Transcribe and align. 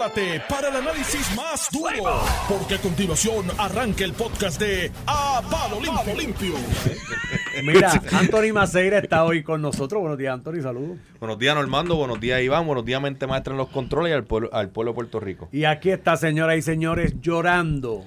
prepárate 0.00 0.42
para 0.48 0.68
el 0.68 0.76
análisis 0.76 1.36
más 1.36 1.68
duro, 1.70 2.22
porque 2.48 2.76
a 2.76 2.78
continuación 2.78 3.46
arranca 3.58 4.04
el 4.04 4.14
podcast 4.14 4.58
de 4.58 4.90
A 5.06 5.42
Palo 5.50 5.78
Limpio. 5.80 6.14
Limpio. 6.16 6.54
Mira, 7.62 7.92
Anthony 8.12 8.52
Maceira 8.54 8.98
está 8.98 9.24
hoy 9.24 9.42
con 9.42 9.60
nosotros. 9.60 10.00
Buenos 10.00 10.18
días, 10.18 10.32
Anthony, 10.32 10.62
saludos. 10.62 10.98
Buenos 11.18 11.38
días, 11.38 11.54
Normando. 11.54 11.96
Buenos 11.96 12.18
días, 12.18 12.40
Iván. 12.40 12.66
Buenos 12.66 12.84
días, 12.84 13.00
Mente 13.02 13.26
Maestra 13.26 13.52
en 13.52 13.58
los 13.58 13.68
controles 13.68 14.12
y 14.12 14.14
al 14.14 14.24
pueblo, 14.24 14.48
al 14.52 14.70
pueblo 14.70 14.92
de 14.92 14.94
Puerto 14.94 15.20
Rico. 15.20 15.48
Y 15.52 15.64
aquí 15.64 15.90
está, 15.90 16.16
señoras 16.16 16.56
y 16.56 16.62
señores, 16.62 17.20
llorando 17.20 18.06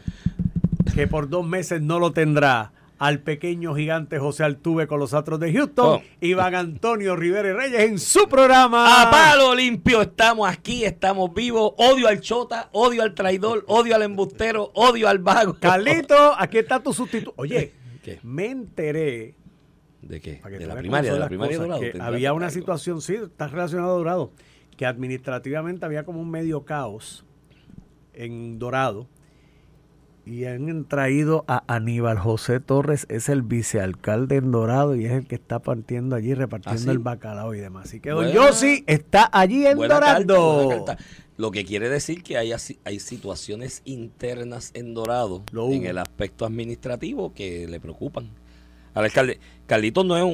que 0.96 1.08
por 1.08 1.30
dos 1.30 1.46
meses 1.46 1.82
no 1.82 2.00
lo 2.00 2.12
tendrá 2.12 2.72
al 3.06 3.20
pequeño 3.20 3.76
gigante 3.76 4.18
José 4.18 4.44
Altuve 4.46 4.88
con 4.88 4.98
los 5.00 5.14
Astros 5.14 5.40
de 5.40 5.52
Houston, 5.52 6.02
Oh. 6.02 6.02
Iván 6.22 6.56
Antonio 6.56 7.16
Rivera 7.18 7.50
y 7.50 7.52
Reyes 7.52 7.80
en 7.82 8.00
su 8.00 8.30
programa. 8.30 9.02
A 9.04 9.12
palo 9.12 9.54
limpio, 9.54 10.02
estamos 10.02 10.50
aquí, 10.50 10.86
estamos 10.86 11.34
vivos. 11.34 11.74
Odio 11.78 12.08
al 12.08 12.22
chota, 12.22 12.70
odio 12.72 13.04
al 13.04 13.14
traidor, 13.14 13.66
odio 13.68 13.96
al 13.96 14.04
embustero, 14.04 14.72
odio 14.74 15.10
al 15.10 15.20
vago. 15.20 15.58
Carlito, 15.60 16.34
aquí 16.38 16.60
está 16.60 16.82
tu 16.82 16.94
sustituto. 16.94 17.34
Oye, 17.36 17.74
¿Qué? 18.02 18.20
me 18.24 18.46
enteré 18.46 19.36
¿De 20.02 20.22
qué? 20.22 20.40
De 20.58 20.66
la 20.66 20.76
primaria, 20.76 21.14
de 21.14 21.20
la 21.20 21.28
primaria 21.28 21.58
cosas, 21.58 21.68
Dorado. 21.80 21.92
que 21.94 22.02
había 22.02 22.32
una 22.34 22.46
algo. 22.48 22.54
situación, 22.58 23.02
sí, 23.02 23.16
está 23.16 23.48
relacionado 23.48 23.92
a 23.96 23.98
Dorado, 23.98 24.32
que 24.78 24.86
administrativamente 24.86 25.86
había 25.86 26.04
como 26.06 26.22
un 26.22 26.30
medio 26.32 26.64
caos 26.64 27.26
en 28.14 28.60
Dorado 28.60 29.08
y 30.26 30.46
han 30.46 30.86
traído 30.86 31.44
a 31.48 31.64
Aníbal 31.74 32.18
José 32.18 32.60
Torres, 32.60 33.06
es 33.10 33.28
el 33.30 33.42
vicealcalde 33.42 34.38
en 34.38 34.52
Dorado 34.52 34.96
y 34.96 35.06
es 35.06 35.12
el 35.12 35.28
que 35.28 35.36
está 35.36 35.60
partiendo 35.60 36.16
allí, 36.16 36.34
repartiendo 36.34 36.82
¿Ah, 36.82 36.84
sí? 36.84 36.90
el 36.90 37.00
bacalao 37.00 37.54
y 37.54 37.60
demás. 37.60 37.88
Así 37.88 38.00
que 38.00 38.10
don 38.12 38.26
Buena- 38.26 38.34
Yossi 38.34 38.84
está 38.88 39.30
allí 39.34 39.66
en 39.68 39.78
carta, 39.80 40.20
Dorado. 40.24 40.70
carta. 40.70 40.98
Lo 41.36 41.52
que 41.52 41.66
quiere 41.66 41.90
decir 41.90 42.24
que 42.24 42.38
hay, 42.38 42.54
hay 42.86 43.00
situaciones 43.00 43.82
internas 43.86 44.72
en 44.76 44.94
Dorado, 44.94 45.44
Lo 45.52 45.70
en 45.72 45.86
el 45.88 45.98
aspecto 45.98 46.46
administrativo, 46.46 47.34
que 47.34 47.68
le 47.68 47.80
preocupan. 47.80 48.30
Al 48.94 49.06
alcalde, 49.06 49.40
Carlitos 49.66 50.06
no 50.06 50.16
es 50.16 50.24
un, 50.24 50.30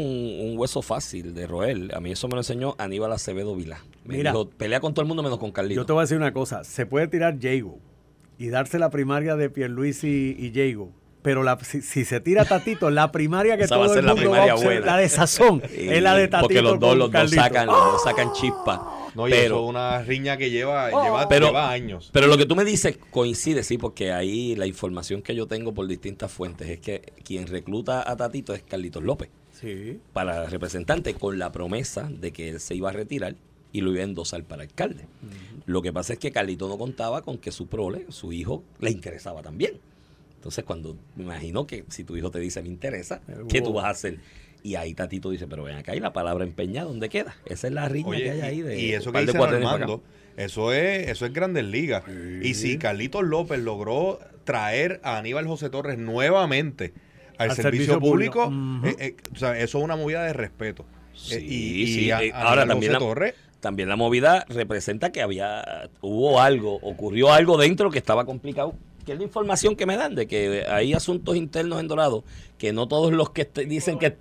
un 0.52 0.58
hueso 0.58 0.82
fácil 0.82 1.34
de 1.34 1.48
roer. 1.48 1.96
A 1.96 2.02
mí 2.02 2.12
eso 2.12 2.28
me 2.28 2.34
lo 2.34 2.42
enseñó 2.42 2.76
Aníbal 2.78 3.14
Acevedo 3.14 3.56
Vilá. 3.56 3.80
Me 4.04 4.18
Mira. 4.18 4.32
dijo, 4.32 4.50
pelea 4.50 4.82
con 4.82 4.94
todo 4.94 5.02
el 5.02 5.08
mundo 5.08 5.24
menos 5.24 5.40
con 5.40 5.52
Carlitos. 5.54 5.82
Yo 5.84 5.86
te 5.86 5.94
voy 5.94 6.02
a 6.02 6.04
decir 6.04 6.18
una 6.18 6.34
cosa, 6.34 6.66
se 6.66 6.86
puede 6.86 7.08
tirar 7.08 7.38
Jago 7.42 7.80
y 8.40 8.48
darse 8.50 8.80
la 8.80 8.90
primaria 8.90 9.36
de 9.36 9.50
Pierluisi 9.52 10.36
y 10.40 10.52
Jago. 10.56 10.92
Pero 11.22 11.44
la, 11.44 11.60
si, 11.60 11.82
si 11.82 12.06
se 12.06 12.22
tira 12.22 12.46
Tatito, 12.46 12.90
la 12.90 13.12
primaria 13.12 13.58
que 13.58 13.66
Esa 13.66 13.76
va 13.76 13.84
a 13.84 13.88
todo 13.90 14.00
el 14.00 14.06
la 14.06 14.14
mundo 14.16 14.30
va 14.32 14.38
a 14.38 14.40
primaria 14.40 14.54
observar, 14.56 14.78
buena. 14.80 14.92
la 14.96 15.02
de 15.02 15.10
sazón, 15.10 15.62
Y- 15.78 15.90
es 15.90 16.02
la 16.02 16.16
de 16.16 16.28
Tatito 16.30 16.48
Porque 16.48 16.62
los 16.62 16.80
dos, 16.80 16.98
los 16.98 17.12
dos 17.12 17.30
sacan, 17.32 17.68
los 17.68 17.76
dos 17.76 18.04
sacan 18.04 18.32
chispa. 18.34 18.96
No, 19.16 19.28
y 19.28 19.32
pero, 19.32 19.56
eso 19.56 19.64
es 19.66 19.70
una 19.70 20.02
riña 20.04 20.38
que 20.38 20.50
lleva, 20.50 20.90
Oh. 20.94 21.04
lleva, 21.04 21.28
Pero- 21.28 21.48
lleva 21.48 21.70
años. 21.72 22.10
pero 22.14 22.28
lo 22.28 22.38
que 22.38 22.46
tú 22.46 22.56
me 22.56 22.64
dices 22.64 22.98
coincide, 23.12 23.64
sí, 23.64 23.78
porque 23.78 24.14
ahí 24.14 24.56
la 24.56 24.66
información 24.66 25.22
que 25.22 25.36
yo 25.36 25.46
tengo 25.46 25.74
por 25.74 25.88
distintas 25.88 26.32
fuentes 26.32 26.70
es 26.70 26.80
que 26.80 27.02
quien 27.26 27.48
recluta 27.48 28.10
a 28.10 28.16
Tatito 28.16 28.54
es 28.54 28.64
Carlitos 28.64 29.04
López 29.04 29.30
Sí. 29.52 30.00
para 30.14 30.46
representante 30.46 31.16
con 31.16 31.38
la 31.38 31.52
promesa 31.52 32.10
de 32.10 32.32
que 32.32 32.48
él 32.48 32.62
se 32.62 32.76
iba 32.76 32.92
a 32.92 32.94
retirar 32.94 33.36
y 33.72 33.82
lo 33.82 33.92
iba 33.92 34.02
a 34.02 34.04
endosar 34.04 34.44
para 34.44 34.64
alcalde. 34.64 35.06
Lo 35.66 35.82
que 35.82 35.94
pasa 35.94 36.14
es 36.14 36.20
que 36.20 36.32
Carlito 36.32 36.68
no 36.68 36.78
contaba 36.78 37.22
con 37.22 37.38
que 37.38 37.52
su 37.52 37.68
prole, 37.68 38.06
su 38.10 38.34
hijo, 38.34 38.64
le 38.80 38.90
interesaba 38.92 39.42
también. 39.42 39.74
Entonces, 40.36 40.64
cuando 40.64 40.96
me 41.16 41.24
imagino 41.26 41.68
que 41.68 41.84
si 41.90 42.04
tu 42.04 42.16
hijo 42.18 42.32
te 42.32 42.40
dice 42.40 42.62
me 42.62 42.70
interesa, 42.70 43.22
Eh, 43.28 43.36
¿qué 43.50 43.62
tú 43.62 43.74
vas 43.74 43.86
a 43.86 43.90
hacer? 43.90 44.20
Y 44.64 44.76
ahí 44.76 44.94
Tatito 44.94 45.30
dice, 45.30 45.48
pero 45.48 45.64
ven 45.64 45.76
acá, 45.78 45.96
¿y 45.96 46.00
la 46.00 46.12
palabra 46.14 46.44
empeñada 46.44 46.88
dónde 46.88 47.10
queda? 47.10 47.36
Esa 47.46 47.68
es 47.68 47.74
la 47.74 47.88
riña 47.88 48.18
que 48.18 48.32
hay 48.32 48.42
ahí 48.42 48.62
de 48.62 48.80
y 48.80 48.92
eso 48.94 49.12
que 49.12 49.22
dice. 49.22 49.38
Normando, 49.38 50.02
eso 50.38 50.74
es, 50.74 51.08
eso 51.10 51.26
es 51.26 51.34
Grandes 51.34 51.66
Ligas. 51.66 52.04
Y 52.42 52.54
si 52.56 52.78
Carlitos 52.78 53.24
López 53.24 53.60
logró 53.60 54.20
traer 54.46 55.00
a 55.04 55.18
Aníbal 55.18 55.46
José 55.48 55.70
Torres 55.70 55.98
nuevamente 55.98 56.94
al, 57.38 57.52
Al 57.52 57.56
servicio, 57.56 57.94
servicio 57.94 58.00
público, 58.00 58.46
público. 58.46 58.88
eh, 58.88 58.96
eh, 59.00 59.16
o 59.34 59.38
sea, 59.38 59.58
eso 59.60 59.78
es 59.78 59.84
una 59.84 59.96
movida 59.96 60.24
de 60.24 60.34
respeto. 60.34 60.86
Sí, 61.14 61.36
Eh, 61.36 61.42
y, 61.42 61.82
y 61.84 61.88
sí. 61.88 62.12
a- 62.12 62.20
Eh, 62.22 62.32
Aníbal 62.34 62.42
ahora 62.48 62.62
José 62.62 62.68
también 62.68 62.92
la- 62.94 63.00
Torres, 63.00 63.34
También 63.60 63.90
la 63.90 63.96
movida 63.96 64.46
representa 64.48 65.12
que 65.12 65.22
había, 65.22 65.90
hubo 66.02 66.40
algo, 66.40 66.76
ocurrió 66.82 67.32
algo 67.34 67.58
dentro 67.58 67.92
que 67.92 67.98
estaba 67.98 68.26
complicado, 68.26 68.74
que 69.06 69.12
es 69.14 69.18
la 69.18 69.24
información 69.26 69.76
que 69.76 69.86
me 69.86 69.98
dan 69.98 70.16
de 70.16 70.28
que 70.28 70.66
hay 70.70 70.94
asuntos 70.94 71.36
internos 71.36 71.80
en 71.80 71.88
Dorado, 71.90 72.24
que 72.58 72.72
no 72.72 72.88
todos 72.88 73.12
los 73.12 73.32
que 73.32 73.46
dicen 73.68 74.00
que... 74.00 74.16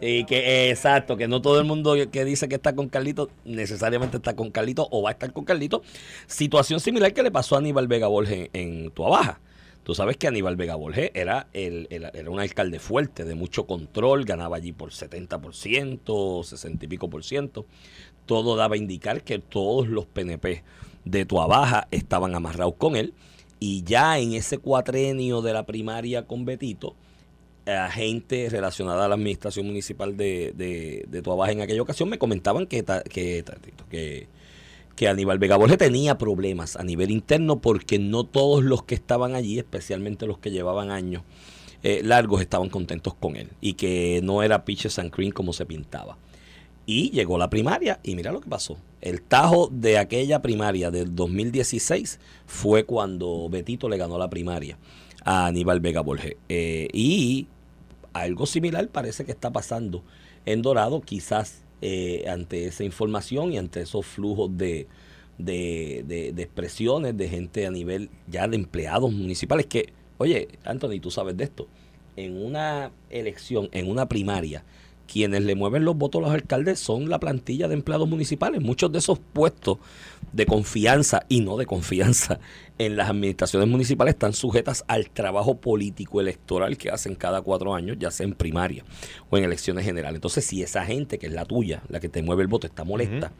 Y 0.00 0.24
que 0.24 0.70
exacto, 0.70 1.16
que 1.16 1.28
no 1.28 1.40
todo 1.40 1.58
el 1.60 1.64
mundo 1.66 1.94
que 2.10 2.24
dice 2.26 2.46
que 2.48 2.56
está 2.56 2.74
con 2.74 2.88
Carlito 2.88 3.30
necesariamente 3.44 4.18
está 4.18 4.34
con 4.36 4.50
Carlito 4.50 4.86
o 4.90 5.00
va 5.02 5.10
a 5.10 5.12
estar 5.12 5.32
con 5.32 5.44
Carlito. 5.44 5.82
Situación 6.26 6.80
similar 6.80 7.14
que 7.14 7.22
le 7.22 7.30
pasó 7.30 7.54
a 7.54 7.58
Aníbal 7.58 7.86
Vega 7.86 8.08
Borges 8.08 8.50
en, 8.52 8.82
en 8.84 8.90
Tuabaja. 8.90 9.40
Tú 9.84 9.94
sabes 9.94 10.16
que 10.16 10.26
Aníbal 10.26 10.56
Vega 10.56 10.74
Borges 10.74 11.10
era, 11.14 11.46
el, 11.52 11.86
el- 11.90 12.10
era 12.12 12.28
un 12.30 12.40
alcalde 12.40 12.80
fuerte, 12.80 13.24
de 13.24 13.34
mucho 13.34 13.66
control, 13.66 14.24
ganaba 14.24 14.56
allí 14.56 14.72
por 14.72 14.90
70%, 14.90 16.42
60 16.44 16.84
y 16.84 16.88
pico 16.88 17.08
por 17.08 17.24
ciento. 17.24 17.66
Todo 18.26 18.56
daba 18.56 18.74
a 18.74 18.78
indicar 18.78 19.22
que 19.22 19.38
todos 19.38 19.88
los 19.88 20.06
PNP 20.06 20.62
de 21.04 21.26
Tuabaja 21.26 21.88
estaban 21.90 22.34
amarrados 22.34 22.74
con 22.78 22.96
él. 22.96 23.14
Y 23.60 23.82
ya 23.84 24.18
en 24.18 24.34
ese 24.34 24.58
cuatrenio 24.58 25.42
de 25.42 25.52
la 25.52 25.64
primaria 25.64 26.26
con 26.26 26.44
Betito, 26.44 26.94
gente 27.90 28.48
relacionada 28.50 29.06
a 29.06 29.08
la 29.08 29.14
administración 29.14 29.66
municipal 29.66 30.16
de, 30.16 30.52
de, 30.54 31.04
de 31.08 31.22
Tuabaja 31.22 31.52
en 31.52 31.62
aquella 31.62 31.82
ocasión 31.82 32.08
me 32.08 32.18
comentaban 32.18 32.66
que, 32.66 32.84
que, 33.08 33.44
que, 33.90 34.28
que 34.94 35.08
Aníbal 35.08 35.38
Vega 35.38 35.56
Borges 35.56 35.78
tenía 35.78 36.18
problemas 36.18 36.76
a 36.76 36.84
nivel 36.84 37.10
interno 37.10 37.60
porque 37.60 37.98
no 37.98 38.24
todos 38.24 38.62
los 38.64 38.82
que 38.82 38.94
estaban 38.94 39.34
allí, 39.34 39.58
especialmente 39.58 40.26
los 40.26 40.38
que 40.38 40.50
llevaban 40.50 40.90
años 40.90 41.22
eh, 41.82 42.02
largos, 42.04 42.40
estaban 42.40 42.68
contentos 42.68 43.14
con 43.14 43.36
él 43.36 43.50
y 43.60 43.74
que 43.74 44.20
no 44.22 44.42
era 44.42 44.64
pitches 44.64 44.98
and 44.98 45.10
cream 45.10 45.32
como 45.32 45.52
se 45.52 45.66
pintaba. 45.66 46.16
Y 46.86 47.10
llegó 47.10 47.38
la 47.38 47.48
primaria 47.48 47.98
y 48.02 48.14
mira 48.14 48.30
lo 48.32 48.40
que 48.40 48.48
pasó. 48.48 48.76
El 49.00 49.22
tajo 49.22 49.68
de 49.72 49.98
aquella 49.98 50.42
primaria 50.42 50.90
del 50.90 51.14
2016 51.14 52.20
fue 52.46 52.84
cuando 52.84 53.48
Betito 53.48 53.88
le 53.88 53.96
ganó 53.96 54.18
la 54.18 54.28
primaria 54.28 54.76
a 55.24 55.46
Aníbal 55.46 55.80
Vega 55.80 56.00
Borges. 56.02 56.36
Eh, 56.48 56.88
y 56.92 57.46
algo 58.12 58.44
similar 58.46 58.88
parece 58.88 59.24
que 59.24 59.32
está 59.32 59.50
pasando 59.50 60.02
en 60.46 60.60
Dorado, 60.62 61.00
quizás 61.00 61.62
eh, 61.80 62.24
ante 62.28 62.66
esa 62.66 62.84
información 62.84 63.52
y 63.52 63.58
ante 63.58 63.80
esos 63.80 64.04
flujos 64.04 64.56
de, 64.56 64.86
de, 65.38 66.04
de- 66.06 66.32
de 66.32 66.42
expresiones 66.42 67.16
de 67.16 67.28
gente 67.28 67.66
a 67.66 67.70
nivel 67.70 68.10
ya 68.28 68.46
de 68.46 68.56
empleados 68.56 69.10
municipales 69.12 69.66
que, 69.66 69.92
oye, 70.18 70.48
Anthony, 70.64 71.00
tú 71.00 71.10
sabes 71.10 71.36
de 71.36 71.44
esto, 71.44 71.66
en 72.16 72.36
una 72.42 72.92
elección, 73.10 73.68
en 73.72 73.90
una 73.90 74.06
primaria, 74.06 74.64
quienes 75.06 75.42
le 75.44 75.54
mueven 75.54 75.84
los 75.84 75.96
votos 75.96 76.20
a 76.20 76.26
los 76.26 76.34
alcaldes 76.34 76.78
son 76.78 77.08
la 77.08 77.20
plantilla 77.20 77.68
de 77.68 77.74
empleados 77.74 78.08
municipales. 78.08 78.60
Muchos 78.60 78.90
de 78.92 78.98
esos 78.98 79.18
puestos 79.18 79.78
de 80.32 80.46
confianza 80.46 81.24
y 81.28 81.40
no 81.40 81.56
de 81.56 81.66
confianza 81.66 82.40
en 82.78 82.96
las 82.96 83.08
administraciones 83.08 83.68
municipales 83.68 84.14
están 84.14 84.32
sujetas 84.32 84.84
al 84.88 85.10
trabajo 85.10 85.56
político 85.60 86.20
electoral 86.20 86.76
que 86.76 86.90
hacen 86.90 87.14
cada 87.14 87.42
cuatro 87.42 87.74
años, 87.74 87.96
ya 88.00 88.10
sea 88.10 88.24
en 88.24 88.34
primaria 88.34 88.84
o 89.30 89.36
en 89.36 89.44
elecciones 89.44 89.84
generales. 89.84 90.16
Entonces, 90.16 90.44
si 90.44 90.62
esa 90.62 90.84
gente 90.84 91.18
que 91.18 91.26
es 91.26 91.32
la 91.32 91.44
tuya, 91.44 91.82
la 91.88 92.00
que 92.00 92.08
te 92.08 92.22
mueve 92.22 92.42
el 92.42 92.48
voto, 92.48 92.66
está 92.66 92.84
molesta, 92.84 93.32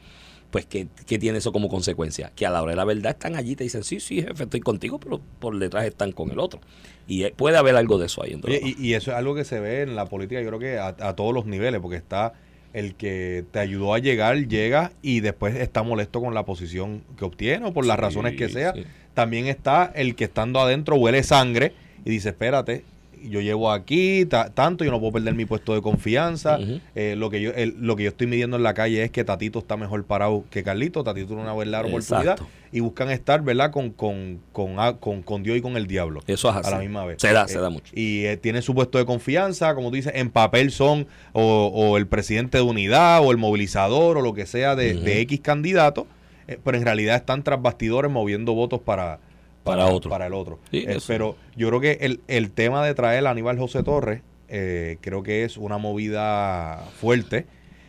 pues 0.55 0.67
¿qué, 0.67 0.87
qué 1.05 1.19
tiene 1.19 1.39
eso 1.39 1.51
como 1.51 1.69
consecuencia? 1.69 2.31
Que 2.37 2.47
a 2.47 2.51
la 2.51 2.63
hora 2.63 2.71
de 2.71 2.77
la 2.77 2.85
verdad 2.85 3.11
están 3.11 3.35
allí 3.35 3.53
y 3.53 3.57
te 3.57 3.65
dicen, 3.65 3.83
sí, 3.83 3.99
sí, 3.99 4.23
jefe, 4.23 4.45
estoy 4.45 4.61
contigo, 4.61 5.01
pero 5.01 5.21
por 5.41 5.59
detrás 5.59 5.85
están 5.85 6.13
con 6.13 6.31
el 6.31 6.39
otro. 6.39 6.61
Y 7.09 7.25
eh, 7.25 7.35
puede 7.37 7.57
haber 7.57 7.75
algo 7.75 7.99
de 7.99 8.07
eso 8.07 8.23
ahí. 8.23 8.41
Oye, 8.41 8.61
y, 8.63 8.81
y 8.81 8.95
eso 8.95 9.11
es 9.11 9.17
algo 9.17 9.35
que 9.35 9.45
se 9.45 9.59
ve 9.59 9.83
en 9.83 9.97
la 9.97 10.07
política, 10.07 10.41
yo 10.41 10.47
creo 10.47 10.61
que 10.61 10.79
a, 10.79 10.95
a 11.01 11.17
todos 11.17 11.35
los 11.35 11.45
niveles, 11.47 11.81
porque 11.81 11.97
está 11.97 12.35
el 12.73 12.95
que 12.95 13.45
te 13.51 13.59
ayudó 13.59 13.95
a 13.95 13.99
llegar, 13.99 14.37
llega 14.47 14.93
y 15.03 15.19
después 15.19 15.57
está 15.57 15.83
molesto 15.83 16.21
con 16.21 16.35
la 16.35 16.45
posición 16.45 17.03
que 17.19 17.25
obtiene 17.25 17.67
o 17.67 17.73
por 17.73 17.85
las 17.85 17.97
Sí, 17.97 18.03
razones 18.03 18.37
que 18.37 18.49
sea. 18.49 18.75
sí. 18.75 18.85
También 19.13 19.47
está 19.49 19.91
el 19.97 20.15
que 20.15 20.23
estando 20.23 20.61
adentro 20.61 20.95
huele 20.95 21.25
sangre 21.25 21.73
y 22.05 22.11
dice, 22.11 22.29
espérate, 22.29 22.85
yo 23.29 23.41
llevo 23.41 23.71
aquí 23.73 24.25
ta- 24.27 24.51
tanto, 24.51 24.85
yo 24.85 24.91
no 24.91 25.01
puedo 25.01 25.13
perder 25.13 25.35
mi 25.35 25.45
puesto 25.45 25.75
de 25.75 25.83
confianza. 25.83 26.59
Eh, 26.95 27.15
lo, 27.17 27.31
que 27.31 27.41
yo, 27.41 27.51
el- 27.55 27.75
lo 27.81 27.97
que 27.97 28.05
yo 28.05 28.09
estoy 28.11 28.27
midiendo 28.27 28.57
en 28.57 28.63
la 28.63 28.75
calle 28.75 29.03
es 29.03 29.11
que 29.11 29.25
Tatito 29.25 29.59
está 29.59 29.77
mejor 29.77 30.05
parado 30.05 30.45
que 30.51 30.63
Carlito. 30.63 31.03
Tatito 31.05 31.27
tiene 31.29 31.43
una 31.43 31.55
verdadera 31.55 31.89
oportunidad 31.89 32.39
y 32.73 32.81
buscan 32.81 33.11
estar, 33.11 33.43
¿verdad? 33.43 33.71
Con, 33.71 33.91
con, 33.91 34.41
con, 34.53 34.77
con, 35.01 35.23
con 35.23 35.43
Dios 35.43 35.57
y 35.57 35.61
con 35.61 35.77
el 35.77 35.87
diablo. 35.87 36.21
Eso 36.27 36.51
es 36.51 36.57
así. 36.57 36.69
A 36.69 36.71
la 36.73 36.79
misma 36.81 37.05
vez. 37.05 37.17
Se 37.21 37.33
da, 37.33 37.45
Eh, 37.45 37.49
se 37.49 37.59
da 37.61 37.71
mucho. 37.71 37.93
Y 37.95 38.25
eh, 38.25 38.37
tiene 38.37 38.63
su 38.63 38.75
puesto 38.75 38.99
de 38.99 39.05
confianza, 39.05 39.75
como 39.75 39.91
tú 39.91 39.97
dices, 39.97 40.13
en 40.17 40.31
papel 40.31 40.71
son 40.71 41.07
o, 41.33 41.71
o 41.75 41.97
el 41.97 42.07
presidente 42.07 42.59
de 42.59 42.63
unidad 42.65 43.21
o 43.25 43.31
el 43.31 43.37
movilizador 43.37 44.19
o 44.19 44.21
lo 44.23 44.35
que 44.35 44.47
sea 44.47 44.75
de 44.77 45.21
X 45.23 45.41
candidato, 45.41 46.07
eh, 46.49 46.59
pero 46.63 46.77
en 46.77 46.85
realidad 46.85 47.17
están 47.17 47.43
tras 47.43 47.63
bastidores 47.63 48.11
moviendo 48.11 48.53
votos 48.55 48.81
para, 48.81 49.19
Para 49.65 49.87
otro. 49.87 50.11
Para 50.11 50.27
el 50.27 50.35
otro. 50.35 50.59
Sí, 50.71 50.85
Eh, 50.87 50.99
pero 51.07 51.37
yo 51.57 51.69
creo 51.69 51.81
que 51.81 51.99
el, 52.03 52.21
el 52.29 52.51
tema 52.51 52.85
de 52.87 52.95
traer 52.95 53.27
a 53.27 53.31
Aníbal 53.31 53.59
José 53.59 53.83
Torres, 53.83 54.21
eh, 54.49 54.99
creo 55.01 55.23
que 55.23 55.45
es 55.45 55.57
una 55.57 55.79
movida 55.79 56.85
fuerte, 57.01 57.47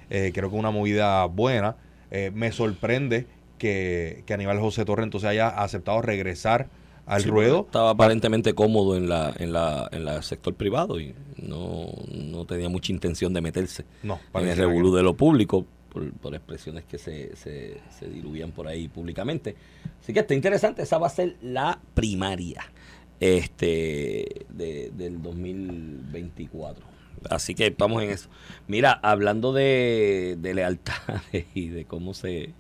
eh, 0.10 0.32
creo 0.34 0.50
que 0.50 0.56
una 0.56 0.72
movida 0.72 1.26
buena. 1.26 1.76
Eh, 2.12 2.32
me 2.34 2.52
sorprende 2.52 3.28
que, 3.58 4.24
que 4.26 4.34
Aníbal 4.34 4.60
José 4.60 4.86
Torres 4.86 5.04
entonces 5.04 5.30
haya 5.30 5.50
aceptado 5.50 6.02
regresar 6.02 6.68
al 7.06 7.22
Sí, 7.22 7.30
ruedo. 7.30 7.66
Estaba 7.66 7.92
aparentemente 7.92 8.54
cómodo 8.54 8.96
en 8.98 9.08
la, 9.10 9.34
en 9.38 9.54
la, 9.54 9.88
en 9.92 10.06
la 10.06 10.22
sector 10.22 10.54
privado 10.56 11.00
y 11.00 11.14
no, 11.38 11.88
no 12.12 12.46
tenía 12.46 12.70
mucha 12.70 12.92
intención 12.94 13.34
de 13.34 13.42
meterse 13.42 13.86
No, 14.02 14.20
en 14.34 14.48
el 14.48 14.58
revolú 14.58 14.96
de 14.96 15.04
lo 15.04 15.14
público 15.16 15.66
por, 16.22 16.36
expresiones 16.36 16.84
que 16.86 16.98
se, 16.98 17.36
se, 17.36 18.10
diluían 18.10 18.52
por 18.52 18.68
ahí 18.68 18.88
públicamente. 18.88 19.56
Así 20.02 20.14
que 20.14 20.20
está 20.20 20.34
interesante, 20.34 20.82
esa 20.84 20.98
va 20.98 21.08
a 21.08 21.10
ser 21.12 21.38
la 21.42 21.80
primaria 21.94 22.66
este 23.20 24.46
de, 24.50 24.92
del 24.96 25.22
2024. 25.22 26.86
Así 27.30 27.56
que 27.56 27.68
estamos 27.68 28.04
en 28.04 28.10
eso. 28.12 28.30
Mira, 28.68 28.92
hablando 28.92 29.54
de, 29.54 30.38
de 30.40 30.54
lealtades 30.54 31.46
y 31.56 31.70
de 31.70 31.86
cómo 31.86 32.14
se 32.14 32.54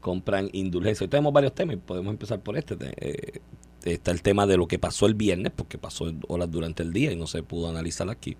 compran 0.00 0.50
indulgencias. 0.52 1.02
Hoy 1.02 1.08
tenemos 1.08 1.32
varios 1.32 1.54
temas 1.54 1.76
y 1.76 1.78
podemos 1.78 2.12
empezar 2.12 2.40
por 2.40 2.56
este. 2.56 2.76
Te- 2.76 2.94
eh, 3.00 3.40
está 3.84 4.12
el 4.12 4.22
tema 4.22 4.46
de 4.46 4.56
lo 4.56 4.66
que 4.66 4.78
pasó 4.78 5.06
el 5.06 5.14
viernes, 5.14 5.52
porque 5.54 5.78
pasó 5.78 6.12
horas 6.28 6.50
durante 6.50 6.82
el 6.82 6.92
día 6.92 7.12
y 7.12 7.16
no 7.16 7.26
se 7.26 7.42
pudo 7.42 7.68
analizar 7.68 8.08
aquí 8.08 8.36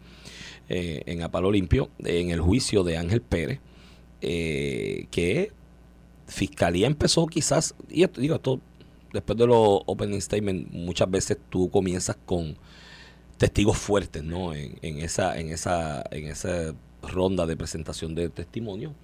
eh, 0.69 1.03
en 1.07 1.23
Apalo 1.23 1.51
Limpio, 1.51 1.91
en 1.99 2.31
el 2.31 2.41
juicio 2.41 2.83
de 2.85 2.97
Ángel 2.97 3.21
Pérez, 3.21 3.61
eh, 4.27 5.07
que 5.11 5.53
Fiscalía 6.27 6.87
empezó 6.87 7.27
quizás, 7.27 7.75
y 7.89 8.03
esto, 8.03 8.21
digo, 8.21 8.35
esto 8.37 8.61
después 9.13 9.39
de 9.39 9.47
los 9.47 9.83
opening 9.87 10.21
statement, 10.21 10.71
muchas 10.73 11.11
veces 11.11 11.39
tú 11.51 11.71
comienzas 11.71 12.17
con 12.25 12.57
testigos 13.37 13.77
fuertes, 13.77 14.25
¿no? 14.25 14.55
En, 14.55 14.79
en 14.83 14.99
esa, 14.99 15.39
en 15.39 15.51
esa, 15.51 16.03
en 16.11 16.27
esa 16.27 16.75
ronda 17.03 17.47
de 17.47 17.57
presentación 17.57 18.15
de 18.15 18.31
testimonio, 18.31 18.95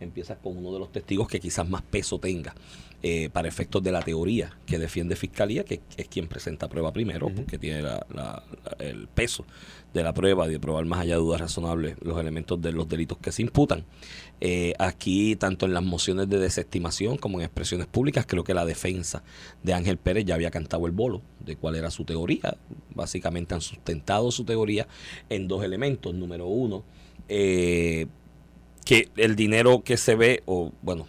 empiezas 0.00 0.38
con 0.38 0.56
uno 0.56 0.72
de 0.72 0.78
los 0.78 0.90
testigos 0.90 1.28
que 1.28 1.40
quizás 1.40 1.68
más 1.68 1.82
peso 1.82 2.18
tenga 2.18 2.54
eh, 3.02 3.30
para 3.32 3.48
efectos 3.48 3.82
de 3.82 3.92
la 3.92 4.02
teoría 4.02 4.56
que 4.66 4.78
defiende 4.78 5.16
Fiscalía, 5.16 5.64
que 5.64 5.80
es 5.96 6.08
quien 6.08 6.28
presenta 6.28 6.68
prueba 6.68 6.92
primero, 6.92 7.30
porque 7.34 7.58
tiene 7.58 7.80
la- 7.82 8.06
la- 8.14 8.42
la- 8.64 8.84
el 8.84 9.08
peso 9.08 9.44
de 9.94 10.02
la 10.02 10.12
prueba 10.12 10.46
y 10.46 10.52
de 10.52 10.60
probar 10.60 10.84
más 10.84 11.00
allá 11.00 11.14
de 11.14 11.20
dudas 11.20 11.40
razonables 11.40 11.96
los 12.02 12.18
elementos 12.20 12.60
de 12.60 12.72
los 12.72 12.88
delitos 12.88 13.18
que 13.18 13.32
se 13.32 13.42
imputan. 13.42 13.84
Eh, 14.40 14.74
aquí, 14.78 15.34
tanto 15.36 15.66
en 15.66 15.72
las 15.74 15.82
mociones 15.82 16.28
de 16.28 16.38
desestimación 16.38 17.16
como 17.16 17.38
en 17.40 17.44
expresiones 17.46 17.86
públicas, 17.86 18.24
creo 18.28 18.44
que 18.44 18.54
la 18.54 18.64
defensa 18.64 19.22
de 19.62 19.72
Ángel 19.74 19.96
Pérez 19.96 20.24
ya 20.26 20.34
había 20.34 20.50
cantado 20.50 20.86
el 20.86 20.92
bolo 20.92 21.22
de 21.40 21.56
cuál 21.56 21.76
era 21.76 21.90
su 21.90 22.04
teoría. 22.04 22.56
Básicamente 22.94 23.54
han 23.54 23.60
sustentado 23.62 24.30
su 24.30 24.44
teoría 24.44 24.86
en 25.28 25.48
dos 25.48 25.64
elementos. 25.64 26.14
Número 26.14 26.46
uno, 26.46 26.84
eh, 27.28 28.06
que 28.84 29.08
el 29.16 29.36
dinero 29.36 29.82
que 29.84 29.96
se 29.96 30.14
ve, 30.14 30.42
o 30.46 30.72
bueno, 30.82 31.06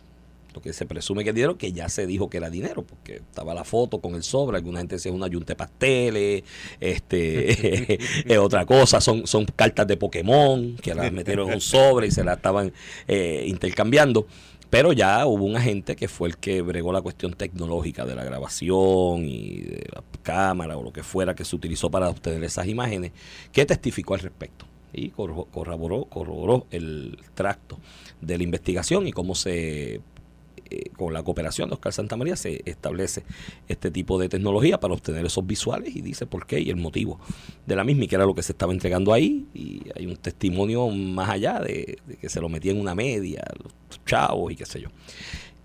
lo 0.53 0.62
que 0.62 0.74
se 0.74 0.86
presume 0.86 1.24
que 1.24 1.30
es 1.30 1.36
dinero, 1.36 1.57
que 1.57 1.71
ya 1.71 1.88
se 1.89 2.06
dijo 2.06 2.30
que 2.30 2.38
era 2.38 2.50
dinero, 2.50 2.83
porque 2.83 3.15
estaba 3.18 3.53
la 3.53 3.63
foto 3.63 4.00
con 4.01 4.15
el 4.15 4.24
sobre, 4.24 4.57
alguna 4.57 4.80
gente 4.80 4.95
decía 4.95 5.12
una 5.12 5.27
yunta 5.27 5.53
de 5.53 5.56
pasteles, 5.56 6.44
este, 6.80 7.94
es 8.33 8.38
otra 8.38 8.65
cosa, 8.65 9.00
son, 9.01 9.25
son 9.27 9.45
cartas 9.45 9.88
de 9.88 9.98
Pokémon, 9.98 10.75
que 10.77 10.94
las 10.94 11.12
metieron 11.12 11.48
en 11.50 11.56
un 11.56 11.62
sobre 11.62 12.07
y 12.07 12.12
se 12.12 12.24
las 12.24 12.38
estaban 12.38 12.71
eh, 13.07 13.45
intercambiando. 13.48 14.27
Pero 14.69 14.94
ya 14.94 15.25
hubo 15.25 15.44
un 15.44 15.57
agente 15.57 15.98
que 15.98 16.07
fue 16.07 16.30
el 16.30 16.38
que 16.38 16.62
bregó 16.62 16.94
la 16.94 17.01
cuestión 17.01 17.33
tecnológica 17.33 18.06
de 18.06 18.15
la 18.15 18.24
grabación 18.24 19.25
y 19.25 19.59
de 19.63 19.86
la 19.94 20.01
cámara 20.24 20.77
o 20.77 20.83
lo 20.83 20.94
que 20.94 21.03
fuera 21.03 21.36
que 21.36 21.44
se 21.44 21.57
utilizó 21.57 21.92
para 21.92 22.09
obtener 22.09 22.42
esas 22.45 22.68
imágenes, 22.68 23.12
que 23.51 23.65
testificó 23.65 24.13
al 24.13 24.21
respecto 24.21 24.65
y 24.94 25.09
corro- 25.12 25.48
corroboró, 25.51 26.06
corroboró 26.06 26.68
el 26.71 27.18
tracto 27.33 27.80
de 28.21 28.38
la 28.38 28.44
investigación 28.45 29.07
y 29.07 29.12
cómo 29.12 29.36
se 29.36 29.95
eh, 29.95 30.01
con 31.01 31.13
la 31.13 31.24
cooperación 31.24 31.68
de 31.68 31.74
Oscar 31.74 31.94
Santamaría 31.94 32.36
se 32.36 32.62
establece 32.65 33.24
este 33.68 33.89
tipo 33.89 34.19
de 34.19 34.30
tecnología 34.30 34.80
para 34.80 34.94
obtener 34.94 35.25
esos 35.25 35.48
visuales 35.48 35.95
y 35.95 36.01
dice 36.01 36.27
por 36.27 36.45
qué 36.45 36.59
y 36.59 36.69
el 36.69 36.75
motivo 36.75 37.19
de 37.65 37.75
la 37.75 37.83
misma 37.83 38.03
y 38.03 38.07
que 38.07 38.13
era 38.13 38.25
lo 38.25 38.36
que 38.36 38.44
se 38.44 38.51
estaba 38.51 38.71
entregando 38.71 39.12
ahí. 39.12 39.48
Y 39.56 39.81
hay 39.95 40.06
un 40.06 40.15
testimonio 40.18 40.89
más 40.89 41.31
allá 41.31 41.59
de, 41.59 41.98
que 42.19 42.30
se 42.30 42.39
lo 42.39 42.50
metía 42.50 42.71
en 42.71 42.80
una 42.80 42.94
media 42.94 43.44
los 43.63 44.06
chavos 44.06 44.51
y 44.51 44.56
qué 44.56 44.65
sé 44.68 44.80
yo. 44.80 44.89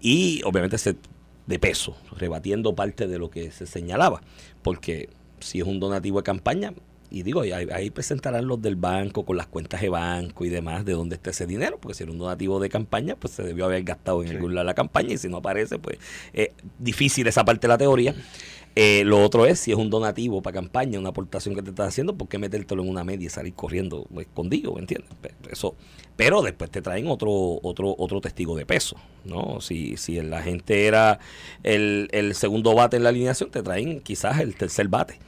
Y 0.01 0.41
obviamente 0.45 0.79
se, 0.79 0.97
de 1.47 1.59
peso 1.59 1.99
rebatiendo 2.17 2.75
parte 2.75 3.07
de 3.07 3.19
lo 3.19 3.29
que 3.29 3.51
se 3.51 3.67
señalaba 3.67 4.23
porque 4.63 5.11
si 5.41 5.61
es 5.61 5.67
un 5.67 5.81
donativo 5.81 6.19
de 6.19 6.25
campaña 6.25 6.73
y 7.11 7.23
digo, 7.23 7.45
y 7.45 7.53
ahí, 7.53 7.67
ahí 7.73 7.91
presentarán 7.91 8.47
los 8.47 8.61
del 8.63 8.77
banco 8.77 9.25
con 9.25 9.37
las 9.37 9.47
cuentas 9.47 9.81
de 9.81 9.89
banco 9.89 10.45
y 10.45 10.49
demás 10.49 10.85
de 10.85 10.93
dónde 10.93 11.17
está 11.17 11.31
ese 11.31 11.47
dinero, 11.47 11.79
porque 11.81 11.95
si 11.95 12.03
era 12.03 12.13
un 12.13 12.19
donativo 12.19 12.61
de 12.61 12.69
campaña, 12.69 13.17
pues 13.17 13.35
se 13.35 13.43
debió 13.43 13.65
haber 13.67 13.83
gastado 13.85 14.23
en 14.23 14.29
Sí. 14.29 14.35
algún 14.35 14.55
lado 14.55 14.65
de 14.65 14.71
la 14.71 14.75
campaña 14.75 15.13
y 15.15 15.19
si 15.19 15.29
no 15.29 15.39
aparece, 15.39 15.79
pues 15.79 15.99
es 16.33 16.51
difícil 16.79 17.27
esa 17.27 17.45
parte 17.45 17.67
de 17.67 17.69
la 17.69 17.79
teoría. 17.79 18.15
Eh, 18.79 19.05
lo 19.05 19.25
otro 19.25 19.47
es, 19.47 19.59
si 19.59 19.71
es 19.73 19.79
un 19.79 19.89
donativo 19.89 20.43
para 20.43 20.53
campaña, 20.55 20.99
una 20.99 21.09
aportación 21.09 21.55
que 21.55 21.63
te 21.63 21.71
estás 21.71 21.89
haciendo, 21.89 22.15
¿por 22.15 22.29
qué 22.29 22.37
metértelo 22.39 22.83
en 22.83 22.91
una 22.91 23.05
media 23.05 23.27
y 23.27 23.31
salir 23.31 23.55
corriendo 23.55 24.07
escondido? 24.21 24.75
¿Me 24.75 24.81
entiendes? 24.81 25.09
Eso, 25.51 25.75
pero 26.15 26.43
después 26.43 26.71
te 26.71 26.83
traen 26.83 27.07
otro 27.07 27.59
otro 27.63 27.95
otro 27.97 28.21
testigo 28.21 28.55
de 28.55 28.67
peso, 28.67 28.97
¿no? 29.25 29.63
Si, 29.63 29.97
si 29.97 30.21
la 30.21 30.43
gente 30.43 30.87
era 30.87 31.19
el, 31.63 32.09
el 32.13 32.35
segundo 32.35 32.75
bate 32.75 32.99
en 32.99 33.05
la 33.05 33.09
alineación, 33.09 33.51
te 33.51 33.63
traen 33.63 34.01
quizás 34.01 34.41
el 34.41 34.55
tercer 34.57 34.89
bate 34.89 35.19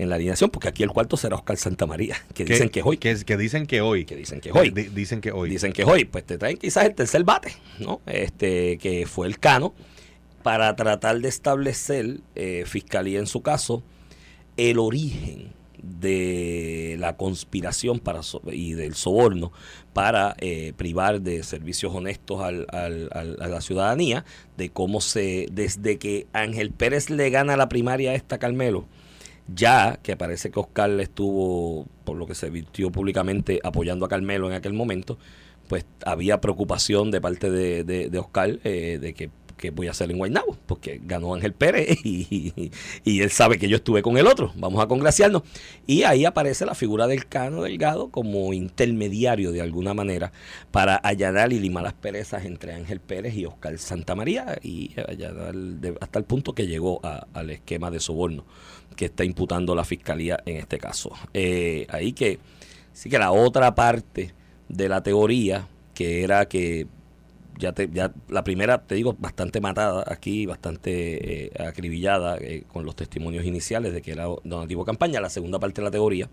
en 0.00 0.08
la 0.08 0.16
alineación, 0.16 0.50
porque 0.50 0.68
aquí 0.68 0.82
el 0.82 0.90
cuarto 0.90 1.16
será 1.16 1.36
Oscar 1.36 1.56
Santamaría, 1.56 2.16
que 2.34 2.44
dicen 2.44 2.68
que 2.70 2.80
es 2.80 2.86
hoy. 2.86 2.96
Que, 2.98 3.14
que 3.24 3.36
dicen 3.36 3.66
que 3.66 3.80
hoy. 3.80 4.04
Que 4.04 4.16
dicen 4.16 4.40
que 4.40 4.48
es 4.50 4.54
hoy. 4.56 4.70
Di- 4.70 4.84
dicen 4.88 5.20
que 5.20 5.30
hoy. 5.32 5.50
Dicen 5.50 5.72
que 5.72 5.82
es 5.82 5.88
hoy, 5.88 6.04
pues 6.04 6.24
te 6.24 6.38
traen 6.38 6.56
quizás 6.56 6.84
el 6.86 6.94
tercer 6.94 7.22
bate, 7.24 7.52
¿no? 7.78 8.00
Este, 8.06 8.78
que 8.78 9.06
fue 9.06 9.26
el 9.26 9.38
Cano, 9.38 9.74
para 10.42 10.74
tratar 10.76 11.20
de 11.20 11.28
establecer, 11.28 12.20
eh, 12.34 12.64
Fiscalía 12.66 13.18
en 13.18 13.26
su 13.26 13.42
caso, 13.42 13.82
el 14.56 14.78
origen 14.78 15.52
de 15.82 16.96
la 16.98 17.16
conspiración 17.16 18.00
para 18.00 18.22
so- 18.22 18.42
y 18.52 18.72
del 18.74 18.94
soborno 18.94 19.50
para 19.92 20.34
eh, 20.38 20.72
privar 20.76 21.20
de 21.22 21.42
servicios 21.42 21.94
honestos 21.94 22.40
al- 22.40 22.66
al- 22.70 23.08
al- 23.12 23.36
a 23.40 23.48
la 23.48 23.60
ciudadanía, 23.60 24.24
de 24.56 24.70
cómo 24.70 25.00
se, 25.00 25.46
desde 25.52 25.98
que 25.98 26.26
Ángel 26.32 26.70
Pérez 26.72 27.10
le 27.10 27.30
gana 27.30 27.56
la 27.56 27.68
primaria 27.68 28.10
a 28.10 28.14
esta 28.14 28.38
Carmelo, 28.38 28.86
ya 29.54 29.98
que 30.02 30.16
parece 30.16 30.50
que 30.50 30.60
Oscar 30.60 30.90
estuvo, 31.00 31.86
por 32.04 32.16
lo 32.16 32.26
que 32.26 32.34
se 32.34 32.50
vistió 32.50 32.90
públicamente, 32.90 33.60
apoyando 33.62 34.04
a 34.04 34.08
Carmelo 34.08 34.48
en 34.48 34.56
aquel 34.56 34.72
momento, 34.72 35.18
pues 35.70 35.86
había 36.04 36.40
preocupación 36.40 37.12
de 37.12 37.20
parte 37.20 37.48
de, 37.48 37.84
de- 37.84 38.18
Oscar 38.18 38.58
eh, 38.64 38.98
de 39.00 39.14
que, 39.14 39.30
que 39.56 39.70
voy 39.70 39.86
a 39.86 39.92
hacer 39.92 40.10
en 40.10 40.18
Guaynabo, 40.18 40.56
porque 40.66 41.00
ganó 41.04 41.32
Ángel 41.32 41.52
Pérez 41.52 41.96
y, 42.04 42.72
él 43.04 43.30
sabe 43.30 43.56
que 43.56 43.68
yo 43.68 43.76
estuve 43.76 44.02
con 44.02 44.18
el 44.18 44.26
otro, 44.26 44.52
vamos 44.56 44.82
a 44.82 44.88
congraciarnos. 44.88 45.42
Y 45.86 46.02
ahí 46.02 46.24
aparece 46.24 46.66
la 46.66 46.74
figura 46.74 47.06
del 47.06 47.28
Cano 47.28 47.62
Delgado 47.62 48.08
como 48.08 48.52
intermediario 48.52 49.52
de 49.52 49.60
alguna 49.62 49.94
manera 49.94 50.32
para 50.72 50.96
allanar 50.96 51.52
y 51.52 51.60
limar 51.60 51.84
las 51.84 51.92
perezas 51.94 52.44
entre 52.46 52.72
Ángel 52.72 52.98
Pérez 52.98 53.36
y 53.36 53.46
Oscar 53.46 53.78
Santamaría 53.78 54.58
y 54.64 54.90
allanar 55.08 55.54
hasta 56.00 56.18
el 56.18 56.24
punto 56.24 56.52
que 56.52 56.66
llegó 56.66 56.98
a- 57.06 57.28
al 57.32 57.50
esquema 57.50 57.92
de 57.92 58.00
soborno 58.00 58.44
que 58.96 59.04
está 59.04 59.22
imputando 59.22 59.76
la 59.76 59.84
fiscalía 59.84 60.40
en 60.46 60.56
este 60.56 60.78
caso. 60.78 61.12
Eh, 61.32 61.86
ahí 61.90 62.12
que 62.12 62.40
sí 62.92 63.08
que 63.08 63.20
la 63.20 63.30
otra 63.30 63.72
parte 63.76 64.34
de 64.70 64.88
la 64.88 65.02
teoría 65.02 65.68
que 65.94 66.22
era 66.22 66.46
que 66.48 66.86
ya 67.58 67.72
te, 67.72 67.90
ya 67.92 68.12
la 68.28 68.42
primera 68.42 68.78
te 68.78 68.94
digo 68.94 69.14
bastante 69.18 69.60
matada 69.60 70.04
aquí 70.06 70.46
bastante 70.46 71.46
eh, 71.46 71.52
acribillada 71.62 72.38
eh, 72.38 72.64
con 72.72 72.86
los 72.86 72.96
testimonios 72.96 73.44
iniciales 73.44 73.92
de 73.92 74.00
que 74.00 74.12
era 74.12 74.24
donativo 74.44 74.84
campaña 74.84 75.20
la 75.20 75.28
segunda 75.28 75.58
parte 75.58 75.80
de 75.80 75.84
la 75.84 75.90
teoría 75.90 76.28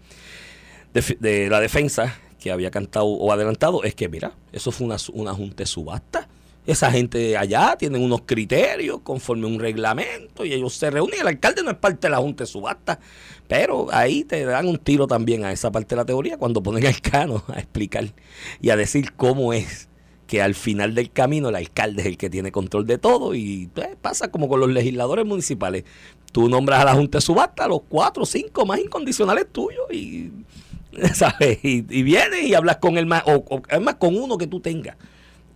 de, 0.93 1.49
la 1.49 1.59
defensa 1.59 2.17
que 2.39 2.51
había 2.51 2.71
cantado 2.71 3.07
o 3.07 3.31
adelantado 3.31 3.83
es 3.83 3.93
que 3.93 4.07
mira 4.07 4.33
eso 4.53 4.71
fue 4.71 4.87
una, 4.87 4.97
una 5.13 5.33
junta 5.33 5.65
subasta 5.65 6.29
esa 6.67 6.91
gente 6.91 7.37
allá 7.37 7.77
tienen 7.79 8.03
unos 8.03 8.23
criterios 8.25 8.99
conforme 9.01 9.47
un 9.47 9.57
reglamento 9.57 10.43
y 10.43 10.51
ellos 10.51 10.73
se 10.73 10.91
reúnen. 10.91 11.21
El 11.21 11.27
alcalde 11.27 11.63
no 11.63 11.71
es 11.71 11.77
parte 11.77 12.07
de 12.07 12.11
la 12.11 12.17
Junta 12.17 12.43
de 12.43 12.47
Subasta, 12.47 12.99
pero 13.47 13.87
ahí 13.91 14.23
te 14.23 14.43
dan 14.45 14.67
un 14.67 14.77
tiro 14.77 15.07
también 15.07 15.45
a 15.45 15.51
esa 15.51 15.71
parte 15.71 15.95
de 15.95 16.01
la 16.01 16.05
teoría 16.05 16.37
cuando 16.37 16.61
ponen 16.61 16.85
al 16.85 16.99
cano 17.01 17.43
a 17.47 17.59
explicar 17.59 18.05
y 18.61 18.69
a 18.69 18.75
decir 18.75 19.13
cómo 19.13 19.53
es 19.53 19.87
que 20.27 20.41
al 20.41 20.55
final 20.55 20.93
del 20.93 21.09
camino 21.11 21.49
el 21.49 21.55
alcalde 21.55 22.01
es 22.01 22.07
el 22.07 22.17
que 22.17 22.29
tiene 22.29 22.51
control 22.51 22.85
de 22.85 22.97
todo 22.97 23.33
y 23.33 23.69
pues, 23.73 23.89
pasa 24.01 24.29
como 24.29 24.49
con 24.49 24.59
los 24.59 24.69
legisladores 24.69 25.25
municipales. 25.25 25.85
Tú 26.33 26.49
nombras 26.49 26.81
a 26.81 26.85
la 26.85 26.93
Junta 26.93 27.19
de 27.19 27.21
Subasta, 27.21 27.67
los 27.67 27.81
cuatro 27.87 28.23
o 28.23 28.25
cinco 28.25 28.65
más 28.65 28.79
incondicionales 28.79 29.47
tuyos 29.51 29.85
y, 29.91 30.31
¿sabes? 31.13 31.59
Y, 31.63 31.81
vienes 31.81 32.43
y 32.43 32.53
hablas 32.53 32.77
con 32.77 32.97
el 32.97 33.05
más, 33.05 33.23
o, 33.25 33.43
o 33.49 33.61
es 33.69 33.81
más 33.81 33.95
con 33.95 34.15
uno 34.17 34.37
que 34.37 34.47
tú 34.47 34.59
tengas 34.59 34.97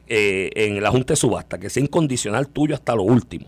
eh, 0.07 0.49
en 0.55 0.81
la 0.81 0.91
Junta 0.91 1.13
de 1.13 1.17
Subasta, 1.17 1.57
que 1.57 1.69
sea 1.69 1.83
incondicional 1.83 2.47
tuyo 2.47 2.75
hasta 2.75 2.95
lo 2.95 3.03
último. 3.03 3.47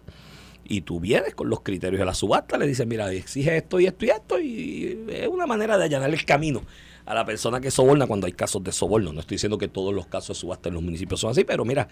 Y 0.66 0.82
tú 0.82 1.00
vienes 1.00 1.36
con 1.36 1.50
los 1.50 1.62
criterios 1.62 2.00
de 2.00 2.06
la 2.06 2.14
subasta, 2.14 2.58
le 2.58 2.68
dices, 2.68 2.88
mira, 2.88 3.12
exige 3.12 3.58
esto 3.58 3.80
y 3.80 3.86
esto 3.88 4.06
y 4.06 4.10
esto, 4.10 4.40
y 4.40 5.06
es 5.10 5.28
una 5.28 5.46
manera 5.46 5.78
de 5.78 5.86
allanar 5.86 6.10
el 6.10 6.24
camino 6.26 6.64
a 7.06 7.14
la 7.14 7.26
persona 7.26 7.60
que 7.60 7.70
soborna 7.70 8.08
cuando 8.08 8.28
hay 8.28 8.34
casos 8.34 8.64
de 8.64 8.72
soborno. 8.72 9.12
No 9.12 9.20
estoy 9.20 9.36
diciendo 9.36 9.58
que 9.58 9.68
todos 9.68 9.94
los 9.94 10.08
casos 10.08 10.38
de 10.38 10.42
subasta 10.42 10.70
en 10.70 10.76
los 10.76 10.84
municipios 10.84 11.20
son 11.20 11.32
así, 11.32 11.44
pero 11.44 11.66
mira, 11.66 11.90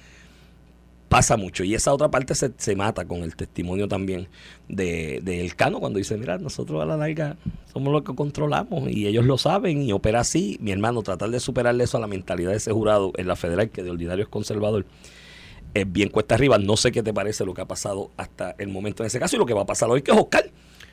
pasa 1.12 1.36
mucho. 1.36 1.66
Y 1.66 1.76
esa 1.76 1.94
otra 1.94 2.10
parte 2.10 2.34
se, 2.36 2.54
se 2.56 2.74
mata 2.74 3.04
con 3.06 3.24
el 3.24 3.36
testimonio 3.36 3.90
también 3.90 4.30
de, 4.70 5.20
de 5.22 5.42
Elcano 5.42 5.82
cuando 5.82 5.98
dice, 5.98 6.16
mira, 6.16 6.38
nosotros 6.38 6.82
a 6.82 6.86
la 6.86 6.96
larga 6.96 7.36
somos 7.74 7.92
los 7.92 8.04
que 8.04 8.16
controlamos 8.16 8.90
y 8.90 9.08
ellos 9.08 9.26
lo 9.26 9.38
saben 9.38 9.82
y 9.82 9.92
opera 9.92 10.22
así. 10.22 10.58
Mi 10.62 10.72
hermano, 10.72 11.04
tratar 11.04 11.30
de 11.30 11.42
superarle 11.42 11.84
eso 11.84 11.98
a 11.98 12.00
la 12.00 12.08
mentalidad 12.08 12.52
de 12.52 12.58
ese 12.58 12.72
jurado 12.72 13.12
en 13.18 13.28
la 13.28 13.36
federal, 13.36 13.70
que 13.70 13.84
de 13.84 13.90
ordinario 13.92 14.24
es 14.24 14.30
conservador, 14.30 14.86
es 15.74 15.92
bien 15.92 16.10
cuesta 16.10 16.36
arriba. 16.36 16.58
No 16.58 16.78
sé 16.78 16.92
qué 16.92 17.04
te 17.04 17.14
parece 17.14 17.46
lo 17.46 17.54
que 17.54 17.62
ha 17.62 17.66
pasado 17.68 18.12
hasta 18.18 18.56
el 18.58 18.70
momento 18.70 19.04
en 19.04 19.08
ese 19.08 19.20
caso 19.20 19.36
y 19.36 19.40
lo 19.40 19.46
que 19.46 19.54
va 19.54 19.62
a 19.62 19.66
pasar 19.66 19.90
hoy, 19.90 20.02
que 20.02 20.12
es 20.12 20.18
Oscar. 20.18 20.46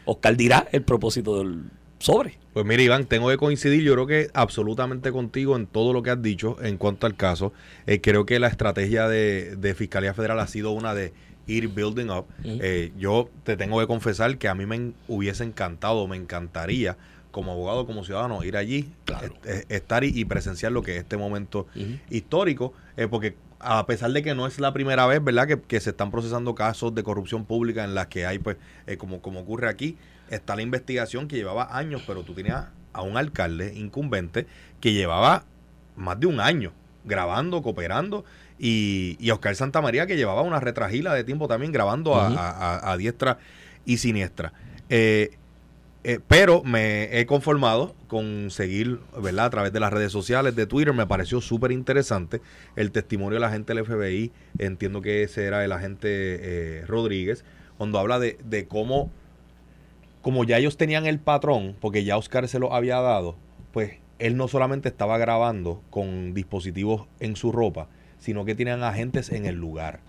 Oscar 0.05 0.37
dirá 0.37 0.69
el 0.73 0.83
propósito 0.83 1.39
del 1.39 1.65
sobre. 1.99 2.39
Pues 2.53 2.65
mira, 2.65 2.83
Iván, 2.83 3.07
tengo 3.07 3.29
que 3.29 3.37
coincidir, 3.37 3.83
yo 3.83 3.93
creo 3.95 4.07
que 4.07 4.31
absolutamente 4.33 5.11
contigo 5.13 5.57
en 5.57 5.67
todo 5.67 5.93
lo 5.93 6.03
que 6.03 6.11
has 6.11 6.23
dicho 6.23 6.57
en 6.63 6.77
cuanto 6.77 7.07
al 7.07 7.17
caso. 7.17 7.53
Eh, 7.87 8.01
creo 8.01 8.25
que 8.25 8.39
la 8.39 8.47
estrategia 8.49 9.09
de, 9.09 9.57
de, 9.57 9.75
Fiscalía 9.75 10.15
Federal 10.15 10.39
ha 10.41 10.47
sido 10.47 10.71
una 10.71 10.95
de 10.95 11.13
ir 11.49 11.69
building 11.69 12.09
up. 12.11 12.27
eh, 12.45 12.93
yo 12.99 13.29
te 13.45 13.57
tengo 13.57 13.81
que 13.81 13.87
confesar 13.87 14.39
que 14.39 14.49
a 14.49 14.55
mí 14.55 14.65
me 14.67 14.93
hubiese 15.09 15.45
encantado, 15.45 16.07
me 16.07 16.17
encantaría 16.17 16.97
como 17.31 17.53
abogado, 17.53 17.85
como 17.87 18.05
ciudadano, 18.05 18.43
ir 18.45 18.57
allí, 18.57 18.91
Claro. 19.05 19.35
est- 19.45 19.71
estar 19.71 20.05
y, 20.05 20.13
y 20.15 20.25
presenciar 20.25 20.73
lo 20.73 20.83
que 20.83 20.93
es 20.97 20.99
este 21.03 21.17
momento 21.17 21.67
histórico, 22.11 22.73
eh, 22.97 23.07
porque 23.09 23.35
a 23.61 23.85
pesar 23.87 24.13
de 24.13 24.23
que 24.23 24.35
no 24.35 24.47
es 24.47 24.59
la 24.61 24.73
primera 24.73 25.07
vez, 25.07 25.23
¿verdad?, 25.23 25.47
que, 25.47 25.61
que 25.61 25.81
se 25.81 25.91
están 25.91 26.11
procesando 26.11 26.55
casos 26.55 26.95
de 26.95 27.03
corrupción 27.03 27.45
pública 27.45 27.85
en 27.85 27.95
las 27.95 28.07
que 28.07 28.27
hay, 28.27 28.39
pues, 28.39 28.57
eh, 28.87 28.97
como, 28.97 29.21
como 29.21 29.41
ocurre 29.41 29.69
aquí, 29.69 29.97
está 30.31 30.55
la 30.57 30.63
investigación 30.63 31.27
que 31.29 31.37
llevaba 31.37 31.77
años, 31.77 32.03
pero 32.07 32.23
tú 32.23 32.35
tenías 32.35 32.67
a 32.93 33.03
un 33.03 33.17
alcalde 33.17 33.75
incumbente 33.75 34.47
que 34.81 34.93
llevaba 34.93 35.45
más 35.97 36.19
de 36.21 36.27
un 36.27 36.41
año 36.41 36.73
grabando, 37.05 37.63
cooperando, 37.63 38.25
y, 38.59 39.17
y 39.21 39.31
Oscar 39.31 39.55
Santamaría 39.57 40.07
que 40.07 40.17
llevaba 40.17 40.43
una 40.43 40.61
retragila 40.61 41.15
de 41.15 41.25
tiempo 41.25 41.49
también 41.49 41.73
grabando 41.73 42.15
a- 42.39 42.93
a 42.93 42.97
diestra 42.97 43.39
y 43.87 43.97
siniestra. 43.99 44.53
Eh, 44.89 45.37
eh, 46.05 46.21
pero 46.27 46.63
me 46.63 47.19
he 47.19 47.27
conformado 47.27 47.95
con 48.07 48.51
seguir, 48.51 49.01
¿verdad? 49.21 49.47
A 49.47 49.51
través 49.51 49.73
de 49.73 49.81
las 49.81 49.93
redes 49.93 50.13
sociales, 50.13 50.55
de 50.55 50.67
Twitter, 50.67 50.95
me 50.95 51.07
pareció 51.07 51.41
súper 51.41 51.73
interesante 51.73 52.41
el 52.77 52.93
testimonio 52.93 53.35
de 53.35 53.41
la 53.41 53.51
gente 53.51 53.75
del 53.75 53.85
FBI, 53.85 54.31
entiendo 54.59 55.03
que 55.03 55.25
ese 55.25 55.45
era 55.45 55.65
el 55.65 55.73
agente 55.73 56.09
eh, 56.11 56.85
Rodríguez, 56.87 57.45
cuando 57.79 57.99
habla 57.99 58.21
de, 58.21 58.39
de 58.45 58.69
cómo, 58.69 59.11
como 60.23 60.45
ya 60.45 60.59
ellos 60.59 60.77
tenían 60.77 61.07
el 61.07 61.19
patrón, 61.19 61.77
porque 61.81 62.05
ya 62.05 62.17
Oscar 62.17 62.47
se 62.47 62.61
lo 62.61 62.73
había 62.73 63.01
dado, 63.01 63.37
pues 63.73 63.99
él 64.21 64.37
no 64.37 64.47
solamente 64.47 64.89
estaba 64.89 65.19
grabando 65.19 65.83
con 65.91 66.33
dispositivos 66.33 67.07
en 67.19 67.35
su 67.35 67.51
ropa, 67.51 67.89
sino 68.19 68.45
que 68.45 68.55
tenían 68.55 68.85
agentes 68.85 69.31
en 69.31 69.47
el 69.47 69.57
lugar. 69.57 70.01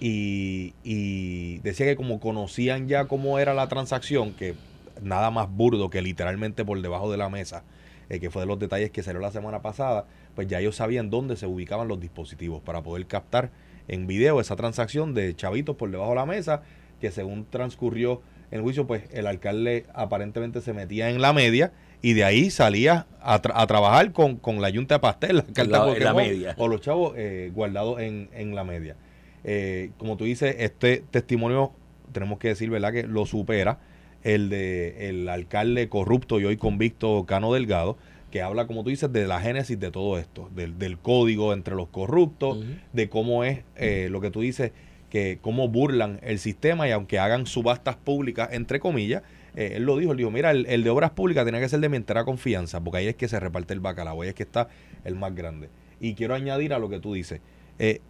Y, 0.00 0.74
y 0.82 1.58
decía 1.58 1.86
que 1.86 1.96
como 1.96 2.20
conocían 2.20 2.88
ya 2.88 3.06
cómo 3.06 3.38
era 3.38 3.54
la 3.54 3.68
transacción, 3.68 4.32
que 4.32 4.54
nada 5.02 5.30
más 5.30 5.50
burdo 5.50 5.90
que 5.90 6.02
literalmente 6.02 6.64
por 6.64 6.80
debajo 6.80 7.10
de 7.10 7.16
la 7.18 7.28
mesa, 7.28 7.64
eh, 8.08 8.20
que 8.20 8.30
fue 8.30 8.42
de 8.42 8.46
los 8.46 8.58
detalles 8.58 8.90
que 8.90 9.02
salió 9.02 9.20
la 9.20 9.30
semana 9.30 9.62
pasada, 9.62 10.06
pues 10.34 10.46
ya 10.48 10.60
ellos 10.60 10.76
sabían 10.76 11.10
dónde 11.10 11.36
se 11.36 11.46
ubicaban 11.46 11.88
los 11.88 12.00
dispositivos 12.00 12.60
para 12.62 12.82
poder 12.82 13.06
captar 13.06 13.50
en 13.88 14.06
video 14.06 14.40
esa 14.40 14.56
transacción 14.56 15.14
de 15.14 15.34
chavitos 15.36 15.76
por 15.76 15.90
debajo 15.90 16.10
de 16.10 16.16
la 16.16 16.26
mesa, 16.26 16.62
que 17.00 17.10
según 17.10 17.46
transcurrió 17.50 18.22
el 18.50 18.60
juicio, 18.62 18.86
pues 18.86 19.02
el 19.12 19.26
alcalde 19.26 19.84
aparentemente 19.94 20.60
se 20.60 20.72
metía 20.72 21.10
en 21.10 21.20
la 21.20 21.32
media 21.32 21.72
y 22.02 22.12
de 22.12 22.24
ahí 22.24 22.50
salía 22.50 23.06
a, 23.20 23.40
tra- 23.42 23.52
a 23.54 23.66
trabajar 23.66 24.12
con, 24.12 24.36
con 24.36 24.60
la 24.60 24.68
yunta 24.70 24.96
de 24.96 25.00
pastel, 25.00 25.36
la 25.38 25.42
carta 25.44 25.86
la- 25.86 25.92
en 25.96 26.04
la 26.04 26.12
Pokémon, 26.12 26.16
media. 26.16 26.54
o 26.58 26.68
los 26.68 26.80
chavos 26.80 27.14
eh, 27.16 27.50
guardados 27.54 28.00
en, 28.00 28.28
en 28.32 28.54
la 28.54 28.62
media. 28.64 28.96
Eh, 29.42 29.90
como 29.98 30.16
tú 30.16 30.24
dices, 30.24 30.54
este 30.58 31.02
testimonio, 31.10 31.72
tenemos 32.12 32.38
que 32.38 32.48
decir, 32.48 32.70
¿verdad?, 32.70 32.92
que 32.92 33.02
lo 33.04 33.26
supera 33.26 33.78
el 34.24 34.48
de 34.48 35.08
el 35.08 35.28
alcalde 35.28 35.88
corrupto 35.88 36.40
y 36.40 36.44
hoy 36.44 36.56
convicto 36.56 37.24
Cano 37.26 37.52
Delgado, 37.52 37.96
que 38.32 38.42
habla, 38.42 38.66
como 38.66 38.82
tú 38.82 38.90
dices, 38.90 39.12
de 39.12 39.28
la 39.28 39.40
génesis 39.40 39.78
de 39.78 39.92
todo 39.92 40.18
esto, 40.18 40.50
del, 40.56 40.76
del 40.76 40.98
código 40.98 41.52
entre 41.52 41.76
los 41.76 41.88
corruptos, 41.88 42.58
de 42.92 43.08
cómo 43.08 43.44
es 43.44 43.60
eh, 43.76 44.08
lo 44.10 44.20
que 44.20 44.32
tú 44.32 44.40
dices, 44.40 44.72
que 45.08 45.38
cómo 45.40 45.68
burlan 45.68 46.18
el 46.22 46.40
sistema 46.40 46.88
y 46.88 46.90
aunque 46.90 47.20
hagan 47.20 47.46
subastas 47.46 47.94
públicas, 47.94 48.48
entre 48.50 48.80
comillas, 48.80 49.22
eh, 49.54 49.74
él 49.76 49.84
lo 49.84 49.96
dijo, 49.98 50.10
él 50.10 50.18
dijo, 50.18 50.32
mira, 50.32 50.50
el, 50.50 50.66
el 50.66 50.82
de 50.82 50.90
obras 50.90 51.12
públicas 51.12 51.44
tiene 51.44 51.60
que 51.60 51.68
ser 51.68 51.78
de 51.78 51.88
mi 51.88 51.96
entera 51.96 52.24
confianza, 52.24 52.80
porque 52.80 52.98
ahí 52.98 53.06
es 53.06 53.14
que 53.14 53.28
se 53.28 53.38
reparte 53.38 53.72
el 53.72 53.78
bacalao, 53.78 54.22
ahí 54.22 54.30
es 54.30 54.34
que 54.34 54.42
está 54.42 54.66
el 55.04 55.14
más 55.14 55.32
grande. 55.32 55.68
Y 56.00 56.14
quiero 56.14 56.34
añadir 56.34 56.74
a 56.74 56.80
lo 56.80 56.88
que 56.88 56.98
tú 56.98 57.14
dices, 57.14 57.40
eh, 57.78 58.00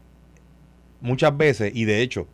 muchas 1.02 1.36
veces, 1.36 1.72
y 1.74 1.84
de 1.84 2.00
hecho, 2.00 2.26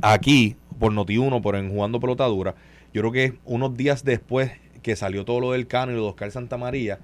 aquí, 0.00 0.56
por 0.78 0.92
Noti1, 0.92 1.42
por 1.42 1.56
en 1.56 1.70
Jugando 1.70 2.00
Pelotadura, 2.00 2.54
yo 2.94 3.00
creo 3.02 3.12
que 3.12 3.34
unos 3.44 3.76
días 3.76 4.04
después 4.04 4.52
que 4.82 4.96
salió 4.96 5.24
todo 5.24 5.40
lo 5.40 5.52
del 5.52 5.66
Cano 5.66 5.92
y 5.92 5.96
lo 5.96 6.02
de 6.02 6.08
Oscar 6.08 6.30
Santamaría, 6.30 6.98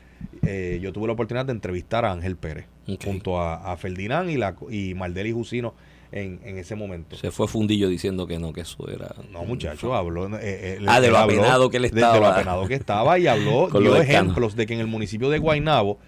eh, 0.46 0.78
yo 0.82 0.92
tuve 0.92 1.06
la 1.06 1.12
oportunidad 1.14 1.46
de 1.46 1.52
entrevistar 1.52 2.04
a 2.04 2.12
Ángel 2.12 2.36
Pérez, 2.36 2.66
junto 3.04 3.38
a, 3.40 3.72
a 3.72 3.76
Ferdinand 3.76 4.28
y, 4.30 4.36
la, 4.36 4.54
y 4.70 4.94
Maldeli 4.94 5.32
Jusino 5.32 5.74
en, 6.12 6.40
en 6.44 6.58
ese 6.58 6.74
momento. 6.74 7.16
Se 7.16 7.30
fue 7.30 7.46
fundillo 7.48 7.88
diciendo 7.88 8.26
que 8.26 8.38
no, 8.38 8.52
que 8.52 8.62
eso 8.62 8.88
era. 8.90 9.14
No, 9.32 9.44
muchacho, 9.44 9.94
habló. 9.94 10.26
eh, 10.38 10.40
eh, 10.42 10.78
Ah, 10.86 11.00
de 11.00 11.08
lo 11.10 11.18
apenado 11.18 11.70
que 11.70 11.76
él 11.78 11.84
de- 11.84 11.90
De, 11.90 12.00
lo 12.00 12.06
estaba. 12.08 12.34
apenado 12.34 12.66
que 12.68 12.74
estaba 12.74 13.18
y 13.18 13.26
habló, 13.26 13.68
dio 13.80 13.96
ejemplos 13.96 14.56
de 14.56 14.66
que 14.66 14.74
en 14.74 14.80
el 14.80 14.86
municipio 14.88 15.30
de 15.30 15.38
Guaynabo, 15.38 15.98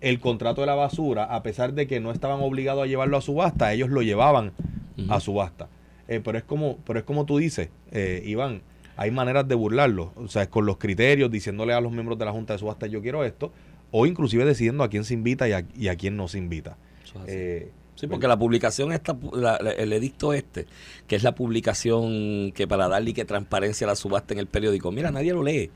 el 0.00 0.18
contrato 0.18 0.62
de 0.62 0.66
la 0.66 0.74
basura, 0.74 1.24
a 1.24 1.42
pesar 1.44 1.74
de 1.74 1.86
que 1.86 2.00
no 2.00 2.10
estaban 2.10 2.40
obligados 2.40 2.82
a 2.82 2.86
llevarlo 2.86 3.16
a 3.16 3.20
subasta, 3.20 3.72
ellos 3.72 3.90
lo 3.90 4.02
llevaban 4.02 4.52
a 5.08 5.20
subasta. 5.20 5.68
Eh, 6.08 6.20
pero 6.24 6.36
es 6.38 6.44
como, 6.44 6.78
pero 6.84 6.98
es 6.98 7.04
como 7.04 7.24
tú 7.26 7.38
dices, 7.38 7.68
eh, 7.92 8.22
Iván, 8.26 8.62
hay 8.96 9.10
maneras 9.10 9.46
de 9.48 9.54
burlarlo, 9.54 10.12
o 10.16 10.28
sea, 10.28 10.48
con 10.48 10.66
los 10.66 10.76
criterios, 10.78 11.30
diciéndole 11.30 11.72
a 11.72 11.80
los 11.80 11.92
miembros 11.92 12.18
de 12.18 12.24
la 12.24 12.32
Junta 12.32 12.52
de 12.52 12.58
Subasta 12.58 12.86
yo 12.86 13.00
quiero 13.02 13.24
esto, 13.24 13.52
o 13.90 14.06
inclusive 14.06 14.44
decidiendo 14.44 14.84
a 14.84 14.88
quién 14.90 15.04
se 15.04 15.14
invita 15.14 15.48
y 15.48 15.52
a, 15.52 15.66
y 15.76 15.88
a 15.88 15.96
quién 15.96 16.16
no 16.16 16.28
se 16.28 16.38
invita. 16.38 16.76
Eh, 17.26 17.70
Sí, 17.94 18.06
porque 18.08 18.26
la 18.26 18.38
publicación, 18.38 18.90
esta, 18.90 19.16
la- 19.34 19.58
la- 19.60 19.70
el 19.70 19.92
edicto 19.92 20.32
este, 20.32 20.66
que 21.06 21.14
es 21.14 21.22
la 21.22 21.34
publicación 21.34 22.52
que 22.52 22.66
para 22.66 22.88
darle 22.88 23.12
que 23.14 23.24
transparencia 23.24 23.86
a 23.86 23.88
la 23.88 23.96
subasta 23.96 24.32
en 24.34 24.40
el 24.40 24.46
periódico, 24.46 24.90
mira, 24.90 25.10
nadie 25.10 25.32
lo 25.32 25.42
lee. 25.42 25.70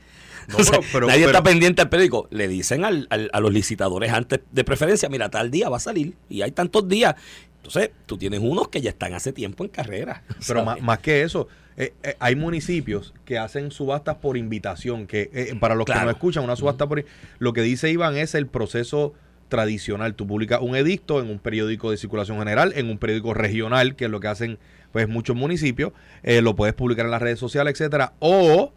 No, 0.49 0.57
O 0.59 0.63
sea, 0.63 0.79
pero- 0.79 0.83
pero- 0.91 1.07
nadie 1.07 1.19
pero- 1.25 1.31
está 1.37 1.43
pendiente 1.43 1.81
al 1.81 1.89
periódico. 1.89 2.27
Le 2.31 2.47
dicen 2.47 2.83
al- 2.85 3.07
al- 3.11 3.29
a 3.33 3.39
los 3.39 3.53
licitadores 3.53 4.11
antes 4.11 4.41
de 4.51 4.63
preferencia, 4.63 5.07
mira, 5.09 5.29
tal 5.29 5.51
día 5.51 5.69
va 5.69 5.77
a 5.77 5.79
salir 5.79 6.15
y 6.29 6.41
hay 6.41 6.51
tantos 6.51 6.87
días. 6.87 7.15
Entonces, 7.57 7.91
tú 8.05 8.17
tienes 8.17 8.39
unos 8.41 8.69
que 8.69 8.81
ya 8.81 8.89
están 8.89 9.13
hace 9.13 9.31
tiempo 9.31 9.63
en 9.63 9.69
carrera. 9.69 10.23
Pero 10.47 10.65
más, 10.65 10.81
más 10.81 10.99
que 10.99 11.21
eso, 11.21 11.47
eh, 11.77 11.93
eh, 12.01 12.15
hay 12.19 12.35
municipios 12.35 13.13
que 13.23 13.37
hacen 13.37 13.69
subastas 13.69 14.15
por 14.15 14.35
invitación, 14.35 15.05
que 15.05 15.29
eh, 15.31 15.55
para 15.59 15.75
los 15.75 15.85
que 15.85 15.93
no 15.93 16.09
escuchan, 16.09 16.43
una 16.43 16.55
subasta 16.55 16.87
por... 16.87 17.05
Lo 17.37 17.53
que 17.53 17.61
dice 17.61 17.91
Iván 17.91 18.17
es 18.17 18.33
el 18.33 18.47
proceso 18.47 19.13
tradicional. 19.47 20.15
Tú 20.15 20.25
publicas 20.25 20.59
un 20.61 20.75
edicto 20.75 21.21
en 21.21 21.29
un 21.29 21.37
periódico 21.37 21.91
de 21.91 21.97
circulación 21.97 22.39
general, 22.39 22.73
en 22.75 22.89
un 22.89 22.97
periódico 22.97 23.35
regional, 23.35 23.95
que 23.95 24.05
es 24.05 24.11
lo 24.11 24.19
que 24.19 24.27
hacen 24.27 24.57
pues 24.91 25.07
muchos 25.07 25.35
municipios, 25.35 25.91
lo 26.23 26.55
puedes 26.55 26.73
publicar 26.73 27.05
en 27.05 27.11
las 27.11 27.21
redes 27.21 27.37
sociales, 27.37 27.73
etcétera, 27.73 28.13
o 28.19 28.73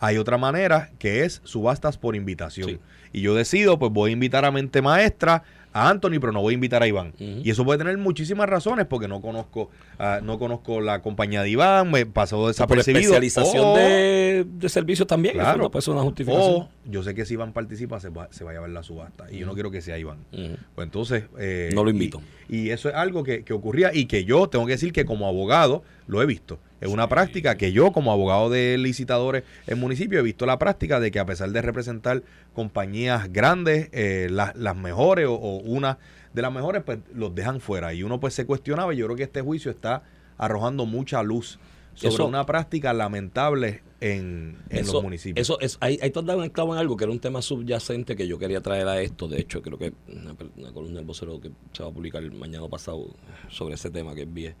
hay 0.00 0.16
otra 0.16 0.36
manera 0.36 0.90
que 0.98 1.24
es 1.24 1.40
subastas 1.44 1.98
por 1.98 2.16
invitación. 2.16 2.68
Sí. 2.68 2.78
Y 3.12 3.20
yo 3.20 3.34
decido, 3.34 3.78
pues 3.78 3.92
voy 3.92 4.10
a 4.10 4.12
invitar 4.14 4.44
a 4.44 4.50
Mente 4.50 4.82
Maestra, 4.82 5.44
a 5.72 5.88
Anthony, 5.88 6.18
pero 6.20 6.32
no 6.32 6.40
voy 6.40 6.52
a 6.52 6.56
invitar 6.56 6.82
a 6.82 6.86
Iván. 6.88 7.12
Y 7.18 7.48
eso 7.50 7.64
puede 7.64 7.78
tener 7.78 7.96
muchísimas 7.98 8.48
razones, 8.48 8.86
porque 8.86 9.06
no 9.08 9.20
conozco, 9.20 9.70
ah, 9.98 10.20
no 10.22 10.38
conozco 10.38 10.80
la 10.80 11.00
compañía 11.02 11.42
de 11.42 11.50
Iván, 11.50 11.90
me 11.90 12.06
pasó 12.06 12.38
por 12.38 12.48
desapercibido. 12.48 13.00
especialización 13.14 13.74
de, 13.76 14.46
de 14.48 14.68
servicios 14.68 15.06
también. 15.06 15.34
Claro. 15.34 15.50
Eso 15.50 15.58
no 15.62 15.70
puede 15.70 15.82
ser 15.82 15.94
una 15.94 16.02
justificación. 16.02 16.52
o 16.54 16.68
yo 16.86 17.02
sé 17.02 17.14
que 17.14 17.24
si 17.24 17.34
Iván 17.34 17.52
participa, 17.52 18.00
se 18.00 18.08
va, 18.08 18.28
se 18.32 18.42
va 18.44 18.50
a 18.50 18.54
llevar 18.54 18.70
la 18.70 18.82
subasta. 18.82 19.30
Y 19.30 19.38
yo 19.38 19.46
no 19.46 19.54
quiero 19.54 19.70
que 19.70 19.80
sea 19.80 19.96
Iván. 19.98 20.18
Ujú. 20.32 20.56
Pues 20.74 20.86
entonces... 20.86 21.24
eh, 21.38 21.70
No 21.74 21.84
lo 21.84 21.90
invito. 21.90 22.20
Y, 22.48 22.62
y 22.62 22.70
eso 22.70 22.88
es 22.88 22.94
algo 22.94 23.22
que, 23.22 23.44
que 23.44 23.52
ocurría 23.52 23.94
y 23.94 24.06
que 24.06 24.24
yo 24.24 24.48
tengo 24.48 24.66
que 24.66 24.72
decir 24.72 24.92
que 24.92 25.04
como 25.04 25.26
abogado 25.28 25.82
lo 26.06 26.20
he 26.22 26.26
visto. 26.26 26.58
Es 26.80 26.88
una 26.88 27.08
práctica 27.08 27.56
que 27.56 27.72
yo 27.72 27.92
como 27.92 28.10
abogado 28.12 28.48
de 28.50 28.78
licitadores 28.78 29.44
en 29.66 29.78
municipio 29.78 30.18
he 30.18 30.22
visto 30.22 30.46
la 30.46 30.58
práctica 30.58 30.98
de 31.00 31.10
que 31.10 31.18
a 31.18 31.26
pesar 31.26 31.50
de 31.50 31.60
representar 31.62 32.22
compañías 32.54 33.32
grandes, 33.32 33.88
eh, 33.92 34.28
las, 34.30 34.54
las 34.56 34.76
mejores 34.76 35.26
o, 35.26 35.34
o 35.34 35.56
una 35.58 35.98
de 36.32 36.42
las 36.42 36.52
mejores, 36.52 36.82
pues 36.84 36.98
los 37.14 37.34
dejan 37.34 37.60
fuera. 37.60 37.92
Y 37.92 38.02
uno 38.02 38.20
pues 38.20 38.34
se 38.34 38.46
cuestionaba 38.46 38.94
y 38.94 38.98
yo 38.98 39.06
creo 39.06 39.16
que 39.16 39.24
este 39.24 39.40
juicio 39.40 39.70
está 39.70 40.02
arrojando 40.38 40.86
mucha 40.86 41.22
luz 41.22 41.58
sobre 41.94 42.14
Eso- 42.14 42.26
una 42.26 42.46
práctica 42.46 42.92
lamentable 42.92 43.82
en, 44.00 44.56
en 44.70 44.78
eso, 44.78 44.94
los 44.94 45.02
municipios. 45.02 45.42
Eso 45.46 45.60
es, 45.60 45.76
ahí, 45.80 45.98
ahí 46.00 46.10
tú 46.10 46.20
has 46.20 46.26
dado 46.26 46.38
un 46.40 46.48
clavo 46.48 46.72
en 46.72 46.80
algo 46.80 46.96
que 46.96 47.04
era 47.04 47.12
un 47.12 47.18
tema 47.18 47.42
subyacente 47.42 48.16
que 48.16 48.26
yo 48.26 48.38
quería 48.38 48.62
traer 48.62 48.88
a 48.88 49.00
esto. 49.02 49.28
De 49.28 49.38
hecho, 49.38 49.60
creo 49.60 49.76
que 49.76 49.92
una, 50.08 50.34
una 50.56 50.72
columna 50.72 50.96
del 50.96 51.04
vocero 51.04 51.38
que 51.40 51.50
se 51.72 51.82
va 51.82 51.90
a 51.90 51.92
publicar 51.92 52.22
el 52.22 52.32
mañana 52.32 52.66
pasado 52.68 53.14
sobre 53.50 53.74
ese 53.74 53.90
tema 53.90 54.14
que 54.14 54.22
envié. 54.22 54.54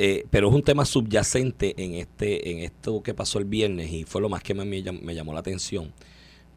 Eh, 0.00 0.26
pero 0.30 0.48
es 0.48 0.54
un 0.54 0.62
tema 0.62 0.84
subyacente 0.84 1.74
en 1.82 1.94
este 1.94 2.50
en 2.52 2.58
esto 2.60 3.02
que 3.02 3.14
pasó 3.14 3.40
el 3.40 3.46
viernes 3.46 3.90
y 3.92 4.04
fue 4.04 4.20
lo 4.20 4.28
más 4.28 4.44
que 4.44 4.54
me, 4.54 4.64
me 4.64 4.82
llam- 4.82 5.00
me 5.02 5.14
llamó 5.14 5.32
la 5.34 5.40
atención. 5.40 5.92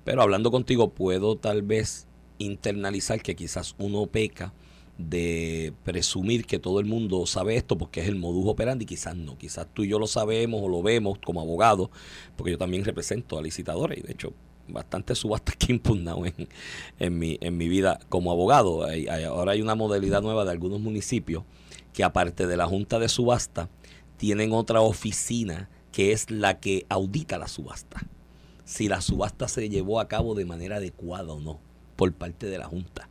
Pero 0.04 0.22
hablando 0.22 0.52
contigo 0.52 0.90
puedo 0.92 1.38
tal 1.38 1.64
vez 1.64 2.08
internalizar 2.40 3.22
que 3.22 3.36
quizás 3.36 3.76
uno 3.80 4.06
peca 4.08 4.54
de 4.98 5.74
presumir 5.84 6.46
que 6.46 6.60
todo 6.60 6.80
el 6.80 6.86
mundo 6.86 7.26
sabe 7.26 7.56
esto 7.56 7.78
porque 7.78 8.02
es 8.02 8.08
el 8.08 8.16
modus 8.16 8.48
operandi, 8.48 8.86
quizás 8.86 9.16
no, 9.16 9.38
quizás 9.38 9.68
tú 9.74 9.84
y 9.84 9.90
yo 9.90 9.98
lo 10.00 10.08
sabemos 10.08 10.62
o 10.64 10.70
lo 10.70 10.84
vemos 10.84 11.18
como 11.24 11.42
abogados, 11.42 11.90
porque 12.38 12.52
yo 12.52 12.58
también 12.60 12.86
represento 12.86 13.38
a 13.40 13.42
licitadores 13.42 14.00
y 14.00 14.02
de 14.04 14.14
hecho 14.14 14.34
bastantes 14.68 15.18
subastas 15.20 15.56
que 15.58 15.68
he 15.72 15.76
impugnado 15.76 16.26
en, 16.26 16.48
en, 17.00 17.18
mi, 17.20 17.38
en 17.42 17.58
mi 17.58 17.68
vida 17.70 18.00
como 18.10 18.32
abogado. 18.32 18.86
ahora 19.30 19.54
hay 19.54 19.62
una 19.62 19.76
modalidad 19.76 20.22
nueva 20.22 20.46
de 20.46 20.52
algunos 20.52 20.80
municipios 20.80 21.44
que 21.94 22.04
aparte 22.04 22.48
de 22.48 22.58
la 22.58 22.68
junta 22.68 23.00
de 23.00 23.10
subasta, 23.10 23.70
tienen 24.18 24.54
otra 24.54 24.82
oficina 24.82 25.70
que 25.92 26.12
es 26.12 26.32
la 26.32 26.60
que 26.60 26.86
audita 26.90 27.38
la 27.38 27.48
subasta. 27.48 28.06
Si 28.66 28.88
la 28.88 29.02
subasta 29.02 29.48
se 29.48 29.68
llevó 29.70 30.00
a 30.00 30.08
cabo 30.08 30.36
de 30.36 30.46
manera 30.46 30.78
adecuada 30.78 31.34
o 31.34 31.40
no 31.40 31.60
por 31.96 32.14
parte 32.14 32.48
de 32.48 32.58
la 32.58 32.66
junta. 32.66 33.10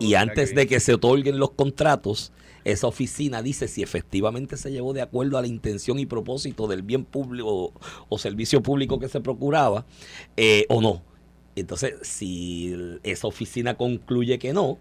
Y 0.00 0.14
antes 0.14 0.54
de 0.54 0.66
que 0.66 0.80
se 0.80 0.94
otorguen 0.94 1.38
los 1.38 1.50
contratos, 1.52 2.32
esa 2.64 2.88
oficina 2.88 3.42
dice 3.42 3.68
si 3.68 3.82
efectivamente 3.82 4.56
se 4.56 4.72
llevó 4.72 4.92
de 4.92 5.02
acuerdo 5.02 5.38
a 5.38 5.42
la 5.42 5.46
intención 5.46 5.98
y 5.98 6.06
propósito 6.06 6.66
del 6.66 6.82
bien 6.82 7.04
público 7.04 7.72
o, 8.08 8.18
servicio 8.18 8.62
público 8.62 8.98
que 8.98 9.08
se 9.08 9.20
procuraba 9.20 9.86
eh, 10.36 10.66
o 10.68 10.80
no. 10.80 11.02
Entonces, 11.54 11.94
si 12.02 12.98
esa 13.02 13.28
oficina 13.28 13.76
concluye 13.76 14.38
que 14.38 14.52
no, 14.52 14.78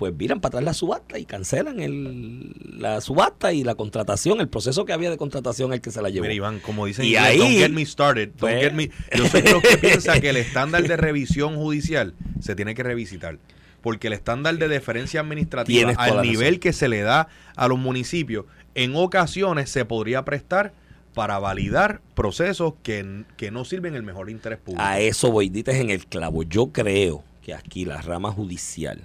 pues 0.00 0.14
miran 0.14 0.40
para 0.40 0.48
atrás 0.48 0.64
la 0.64 0.72
subasta 0.72 1.18
y 1.18 1.26
cancelan 1.26 1.78
el, 1.78 2.54
la 2.78 3.02
subasta 3.02 3.52
y 3.52 3.64
la 3.64 3.74
contratación, 3.74 4.40
el 4.40 4.48
proceso 4.48 4.86
que 4.86 4.94
había 4.94 5.10
de 5.10 5.18
contratación 5.18 5.74
el 5.74 5.82
que 5.82 5.90
se 5.90 6.00
la 6.00 6.08
llevó. 6.08 6.22
Mira, 6.22 6.32
Iván, 6.32 6.58
como 6.60 6.86
dicen, 6.86 7.04
y 7.04 7.16
ahí, 7.16 7.36
don't 7.36 7.50
get 7.50 7.68
me 7.68 7.84
started. 7.84 8.30
Don't 8.38 8.58
get 8.58 8.72
me, 8.72 8.90
yo 9.14 9.26
soy 9.28 9.42
lo 9.42 9.60
que 9.60 9.76
piensa 9.76 10.18
que 10.18 10.30
el 10.30 10.38
estándar 10.38 10.84
de 10.84 10.96
revisión 10.96 11.56
judicial 11.56 12.14
se 12.40 12.54
tiene 12.54 12.74
que 12.74 12.82
revisitar 12.82 13.36
porque 13.82 14.06
el 14.06 14.14
estándar 14.14 14.56
de 14.56 14.68
deferencia 14.68 15.20
administrativa 15.20 15.92
al 15.98 16.22
nivel 16.22 16.60
que 16.60 16.72
se 16.72 16.88
le 16.88 17.02
da 17.02 17.28
a 17.54 17.68
los 17.68 17.78
municipios, 17.78 18.46
en 18.74 18.96
ocasiones 18.96 19.68
se 19.68 19.84
podría 19.84 20.24
prestar 20.24 20.72
para 21.12 21.38
validar 21.38 22.00
procesos 22.14 22.72
que, 22.82 23.24
que 23.36 23.50
no 23.50 23.66
sirven 23.66 23.94
el 23.96 24.02
mejor 24.02 24.30
interés 24.30 24.60
público. 24.60 24.82
A 24.82 24.98
eso 24.98 25.30
voy, 25.30 25.50
dices 25.50 25.74
en 25.74 25.90
el 25.90 26.06
clavo. 26.06 26.42
Yo 26.42 26.68
creo 26.68 27.22
que 27.42 27.52
aquí 27.52 27.84
la 27.84 28.00
rama 28.00 28.32
judicial, 28.32 29.02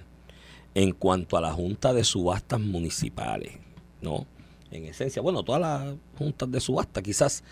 en 0.76 0.92
cuanto 0.92 1.38
a 1.38 1.40
la 1.40 1.52
Junta 1.54 1.94
de 1.94 2.04
Subastas 2.04 2.60
Municipales, 2.60 3.52
¿no? 4.02 4.26
En 4.70 4.84
esencia, 4.84 5.22
bueno, 5.22 5.42
todas 5.42 5.62
las 5.62 5.94
juntas 6.18 6.50
de 6.50 6.60
subasta 6.60 7.00
quizás, 7.00 7.44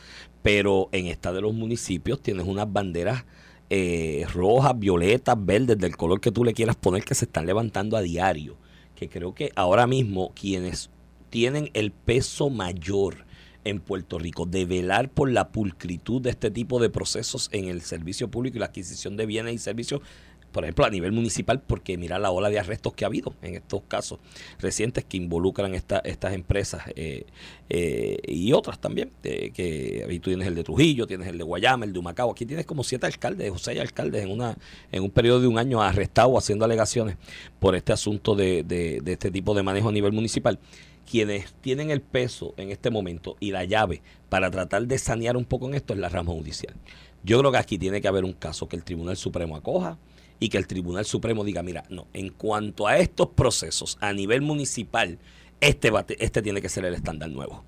pero 0.42 0.90
en 0.92 1.06
esta 1.06 1.32
de 1.32 1.40
los 1.40 1.54
municipios 1.54 2.20
tienes 2.20 2.46
unas 2.46 2.70
banderas 2.70 3.24
eh, 3.70 4.26
rojas, 4.30 4.78
violetas, 4.78 5.42
verdes, 5.42 5.78
del 5.78 5.96
color 5.96 6.20
que 6.20 6.32
tú 6.32 6.44
le 6.44 6.52
quieras 6.52 6.76
poner, 6.76 7.02
que 7.02 7.14
se 7.14 7.24
están 7.24 7.46
levantando 7.46 7.96
a 7.96 8.02
diario. 8.02 8.58
Que 8.94 9.08
creo 9.08 9.34
que 9.34 9.52
ahora 9.56 9.86
mismo 9.86 10.32
quienes 10.34 10.90
tienen 11.30 11.70
el 11.72 11.92
peso 11.92 12.50
mayor 12.50 13.24
en 13.64 13.80
Puerto 13.80 14.18
Rico 14.18 14.44
de 14.44 14.66
velar 14.66 15.08
por 15.08 15.30
la 15.30 15.48
pulcritud 15.48 16.20
de 16.20 16.28
este 16.28 16.50
tipo 16.50 16.78
de 16.78 16.90
procesos 16.90 17.48
en 17.52 17.68
el 17.68 17.80
servicio 17.80 18.30
público 18.30 18.58
y 18.58 18.60
la 18.60 18.66
adquisición 18.66 19.16
de 19.16 19.24
bienes 19.24 19.54
y 19.54 19.58
servicios 19.58 20.02
por 20.54 20.62
ejemplo, 20.62 20.84
a 20.84 20.90
nivel 20.90 21.10
municipal, 21.10 21.60
porque 21.60 21.98
mira 21.98 22.16
la 22.20 22.30
ola 22.30 22.48
de 22.48 22.60
arrestos 22.60 22.92
que 22.92 23.04
ha 23.04 23.08
habido 23.08 23.34
en 23.42 23.56
estos 23.56 23.82
casos 23.88 24.20
recientes 24.60 25.04
que 25.04 25.16
involucran 25.16 25.74
esta, 25.74 25.98
estas 25.98 26.32
empresas 26.32 26.84
eh, 26.94 27.26
eh, 27.68 28.18
y 28.28 28.52
otras 28.52 28.78
también, 28.78 29.10
que 29.20 30.06
ahí 30.08 30.20
tú 30.20 30.30
tienes 30.30 30.46
el 30.46 30.54
de 30.54 30.62
Trujillo, 30.62 31.08
tienes 31.08 31.26
el 31.26 31.38
de 31.38 31.42
Guayama, 31.42 31.84
el 31.86 31.92
de 31.92 31.98
Humacao, 31.98 32.30
aquí 32.30 32.46
tienes 32.46 32.66
como 32.66 32.84
siete 32.84 33.04
alcaldes 33.04 33.50
o 33.50 33.58
seis 33.58 33.80
alcaldes 33.80 34.22
en, 34.22 34.30
una, 34.30 34.56
en 34.92 35.02
un 35.02 35.10
periodo 35.10 35.40
de 35.40 35.48
un 35.48 35.58
año 35.58 35.82
arrestados 35.82 36.38
haciendo 36.38 36.64
alegaciones 36.64 37.16
por 37.58 37.74
este 37.74 37.92
asunto 37.92 38.36
de, 38.36 38.62
de, 38.62 39.00
de 39.00 39.12
este 39.12 39.32
tipo 39.32 39.54
de 39.54 39.64
manejo 39.64 39.88
a 39.88 39.92
nivel 39.92 40.12
municipal 40.12 40.60
quienes 41.10 41.52
tienen 41.54 41.90
el 41.90 42.00
peso 42.00 42.54
en 42.56 42.70
este 42.70 42.90
momento 42.90 43.36
y 43.40 43.50
la 43.50 43.64
llave 43.64 44.02
para 44.28 44.52
tratar 44.52 44.86
de 44.86 44.98
sanear 44.98 45.36
un 45.36 45.44
poco 45.44 45.66
en 45.66 45.74
esto 45.74 45.94
es 45.94 45.98
la 45.98 46.08
rama 46.08 46.32
judicial. 46.32 46.74
Yo 47.24 47.38
creo 47.40 47.50
que 47.50 47.58
aquí 47.58 47.76
tiene 47.76 48.00
que 48.00 48.08
haber 48.08 48.24
un 48.24 48.34
caso 48.34 48.68
que 48.68 48.76
el 48.76 48.84
Tribunal 48.84 49.16
Supremo 49.16 49.56
acoja, 49.56 49.98
y 50.40 50.48
que 50.48 50.58
el 50.58 50.66
Tribunal 50.66 51.04
Supremo 51.04 51.44
diga, 51.44 51.62
mira, 51.62 51.84
no, 51.88 52.06
en 52.12 52.30
cuanto 52.30 52.86
a 52.86 52.98
estos 52.98 53.28
procesos 53.28 53.98
a 54.00 54.12
nivel 54.12 54.42
municipal, 54.42 55.18
este, 55.60 55.90
este 56.18 56.42
tiene 56.42 56.60
que 56.60 56.68
ser 56.68 56.84
el 56.84 56.94
estándar 56.94 57.30
nuevo. 57.30 57.64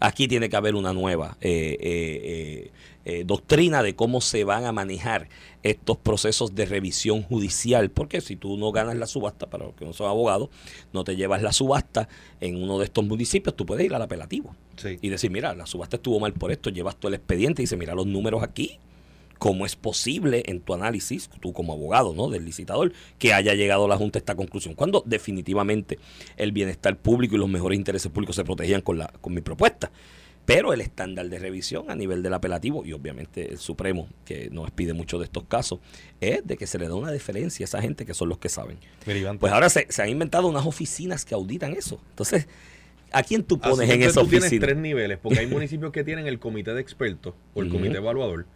Aquí 0.00 0.28
tiene 0.28 0.48
que 0.48 0.56
haber 0.56 0.76
una 0.76 0.92
nueva 0.92 1.36
eh, 1.40 1.76
eh, 1.80 2.70
eh, 3.04 3.24
doctrina 3.26 3.82
de 3.82 3.96
cómo 3.96 4.20
se 4.20 4.44
van 4.44 4.64
a 4.64 4.70
manejar 4.70 5.28
estos 5.64 5.96
procesos 5.96 6.54
de 6.54 6.66
revisión 6.66 7.22
judicial, 7.22 7.90
porque 7.90 8.20
si 8.20 8.36
tú 8.36 8.56
no 8.56 8.70
ganas 8.70 8.96
la 8.96 9.06
subasta, 9.08 9.50
para 9.50 9.64
los 9.64 9.74
que 9.74 9.84
no 9.84 9.92
son 9.92 10.08
abogados, 10.08 10.50
no 10.92 11.02
te 11.02 11.16
llevas 11.16 11.42
la 11.42 11.52
subasta 11.52 12.08
en 12.40 12.62
uno 12.62 12.78
de 12.78 12.84
estos 12.84 13.04
municipios, 13.04 13.56
tú 13.56 13.66
puedes 13.66 13.84
ir 13.84 13.94
al 13.94 14.02
apelativo 14.02 14.54
y 15.00 15.08
decir, 15.08 15.32
mira, 15.32 15.52
la 15.54 15.66
subasta 15.66 15.96
estuvo 15.96 16.20
mal 16.20 16.32
por 16.32 16.52
esto, 16.52 16.70
llevas 16.70 16.94
todo 16.94 17.08
el 17.08 17.14
expediente 17.14 17.62
y 17.62 17.64
dice, 17.64 17.76
mira 17.76 17.94
los 17.94 18.06
números 18.06 18.44
aquí, 18.44 18.78
cómo 19.38 19.64
es 19.64 19.76
posible 19.76 20.42
en 20.46 20.60
tu 20.60 20.74
análisis, 20.74 21.30
tú 21.40 21.52
como 21.52 21.72
abogado 21.72 22.12
¿no? 22.14 22.28
del 22.28 22.44
licitador, 22.44 22.92
que 23.18 23.32
haya 23.32 23.54
llegado 23.54 23.84
a 23.84 23.88
la 23.88 23.96
Junta 23.96 24.18
a 24.18 24.20
esta 24.20 24.34
conclusión, 24.34 24.74
cuando 24.74 25.02
definitivamente 25.06 25.98
el 26.36 26.52
bienestar 26.52 26.96
público 26.96 27.36
y 27.36 27.38
los 27.38 27.48
mejores 27.48 27.78
intereses 27.78 28.10
públicos 28.10 28.36
se 28.36 28.44
protegían 28.44 28.80
con, 28.80 28.98
la, 28.98 29.06
con 29.20 29.32
mi 29.32 29.40
propuesta. 29.40 29.90
Pero 30.44 30.72
el 30.72 30.80
estándar 30.80 31.28
de 31.28 31.38
revisión 31.38 31.90
a 31.90 31.94
nivel 31.94 32.22
del 32.22 32.32
apelativo 32.32 32.82
y 32.82 32.94
obviamente 32.94 33.52
el 33.52 33.58
Supremo, 33.58 34.08
que 34.24 34.48
nos 34.50 34.70
pide 34.70 34.94
mucho 34.94 35.18
de 35.18 35.26
estos 35.26 35.44
casos, 35.44 35.78
es 36.22 36.40
de 36.46 36.56
que 36.56 36.66
se 36.66 36.78
le 36.78 36.88
da 36.88 36.94
una 36.94 37.10
deferencia 37.10 37.64
a 37.64 37.66
esa 37.66 37.82
gente 37.82 38.06
que 38.06 38.14
son 38.14 38.30
los 38.30 38.38
que 38.38 38.48
saben. 38.48 38.78
Pues 39.40 39.52
ahora 39.52 39.68
se, 39.68 39.86
han 40.00 40.08
inventado 40.08 40.48
unas 40.48 40.64
oficinas 40.64 41.26
que 41.26 41.34
auditan 41.34 41.74
eso. 41.74 42.00
Entonces, 42.08 42.48
¿a 43.12 43.22
quién 43.22 43.42
tú 43.42 43.60
pones 43.60 43.90
en 43.90 44.02
esa 44.02 44.22
oficina? 44.22 44.40
Tú 44.40 44.48
tienes 44.48 44.66
tres 44.66 44.76
niveles, 44.78 45.18
porque 45.18 45.40
hay 45.40 45.46
municipios 45.46 45.92
que 45.92 46.02
tienen 46.02 46.26
el 46.26 46.38
comité 46.38 46.72
de 46.72 46.80
expertos 46.80 47.34
o 47.52 47.60
el 47.60 47.68
comité 47.68 47.98
evaluador 47.98 48.46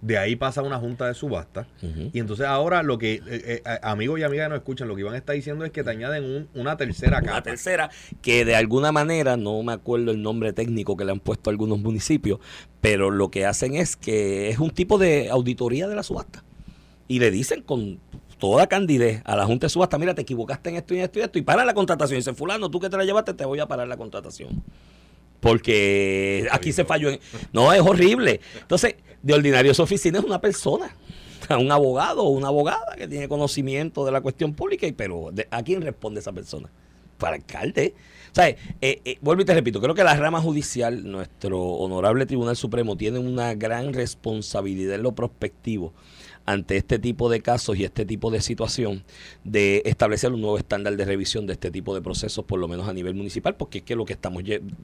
de 0.00 0.16
ahí 0.16 0.36
pasa 0.36 0.62
una 0.62 0.78
junta 0.78 1.06
de 1.06 1.14
subasta. 1.14 1.66
Y 2.12 2.20
entonces 2.20 2.46
ahora 2.46 2.82
lo 2.82 2.98
que 2.98 3.14
eh, 3.14 3.22
eh, 3.26 3.62
amigos 3.82 4.20
y 4.20 4.22
amigas 4.22 4.46
que 4.46 4.50
nos 4.50 4.58
escuchan, 4.58 4.88
lo 4.88 4.94
que 4.94 5.00
Iván 5.00 5.16
está 5.16 5.32
diciendo 5.32 5.64
es 5.64 5.72
que 5.72 5.82
te 5.82 5.90
añaden 5.90 6.48
una 6.54 6.76
tercera 6.76 7.20
capa. 7.20 7.32
Una 7.32 7.42
tercera 7.42 7.90
que 8.22 8.44
de 8.44 8.54
alguna 8.54 8.92
manera, 8.92 9.36
no 9.36 9.62
me 9.62 9.72
acuerdo 9.72 10.12
el 10.12 10.22
nombre 10.22 10.52
técnico 10.52 10.96
que 10.96 11.04
le 11.04 11.12
han 11.12 11.20
puesto 11.20 11.50
a 11.50 11.52
algunos 11.52 11.80
municipios, 11.80 12.38
pero 12.80 13.10
lo 13.10 13.30
que 13.30 13.46
hacen 13.46 13.74
es 13.74 13.96
que 13.96 14.50
es 14.50 14.58
un 14.58 14.70
tipo 14.70 14.98
de 14.98 15.30
auditoría 15.30 15.88
de 15.88 15.96
la 15.96 16.02
subasta. 16.02 16.44
Y 17.08 17.18
le 17.18 17.30
dicen 17.30 17.62
con 17.62 17.98
toda 18.38 18.66
candidez 18.68 19.22
a 19.24 19.34
la 19.34 19.46
Junta 19.46 19.66
de 19.66 19.70
Subasta, 19.70 19.98
mira, 19.98 20.14
te 20.14 20.22
equivocaste 20.22 20.70
en 20.70 20.76
esto 20.76 20.94
y 20.94 21.00
esto 21.00 21.18
y 21.18 21.22
esto, 21.22 21.38
y 21.38 21.42
para 21.42 21.64
la 21.64 21.74
contratación. 21.74 22.16
Y 22.16 22.20
dice, 22.20 22.34
fulano, 22.34 22.70
tú 22.70 22.78
que 22.78 22.88
te 22.88 22.96
la 22.96 23.04
llevaste, 23.04 23.34
te 23.34 23.44
voy 23.44 23.58
a 23.58 23.66
parar 23.66 23.88
la 23.88 23.96
contratación. 23.96 24.62
Porque 25.40 26.48
aquí 26.50 26.72
se 26.72 26.84
falló. 26.84 27.10
En... 27.10 27.20
No, 27.52 27.72
es 27.72 27.80
horrible. 27.80 28.40
Entonces, 28.60 28.96
de 29.28 29.34
ordinario 29.34 29.74
su 29.74 29.82
oficina 29.82 30.18
es 30.18 30.24
una 30.24 30.40
persona, 30.40 30.96
un 31.50 31.70
abogado 31.70 32.24
o 32.24 32.30
una 32.30 32.48
abogada 32.48 32.96
que 32.96 33.06
tiene 33.06 33.28
conocimiento 33.28 34.04
de 34.06 34.12
la 34.12 34.22
cuestión 34.22 34.54
pública, 34.54 34.86
y, 34.86 34.92
pero 34.92 35.30
¿a 35.50 35.62
quién 35.62 35.82
responde 35.82 36.20
esa 36.20 36.32
persona? 36.32 36.70
Para 37.18 37.36
alcalde. 37.36 37.94
O 38.32 38.34
sea, 38.34 38.48
eh, 38.48 38.56
eh, 38.80 39.18
vuelvo 39.20 39.42
y 39.42 39.44
te 39.44 39.52
repito, 39.52 39.80
creo 39.80 39.94
que 39.94 40.04
la 40.04 40.14
rama 40.14 40.40
judicial, 40.40 41.10
nuestro 41.10 41.60
honorable 41.60 42.24
Tribunal 42.24 42.56
Supremo, 42.56 42.96
tiene 42.96 43.18
una 43.18 43.54
gran 43.54 43.92
responsabilidad 43.92 44.94
en 44.94 45.02
lo 45.02 45.12
prospectivo 45.12 45.92
ante 46.48 46.78
este 46.78 46.98
tipo 46.98 47.28
de 47.28 47.42
casos 47.42 47.76
y 47.76 47.84
este 47.84 48.06
tipo 48.06 48.30
de 48.30 48.40
situación 48.40 49.04
de 49.44 49.82
establecer 49.84 50.32
un 50.32 50.40
nuevo 50.40 50.56
estándar 50.56 50.96
de 50.96 51.04
revisión 51.04 51.46
de 51.46 51.52
este 51.52 51.70
tipo 51.70 51.94
de 51.94 52.00
procesos, 52.00 52.42
por 52.46 52.58
lo 52.58 52.66
menos 52.66 52.88
a 52.88 52.94
nivel 52.94 53.14
municipal, 53.14 53.54
porque 53.54 53.78
es 53.78 53.84
que 53.84 53.94
lo 53.94 54.06
que 54.06 54.14
estamos 54.14 54.42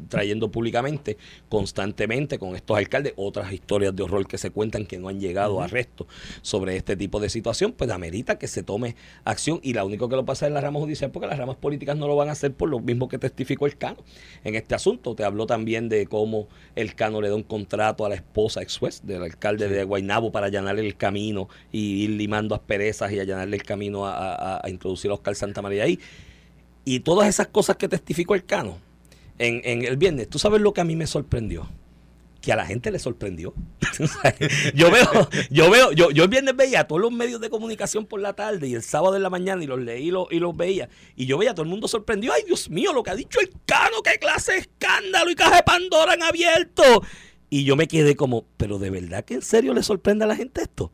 trayendo 0.09 0.51
públicamente 0.51 1.17
constantemente 1.49 2.39
con 2.39 2.55
estos 2.55 2.77
alcaldes, 2.77 3.15
otras 3.17 3.51
historias 3.51 3.97
de 3.97 4.03
horror 4.03 4.27
que 4.27 4.37
se 4.37 4.51
cuentan 4.51 4.85
que 4.85 4.99
no 4.99 5.09
han 5.09 5.19
llegado 5.19 5.63
a 5.63 5.65
arresto 5.65 6.07
sobre 6.43 6.77
este 6.77 6.99
tipo 6.99 7.19
de 7.19 7.31
situación, 7.31 7.73
pues 7.73 7.91
amerita 7.91 8.37
que 8.37 8.47
se 8.47 8.63
tome 8.63 8.95
acción 9.25 9.59
y 9.63 9.73
la 9.73 9.87
único 9.87 10.11
que 10.11 10.17
lo 10.17 10.27
pasa 10.27 10.47
es 10.47 10.53
la 10.53 10.61
rama 10.61 10.81
judicial 10.81 11.13
porque 11.13 11.29
las 11.29 11.39
ramas 11.39 11.57
políticas 11.57 11.97
no 11.97 12.07
lo 12.07 12.15
van 12.15 12.29
a 12.29 12.33
hacer 12.33 12.53
por 12.53 12.69
lo 12.69 12.79
mismo 12.79 13.09
que 13.09 13.17
testificó 13.17 13.65
el 13.65 13.79
Cano 13.79 14.05
en 14.45 14.55
este 14.55 14.75
asunto. 14.75 15.15
Te 15.15 15.25
habló 15.25 15.47
también 15.47 15.89
de 15.89 16.07
cómo 16.09 16.47
el 16.77 16.95
Cano 16.95 17.23
le 17.23 17.31
da 17.31 17.37
un 17.37 17.43
contrato 17.43 18.05
a 18.05 18.11
la 18.11 18.17
esposa 18.17 18.61
ex 18.61 18.77
juez 18.77 19.01
del 19.07 19.23
alcalde 19.23 19.69
de 19.69 19.83
Guaynabo 19.85 20.31
para 20.31 20.49
allanarle 20.49 20.87
el 20.87 20.97
camino 20.97 21.49
y 21.73 22.05
ir 22.05 22.11
limando 22.11 22.55
asperezas 22.55 23.13
y 23.13 23.21
allanarle 23.21 23.57
el 23.57 23.63
camino 23.63 24.07
a, 24.07 24.63
introducir 24.69 25.11
a 25.11 25.15
Oscar 25.15 25.35
Santa 25.35 25.63
María 25.63 25.85
ahí. 25.85 25.99
Y 26.85 27.01
todas 27.01 27.29
esas 27.29 27.49
cosas 27.49 27.77
que 27.77 27.89
testificó 27.89 28.35
el 28.35 28.45
Cano 28.45 28.79
en, 29.39 29.61
en 29.65 29.85
el 29.85 29.97
viernes, 29.97 30.29
¿tú 30.29 30.39
sabes 30.39 30.61
lo 30.61 30.73
que 30.75 30.81
a 30.81 30.85
mí 30.85 30.97
me 30.97 31.07
sorprendió? 31.07 31.69
que 32.45 32.53
a 32.53 32.57
la 32.57 32.67
gente 32.67 32.91
le 32.91 32.99
sorprendió. 32.99 33.55
yo 34.75 34.91
veo, 34.91 35.29
yo 35.51 35.71
veo, 35.71 35.93
yo, 35.93 36.11
yo 36.11 36.25
el 36.25 36.29
viernes 36.29 36.55
veía 36.55 36.87
todos 36.87 37.01
los 37.01 37.11
medios 37.11 37.41
de 37.41 37.49
comunicación 37.49 38.05
por 38.05 38.21
la 38.21 38.35
tarde 38.35 38.69
y 38.69 38.75
el 38.75 38.83
sábado 38.83 39.17
en 39.17 39.23
la 39.23 39.31
mañana 39.31 39.65
y 39.65 39.67
los 39.67 39.81
leí 39.81 40.09
y 40.09 40.11
los, 40.11 40.27
y 40.31 40.39
los 40.39 40.55
veía. 40.55 40.91
Y 41.17 41.25
yo 41.25 41.39
veía 41.39 41.53
a 41.53 41.55
todo 41.55 41.65
el 41.65 41.71
mundo 41.71 41.89
sorprendió. 41.89 42.35
Ay, 42.35 42.43
Dios 42.47 42.69
mío, 42.69 42.93
lo 42.93 43.03
que 43.03 43.11
ha 43.11 43.17
dicho 43.17 43.41
el 43.41 43.51
Cano, 43.65 44.03
qué 44.03 44.19
clase 44.19 44.53
de 44.53 44.59
escándalo 44.59 45.31
y 45.31 45.35
caja 45.35 45.57
de 45.57 45.63
Pandora 45.63 46.13
han 46.13 46.23
abierto. 46.23 46.83
Y 47.49 47.65
yo 47.65 47.77
me 47.77 47.89
quedé 47.89 48.15
como, 48.15 48.45
pero 48.59 48.79
de 48.79 48.91
verdad 48.91 49.25
que 49.25 49.35
en 49.35 49.43
serio 49.43 49.73
le 49.73 49.83
sorprende 49.83 50.25
a 50.25 50.29
la 50.29 50.37
gente 50.37 50.61
esto 50.61 50.93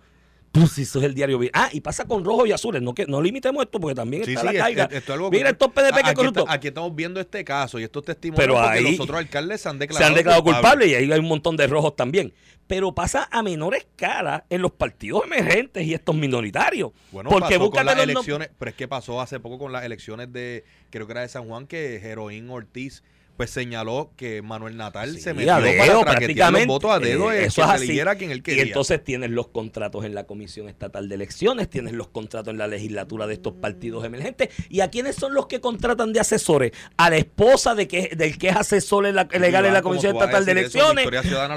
Pues 0.52 0.76
eso 0.78 0.98
es 0.98 1.04
el 1.04 1.14
diario. 1.14 1.38
Ah, 1.52 1.68
y 1.72 1.80
pasa 1.80 2.04
con 2.06 2.24
rojos 2.24 2.48
y 2.48 2.52
azules. 2.52 2.82
No, 2.82 2.92
que, 2.92 3.06
no 3.06 3.22
limitemos 3.22 3.62
esto 3.62 3.78
porque 3.78 3.94
también 3.94 4.24
Sí, 4.24 4.32
está 4.34 4.50
sí, 4.50 4.56
la 4.56 4.64
carga. 4.64 4.84
es- 4.90 4.92
esto 4.98 5.12
es 5.12 5.16
algo 5.16 5.30
Mira 5.30 5.50
estos 5.50 5.68
PDP 5.72 5.94
que 5.94 6.00
aquí, 6.08 6.14
corruptos. 6.14 6.42
está- 6.42 6.52
aquí 6.54 6.68
estamos 6.68 6.94
viendo 6.96 7.20
este 7.20 7.44
caso 7.44 7.78
y 7.78 7.84
estos 7.84 8.04
testimonios 8.04 8.44
Pero 8.46 8.60
ahí 8.60 8.90
los 8.96 9.00
otros 9.00 9.18
alcaldes 9.18 9.60
se 9.60 9.68
han 9.68 9.76
se 9.76 9.78
declarado, 9.80 10.08
han 10.08 10.14
declarado 10.16 10.42
culpables 10.42 10.88
y 10.88 10.94
ahí 10.96 11.12
hay 11.12 11.18
un 11.20 11.28
montón 11.28 11.56
de 11.56 11.66
rojos 11.68 11.94
también. 11.94 12.32
Pero 12.66 12.92
pasa 12.94 13.28
a 13.30 13.42
menor 13.42 13.74
escala 13.76 14.44
en 14.50 14.62
los 14.62 14.72
partidos 14.72 15.22
emergentes 15.24 15.86
y 15.86 15.94
estos 15.94 16.14
minoritarios. 16.16 16.90
Bueno, 17.12 17.30
porque 17.30 17.56
pasó 17.58 17.70
con 17.70 17.86
las 17.86 17.98
elecciones, 17.98 18.50
pero 18.58 18.70
es 18.70 18.76
que 18.76 18.88
pasó 18.88 19.20
hace 19.20 19.38
poco 19.40 19.58
con 19.58 19.72
las 19.72 19.84
elecciones 19.84 20.32
de, 20.32 20.64
creo 20.90 21.06
que 21.06 21.12
era 21.12 21.20
de 21.22 21.28
San 21.28 21.46
Juan, 21.46 21.66
que 21.68 21.98
Jeroín 22.02 22.48
Ortiz 22.50 23.02
pues 23.40 23.48
señaló 23.48 24.12
que 24.18 24.42
Manuel 24.42 24.76
Natal 24.76 25.14
Sí, 25.14 25.22
se 25.22 25.32
metió 25.32 25.56
dedo, 25.62 26.04
para 26.04 26.20
los 26.50 26.66
votos 26.66 26.90
a 26.90 26.98
dedo 26.98 27.32
Eh, 27.32 27.44
eh, 27.44 27.44
eso 27.46 27.62
que 27.62 27.74
es 27.74 27.80
eligiera 27.80 28.14
quien 28.16 28.30
él 28.32 28.42
quería. 28.42 28.64
Y 28.64 28.66
entonces 28.66 29.02
tienes 29.02 29.30
los 29.30 29.48
contratos 29.48 30.04
en 30.04 30.14
la 30.14 30.24
Comisión 30.24 30.68
Estatal 30.68 31.08
de 31.08 31.14
Elecciones, 31.14 31.70
tienes 31.70 31.94
los 31.94 32.08
contratos 32.08 32.52
en 32.52 32.58
la 32.58 32.66
legislatura 32.66 33.26
de 33.26 33.32
estos 33.32 33.54
partidos 33.54 34.04
emergentes. 34.04 34.50
¿Y 34.68 34.80
a 34.80 34.90
quiénes 34.90 35.16
son 35.16 35.32
los 35.32 35.46
que 35.46 35.58
contratan 35.58 36.12
de 36.12 36.20
asesores? 36.20 36.72
A 36.98 37.08
la 37.08 37.16
esposa 37.16 37.74
de 37.74 37.88
que, 37.88 38.10
del 38.14 38.36
que 38.36 38.50
es 38.50 38.56
asesor 38.56 39.06
en 39.06 39.14
la- 39.14 39.24
legal 39.24 39.64
en 39.64 39.72
la 39.72 39.80
¿Cómo 39.80 39.94
Comisión 39.94 40.16
Estatal 40.16 40.44
de 40.44 40.52
eso? 40.52 40.60
Elecciones, 40.60 41.06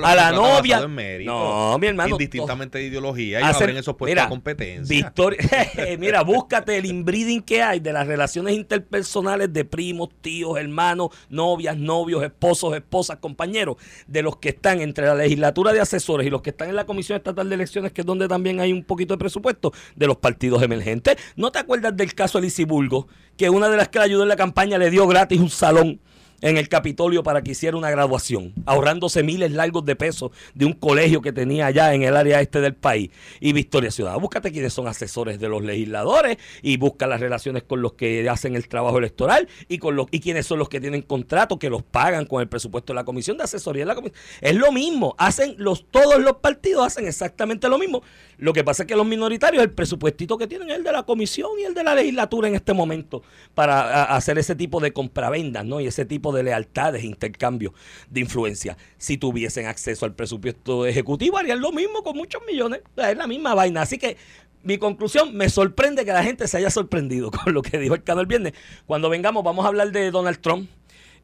a 0.05 0.15
la 0.15 0.31
novia. 0.31 0.75
basado 0.77 0.85
en 0.85 0.95
mérito. 0.95 1.31
No, 1.33 1.77
mi 1.79 1.87
hermano. 1.87 2.11
Indistintamente 2.11 2.77
de 2.77 2.85
ideología, 2.85 3.39
ellos 3.39 3.57
abren 3.57 3.75
esos 3.75 3.97
puestos 3.97 4.13
mira, 4.13 4.23
de 4.23 4.29
competencia. 4.29 4.95
Victoria, 4.95 5.39
mira, 5.99 6.21
búscate 6.21 6.77
el 6.77 6.85
inbreeding 6.85 7.41
que 7.41 7.61
hay 7.61 7.81
de 7.81 7.91
las 7.91 8.07
relaciones 8.07 8.55
interpersonales 8.55 9.51
de 9.51 9.65
primos, 9.65 10.11
tíos, 10.21 10.57
hermanos, 10.57 11.09
novias, 11.27 11.72
novios, 11.77 12.23
esposos, 12.23 12.75
esposas, 12.75 13.17
compañeros, 13.17 13.77
de 14.07 14.21
los 14.21 14.37
que 14.37 14.49
están 14.49 14.81
entre 14.81 15.05
la 15.05 15.15
legislatura 15.15 15.73
de 15.73 15.81
asesores 15.81 16.27
y 16.27 16.29
los 16.29 16.41
que 16.41 16.51
están 16.51 16.69
en 16.69 16.75
la 16.75 16.85
Comisión 16.85 17.17
Estatal 17.17 17.49
de 17.49 17.55
Elecciones, 17.55 17.91
que 17.91 18.01
es 18.01 18.07
donde 18.07 18.27
también 18.27 18.59
hay 18.59 18.71
un 18.71 18.83
poquito 18.83 19.13
de 19.13 19.17
presupuesto, 19.17 19.73
de 19.95 20.07
los 20.07 20.17
partidos 20.17 20.61
emergentes. 20.63 21.17
¿No 21.35 21.51
te 21.51 21.59
acuerdas 21.59 21.95
del 21.95 22.13
caso 22.13 22.39
de 22.39 22.65
Bulgo, 22.65 23.07
que 23.37 23.49
una 23.49 23.69
de 23.69 23.77
las 23.77 23.89
que 23.89 23.99
le 23.99 24.05
ayudó 24.05 24.23
en 24.23 24.29
la 24.29 24.35
campaña 24.35 24.77
le 24.77 24.89
dio 24.89 25.07
gratis 25.07 25.39
un 25.39 25.49
salón? 25.49 25.99
En 26.43 26.57
el 26.57 26.69
Capitolio 26.69 27.23
para 27.23 27.41
que 27.41 27.51
hiciera 27.51 27.75
una 27.75 27.89
graduación, 27.89 28.53
ahorrándose 28.65 29.23
miles 29.23 29.51
largos 29.51 29.85
de 29.85 29.95
pesos 29.95 30.31
de 30.53 30.65
un 30.65 30.73
colegio 30.73 31.21
que 31.21 31.31
tenía 31.31 31.65
allá 31.65 31.93
en 31.95 32.03
el 32.03 32.15
área 32.15 32.41
este 32.41 32.61
del 32.61 32.75
país. 32.75 33.09
Y 33.39 33.53
Victoria 33.53 33.89
Ciudad, 33.89 34.19
búscate 34.19 34.51
quiénes 34.51 34.73
son 34.73 34.87
asesores 34.87 35.39
de 35.39 35.49
los 35.49 35.63
legisladores 35.63 36.37
y 36.61 36.77
busca 36.77 37.07
las 37.07 37.21
relaciones 37.21 37.63
con 37.63 37.81
los 37.81 37.93
que 37.93 38.29
hacen 38.29 38.55
el 38.55 38.67
trabajo 38.67 38.99
electoral 38.99 39.47
y 39.67 39.77
con 39.77 39.95
los 39.95 40.07
y 40.11 40.19
quiénes 40.19 40.45
son 40.45 40.59
los 40.59 40.69
que 40.69 40.79
tienen 40.81 41.01
contratos 41.01 41.57
que 41.57 41.69
los 41.69 41.81
pagan 41.81 42.25
con 42.25 42.41
el 42.41 42.47
presupuesto 42.49 42.91
de 42.93 42.95
la 42.95 43.05
Comisión 43.05 43.37
de 43.37 43.43
Asesoría. 43.45 43.85
de 43.85 43.93
la 43.93 43.95
comi- 43.95 44.11
es 44.41 44.55
lo 44.55 44.71
mismo, 44.73 45.15
hacen 45.17 45.55
los 45.57 45.85
todos 45.89 46.19
los 46.21 46.33
partidos 46.37 46.85
hacen 46.85 47.07
exactamente 47.07 47.69
lo 47.69 47.79
mismo. 47.79 48.03
Lo 48.37 48.51
que 48.51 48.63
pasa 48.65 48.83
es 48.83 48.87
que 48.87 48.95
los 48.95 49.05
minoritarios 49.05 49.63
el 49.63 49.71
presupuestito 49.71 50.37
que 50.37 50.47
tienen 50.47 50.69
es 50.69 50.77
el 50.77 50.83
de 50.83 50.91
la 50.91 51.03
comisión 51.03 51.51
y 51.59 51.63
el 51.63 51.73
de 51.73 51.83
la 51.85 51.95
legislatura 51.95 52.49
en 52.49 52.55
este 52.55 52.73
momento 52.73 53.21
para 53.55 54.03
hacer 54.15 54.37
ese 54.37 54.55
tipo 54.55 54.81
de 54.81 54.91
compravendas, 54.91 55.63
¿no? 55.65 55.79
Y 55.79 55.87
ese 55.87 56.03
tipo 56.05 56.32
de 56.33 56.43
lealtades, 56.43 57.03
intercambios 57.03 57.73
de 58.09 58.21
influencia. 58.21 58.77
Si 58.97 59.17
tuviesen 59.17 59.65
acceso 59.65 60.05
al 60.05 60.13
presupuesto 60.13 60.85
ejecutivo, 60.85 61.37
harían 61.37 61.61
lo 61.61 61.71
mismo 61.71 62.03
con 62.03 62.17
muchos 62.17 62.41
millones. 62.47 62.81
Es 62.97 63.17
la 63.17 63.27
misma 63.27 63.55
vaina. 63.55 63.81
Así 63.81 63.97
que 63.97 64.17
mi 64.63 64.77
conclusión, 64.77 65.35
me 65.35 65.49
sorprende 65.49 66.05
que 66.05 66.13
la 66.13 66.23
gente 66.23 66.47
se 66.47 66.57
haya 66.57 66.69
sorprendido 66.69 67.31
con 67.43 67.53
lo 67.53 67.61
que 67.61 67.77
dijo 67.77 67.95
el 67.95 68.03
Cano 68.03 68.21
el 68.21 68.27
viernes. 68.27 68.53
Cuando 68.85 69.09
vengamos, 69.09 69.43
vamos 69.43 69.65
a 69.65 69.67
hablar 69.67 69.91
de 69.91 70.09
Donald 70.11 70.39
Trump. 70.39 70.69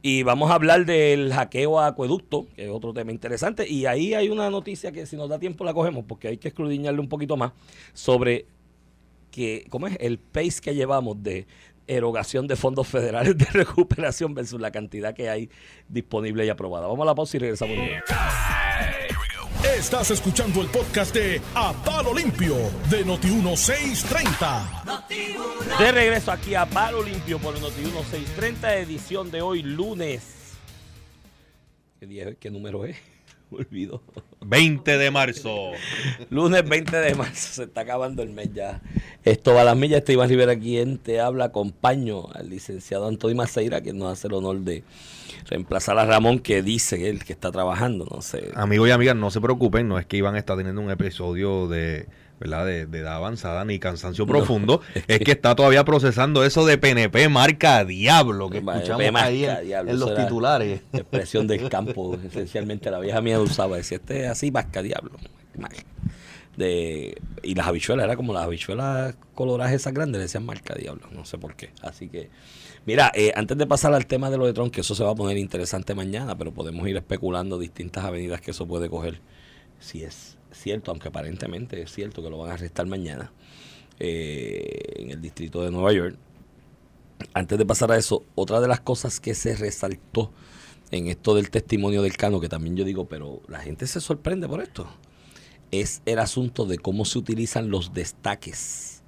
Y 0.02 0.24
vamos 0.24 0.50
a 0.50 0.54
hablar 0.54 0.86
del 0.86 1.34
hackeo 1.34 1.78
a 1.78 1.88
acueducto, 1.88 2.48
que 2.56 2.66
es 2.66 2.72
otro 2.72 2.94
tema 2.94 3.12
interesante. 3.12 3.68
Y 3.68 3.86
ahí 3.86 4.14
hay 4.14 4.30
una 4.30 4.50
noticia 4.50 4.94
que 4.94 5.06
si 5.06 5.18
nos 5.18 5.28
da 5.28 5.40
tiempo 5.40 5.66
la 5.66 5.74
cogemos, 5.74 6.06
porque 6.08 6.30
hay 6.30 6.38
que 6.38 6.48
escudriñarle 6.48 7.02
un 7.02 7.10
poquito 7.10 7.36
más, 7.36 7.52
sobre 7.94 8.46
que, 9.30 9.66
¿cómo 9.70 9.88
es? 9.88 9.98
El 10.00 10.18
pace 10.18 10.62
que 10.62 10.74
llevamos 10.74 11.22
de 11.22 11.48
erogación 11.90 12.48
de 12.48 12.56
fondos 12.56 12.88
federales 12.88 13.38
de 13.38 13.46
recuperación 13.52 14.34
versus 14.34 14.62
la 14.62 14.72
cantidad 14.72 15.14
que 15.14 15.30
hay 15.30 15.50
disponible 15.88 16.46
y 16.46 16.50
aprobada. 16.50 16.88
Vamos 16.88 17.04
a 17.04 17.06
la 17.08 17.16
pausa 17.16 17.38
y 17.38 17.40
regresamos. 17.40 17.76
Estás 19.64 20.12
escuchando 20.12 20.62
el 20.62 20.68
podcast 20.68 21.14
de 21.14 21.42
A 21.56 21.74
Palo 21.84 22.14
Limpio 22.14 22.56
de 22.90 23.06
Noti1630. 23.06 25.00
De 25.80 25.92
regreso 25.92 26.32
aquí 26.32 26.56
a 26.56 26.66
Palo 26.66 27.04
Limpio 27.04 27.40
por 27.40 27.60
Noti 27.60 27.82
1630, 27.82 28.78
edición 28.78 29.32
de 29.32 29.42
hoy, 29.42 29.64
lunes. 29.64 30.54
¿Qué, 32.00 32.06
día? 32.06 32.36
¿Qué 32.36 32.50
número 32.50 32.86
es? 32.86 32.96
Me 33.52 33.58
olvidó. 33.60 34.02
20 34.42 34.98
de 34.98 35.12
marzo. 35.12 35.72
Lunes 36.30 36.68
20 36.68 36.98
de 36.98 37.16
marzo, 37.16 37.54
se 37.54 37.64
está 37.64 37.82
acabando 37.82 38.24
el 38.24 38.30
mes 38.30 38.54
ya. 38.54 38.82
Esto 39.24 39.54
va 39.54 39.62
a 39.62 39.64
las 39.66 39.78
millas, 39.78 40.00
este 40.00 40.14
Iván 40.14 40.30
Rivera, 40.30 40.58
quien 40.58 40.98
te 40.98 41.20
habla, 41.20 41.46
acompaño 41.46 42.32
al 42.34 42.50
licenciado 42.50 43.08
Antonio 43.08 43.36
Maceira, 43.36 43.82
que 43.82 43.94
nos 43.94 44.14
hace 44.14 44.28
el 44.28 44.34
honor 44.34 44.60
de 44.60 44.84
reemplazar 45.48 45.98
a 45.98 46.06
Ramón, 46.06 46.40
que 46.40 46.62
dice 46.62 47.10
él 47.10 47.24
que 47.24 47.34
está 47.34 47.52
trabajando, 47.52 48.08
no 48.10 48.22
sé. 48.22 48.52
Amigos 48.56 48.88
y 48.90 48.92
amigas, 48.92 49.16
no 49.16 49.30
se 49.32 49.42
preocupen, 49.42 49.88
no 49.88 50.00
es 50.00 50.06
que 50.06 50.18
Iván 50.18 50.36
está 50.36 50.56
teniendo 50.56 50.82
un 50.82 50.92
episodio 50.92 51.68
de, 51.68 52.08
¿verdad? 52.40 52.66
de, 52.66 52.86
de 52.86 53.00
edad 53.00 53.16
avanzada 53.16 53.66
ni 53.66 53.80
cansancio 53.80 54.26
No, 54.28 54.32
profundo, 54.32 54.82
es 54.96 55.04
es 55.08 55.20
que- 55.20 55.32
está 55.32 55.56
todavía 55.56 55.84
procesando 55.86 56.44
eso 56.44 56.66
de 56.66 56.78
PNP 56.78 57.30
marca 57.30 57.84
Diablo 57.86 58.50
que 58.50 58.62
PNP 58.62 58.78
escuchamos 58.78 59.12
marca 59.12 59.28
ahí 59.28 59.46
en, 59.46 59.66
Diablo, 59.66 59.92
en 59.92 60.00
los 60.00 60.16
titulares. 60.16 60.82
expresión 60.94 61.48
del 61.48 61.70
campo, 61.70 62.18
esencialmente 62.26 62.90
la 62.92 63.00
vieja 63.00 63.22
mía 63.22 63.40
usaba, 63.40 63.78
decía, 63.78 63.98
este 63.98 64.24
es 64.26 64.30
así, 64.30 64.52
vasca 64.52 64.82
diablo. 64.82 65.12
De, 66.58 67.18
y 67.42 67.56
las 67.56 67.68
habichuelas, 67.68 68.04
era 68.04 68.18
como 68.18 68.34
las 68.34 68.44
habichuelas 68.44 69.16
coloradas 69.34 69.72
esas 69.74 69.94
grandes, 69.94 70.18
le 70.20 70.24
decían 70.24 70.46
marca 70.46 70.76
diablo, 70.76 71.08
no 71.12 71.24
sé 71.24 71.38
por 71.38 71.56
qué. 71.56 71.70
Así 71.82 72.10
que, 72.10 72.30
mira, 72.86 73.12
eh, 73.16 73.32
antes 73.36 73.58
de 73.58 73.66
pasar 73.66 73.94
al 73.94 74.06
tema 74.08 74.30
de 74.30 74.38
lo 74.38 74.46
de 74.46 74.52
Trump, 74.52 74.74
que 74.74 74.82
eso 74.82 74.94
se 74.94 75.04
va 75.06 75.12
a 75.12 75.16
poner 75.16 75.38
interesante 75.38 75.96
mañana, 75.96 76.38
pero 76.38 76.52
podemos 76.54 76.86
ir 76.90 76.98
especulando 76.98 77.58
distintas 77.60 78.04
avenidas 78.04 78.42
que 78.42 78.52
eso 78.52 78.68
puede 78.68 78.90
coger, 78.90 79.22
si 79.80 80.04
es 80.04 80.38
cierto, 80.52 80.92
aunque 80.92 81.10
aparentemente 81.10 81.82
es 81.82 81.92
cierto 81.92 82.24
que 82.24 82.30
lo 82.30 82.38
van 82.38 82.52
a 82.52 82.54
arrestar 82.54 82.86
mañana 82.88 83.32
eh, 84.00 84.94
en 84.98 85.12
el 85.12 85.22
distrito 85.22 85.62
de 85.62 85.72
Nueva 85.72 85.94
York. 85.94 86.18
Antes 87.34 87.58
de 87.58 87.66
pasar 87.66 87.92
a 87.92 87.98
eso, 87.98 88.24
otra 88.36 88.62
de 88.62 88.68
las 88.68 88.80
cosas 88.80 89.20
que 89.20 89.36
se 89.36 89.56
resaltó 89.56 90.32
en 90.92 91.08
esto 91.08 91.36
del 91.36 91.50
testimonio 91.50 92.02
del 92.02 92.18
Cano, 92.18 92.40
que 92.40 92.50
también 92.50 92.76
yo 92.76 92.86
digo, 92.86 93.08
pero 93.08 93.42
la 93.48 93.60
gente 93.60 93.88
se 93.88 94.00
sorprende 94.00 94.48
por 94.48 94.62
esto, 94.62 94.88
es 95.72 96.02
el 96.06 96.20
asunto 96.20 96.66
de 96.66 96.80
cómo 96.80 97.06
se 97.06 97.20
utilizan 97.20 97.70
los 97.70 97.94
destaques 97.94 99.04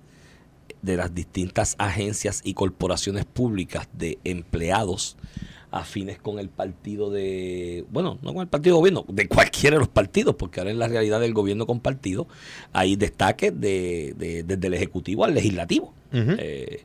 de 0.82 0.98
las 0.98 1.14
distintas 1.14 1.76
agencias 1.78 2.42
y 2.44 2.54
corporaciones 2.54 3.26
públicas 3.26 3.88
de 3.94 4.20
empleados 4.24 5.18
afines 5.72 6.20
con 6.20 6.38
el 6.38 6.50
partido 6.50 7.10
de, 7.10 7.86
bueno, 7.92 8.20
no 8.22 8.34
con 8.34 8.42
el 8.42 8.48
partido 8.48 8.76
de 8.76 8.80
gobierno, 8.80 9.06
de 9.08 9.28
cualquiera 9.28 9.76
de 9.78 9.80
los 9.80 9.88
partidos, 9.88 10.36
porque 10.36 10.60
ahora 10.60 10.72
en 10.72 10.80
la 10.80 10.88
realidad 10.88 11.20
del 11.22 11.34
gobierno 11.34 11.66
compartido 11.66 12.28
hay 12.74 12.98
destaques 12.98 13.58
de, 13.60 14.14
de- 14.18 14.44
desde 14.44 14.68
el 14.68 14.74
Ejecutivo 14.74 15.24
al 15.26 15.34
Legislativo. 15.34 15.94
Eh, 16.40 16.82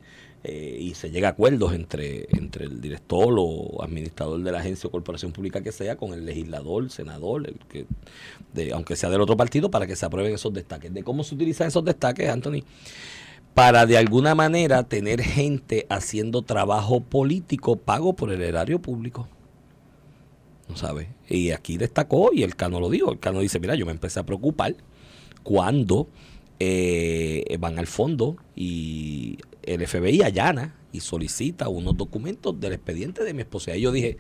eh, 0.49 0.79
y 0.81 0.95
se 0.95 1.11
llega 1.11 1.27
a 1.27 1.31
acuerdos 1.33 1.73
entre, 1.75 2.29
entre 2.39 2.67
el 2.67 2.81
director 2.81 3.35
o 3.37 3.83
administrador 3.83 4.41
de 4.45 4.53
la 4.53 4.61
agencia 4.61 4.87
o 4.87 4.91
corporación 4.93 5.33
pública 5.33 5.61
que 5.61 5.73
sea 5.73 5.97
con 5.97 6.13
el 6.15 6.25
legislador, 6.25 6.89
senador, 6.89 7.49
el 7.49 7.57
que, 7.69 7.87
de, 8.55 8.73
aunque 8.73 8.95
sea 8.95 9.11
del 9.11 9.21
otro 9.21 9.37
partido, 9.37 9.73
para 9.73 9.89
que 9.89 9.97
se 9.97 10.07
aprueben 10.07 10.33
esos 10.33 10.53
destaques. 10.55 10.95
De 10.95 11.03
cómo 11.03 11.25
se 11.25 11.35
utilizan 11.35 11.67
esos 11.67 11.85
destaques, 11.85 12.29
Anthony, 12.29 12.63
para 13.57 13.87
de 13.87 13.97
alguna 13.97 14.35
manera 14.35 14.83
tener 14.83 15.23
gente 15.23 15.87
haciendo 15.89 16.43
trabajo 16.43 17.01
político 17.01 17.77
pago 17.77 18.15
por 18.15 18.31
el 18.31 18.43
erario 18.43 18.83
público. 18.83 19.29
¿No 20.69 20.77
sabe? 20.77 21.09
Y 21.27 21.53
aquí 21.53 21.79
destacó, 21.79 22.35
y 22.35 22.43
el 22.43 22.55
Cano 22.55 22.81
lo 22.81 22.91
dijo, 22.91 23.11
el 23.11 23.19
Cano 23.19 23.41
dice, 23.41 23.59
mira, 23.59 23.75
yo 23.75 23.87
me 23.87 23.93
empecé 23.93 24.21
a 24.21 24.27
preocupar 24.27 24.77
cuando 25.43 26.07
eh, 26.61 27.57
van 27.59 27.79
al 27.79 27.87
fondo 27.87 28.37
y 28.55 29.39
el 29.63 29.87
FBI 29.87 30.21
allana 30.21 30.77
y 30.93 31.01
solicita 31.01 31.71
unos 31.71 31.97
documentos 31.97 32.61
del 32.61 32.75
expediente 32.75 33.25
de 33.25 33.33
mi 33.33 33.41
esposa. 33.41 33.75
Y 33.75 33.81
yo 33.81 33.91
dije, 33.91 34.19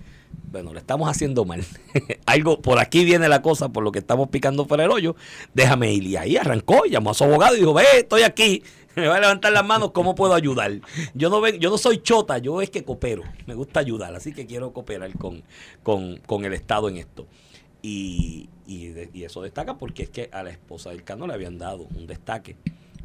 bueno, 0.50 0.72
le 0.72 0.80
estamos 0.80 1.10
haciendo 1.10 1.44
mal. 1.44 1.62
Algo, 2.24 2.62
por 2.62 2.78
aquí 2.78 3.04
viene 3.04 3.28
la 3.28 3.42
cosa, 3.42 3.68
por 3.68 3.84
lo 3.84 3.92
que 3.92 3.98
estamos 3.98 4.30
picando 4.30 4.66
por 4.66 4.80
el 4.80 4.90
hoyo, 4.90 5.14
déjame 5.52 5.92
ir. 5.92 6.04
Y 6.04 6.16
ahí 6.16 6.38
arrancó, 6.38 6.86
llamó 6.86 7.10
a 7.10 7.14
su 7.14 7.24
abogado 7.24 7.54
y 7.54 7.58
dijo, 7.58 7.74
ve, 7.74 7.84
estoy 7.98 8.22
aquí, 8.22 8.62
me 9.02 9.06
va 9.08 9.16
a 9.16 9.20
levantar 9.20 9.52
las 9.52 9.64
manos, 9.64 9.92
¿cómo 9.92 10.14
puedo 10.14 10.34
ayudar? 10.34 10.72
Yo 11.14 11.28
no 11.28 11.40
ven, 11.42 11.58
yo 11.58 11.68
no 11.68 11.76
soy 11.76 11.98
chota, 11.98 12.38
yo 12.38 12.62
es 12.62 12.70
que 12.70 12.82
coopero, 12.82 13.22
me 13.46 13.54
gusta 13.54 13.80
ayudar, 13.80 14.14
así 14.14 14.32
que 14.32 14.46
quiero 14.46 14.72
cooperar 14.72 15.12
con, 15.18 16.44
el 16.44 16.52
Estado 16.54 16.88
en 16.88 16.96
esto. 16.96 17.26
Y, 17.82 18.48
y, 18.66 18.92
y 19.12 19.24
eso 19.24 19.42
destaca 19.42 19.76
porque 19.76 20.04
es 20.04 20.10
que 20.10 20.30
a 20.32 20.42
la 20.42 20.50
esposa 20.50 20.90
del 20.90 21.04
Cano 21.04 21.26
le 21.26 21.34
habían 21.34 21.58
dado 21.58 21.86
un 21.94 22.06
destaque 22.06 22.56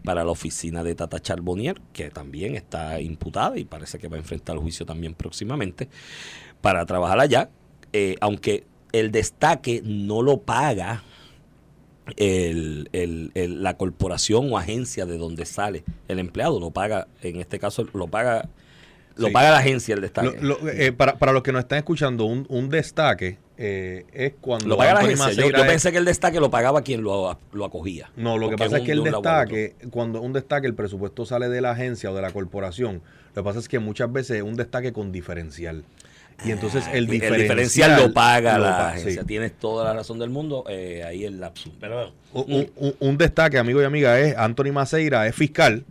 para 0.03 0.23
la 0.23 0.31
oficina 0.31 0.81
de 0.81 0.95
Tata 0.95 1.19
Charbonnier, 1.19 1.79
que 1.93 2.09
también 2.09 2.55
está 2.55 2.99
imputada 3.01 3.57
y 3.57 3.65
parece 3.65 3.99
que 3.99 4.07
va 4.07 4.15
a 4.15 4.19
enfrentar 4.19 4.55
el 4.55 4.61
juicio 4.61 4.85
también 4.85 5.13
próximamente, 5.13 5.89
para 6.61 6.85
trabajar 6.85 7.19
allá, 7.19 7.49
eh, 7.91 8.15
aunque 8.21 8.63
el 8.93 9.11
destaque 9.11 9.81
no 9.83 10.21
lo 10.21 10.41
paga 10.41 11.03
el- 12.17 12.89
el- 12.93 13.31
el- 13.35 13.63
la 13.63 13.77
corporación 13.77 14.51
o 14.51 14.57
agencia 14.57 15.05
de 15.05 15.17
donde 15.17 15.45
sale 15.45 15.83
el 16.07 16.19
empleado. 16.19 16.59
Lo 16.59 16.71
paga, 16.71 17.07
en 17.21 17.39
este 17.39 17.59
caso, 17.59 17.87
lo 17.93 18.07
paga 18.07 18.49
lo 19.17 19.27
Sí. 19.27 19.33
paga 19.33 19.51
la 19.51 19.57
agencia 19.57 19.93
el 19.93 20.01
destaque. 20.01 20.37
Lo- 20.41 20.57
lo- 20.61 20.69
eh, 20.69 20.93
para, 20.93 21.17
para 21.19 21.33
los 21.33 21.43
que 21.43 21.51
nos 21.51 21.59
están 21.63 21.77
escuchando, 21.79 22.23
un, 22.25 22.45
un 22.49 22.69
destaque 22.69 23.37
eh, 23.57 24.05
es 24.13 24.33
cuando. 24.39 24.67
Lo 24.69 24.77
paga 24.77 24.93
la 24.95 24.99
agencia. 25.01 25.31
Yo, 25.31 25.51
pensé 25.67 25.91
que 25.91 25.97
el 25.97 26.05
destaque 26.05 26.39
lo 26.39 26.49
pagaba 26.49 26.81
quien 26.81 27.03
lo, 27.03 27.37
lo 27.51 27.65
acogía. 27.65 28.09
No, 28.15 28.37
lo 28.37 28.49
que 28.49 28.55
pasa 28.55 28.77
es 28.77 28.81
un- 28.81 28.85
que 28.85 28.91
el 28.93 29.03
de 29.03 29.11
destaque, 29.11 29.75
cuando 29.91 30.21
un 30.21 30.31
destaque, 30.33 30.65
el 30.65 30.73
presupuesto 30.73 31.25
sale 31.25 31.49
de 31.49 31.59
la 31.61 31.71
agencia 31.71 32.09
o 32.09 32.15
de 32.15 32.21
la 32.21 32.31
corporación, 32.31 33.01
lo 33.35 33.43
que 33.43 33.45
pasa 33.45 33.59
es 33.59 33.67
que 33.67 33.79
muchas 33.79 34.11
veces 34.11 34.37
es 34.37 34.43
un 34.43 34.55
destaque 34.55 34.93
con 34.93 35.11
diferencial. 35.11 35.83
Y 36.43 36.51
entonces 36.51 36.83
el 36.91 37.05
diferencial, 37.07 37.41
diferencial 37.41 38.01
lo 38.01 38.13
paga 38.13 38.57
lo 38.57 38.63
la 38.65 38.89
agencia. 38.89 39.21
sí. 39.21 39.27
Tienes 39.27 39.53
toda 39.59 39.83
la 39.85 39.93
razón 39.93 40.17
del 40.19 40.29
mundo. 40.31 40.63
eh, 40.69 41.03
ahí 41.03 41.23
el 41.25 41.39
lapso. 41.39 41.71
Pero 41.79 42.13
Un, 42.33 42.45
un- 42.53 42.71
un- 42.77 42.95
un 42.99 43.17
destaque, 43.17 43.57
amigo 43.57 43.81
y 43.81 43.85
amiga, 43.85 44.19
es 44.19 44.35
Anthony 44.37 44.71
Maceira, 44.73 45.27
es 45.27 45.35
fiscal 45.35 45.85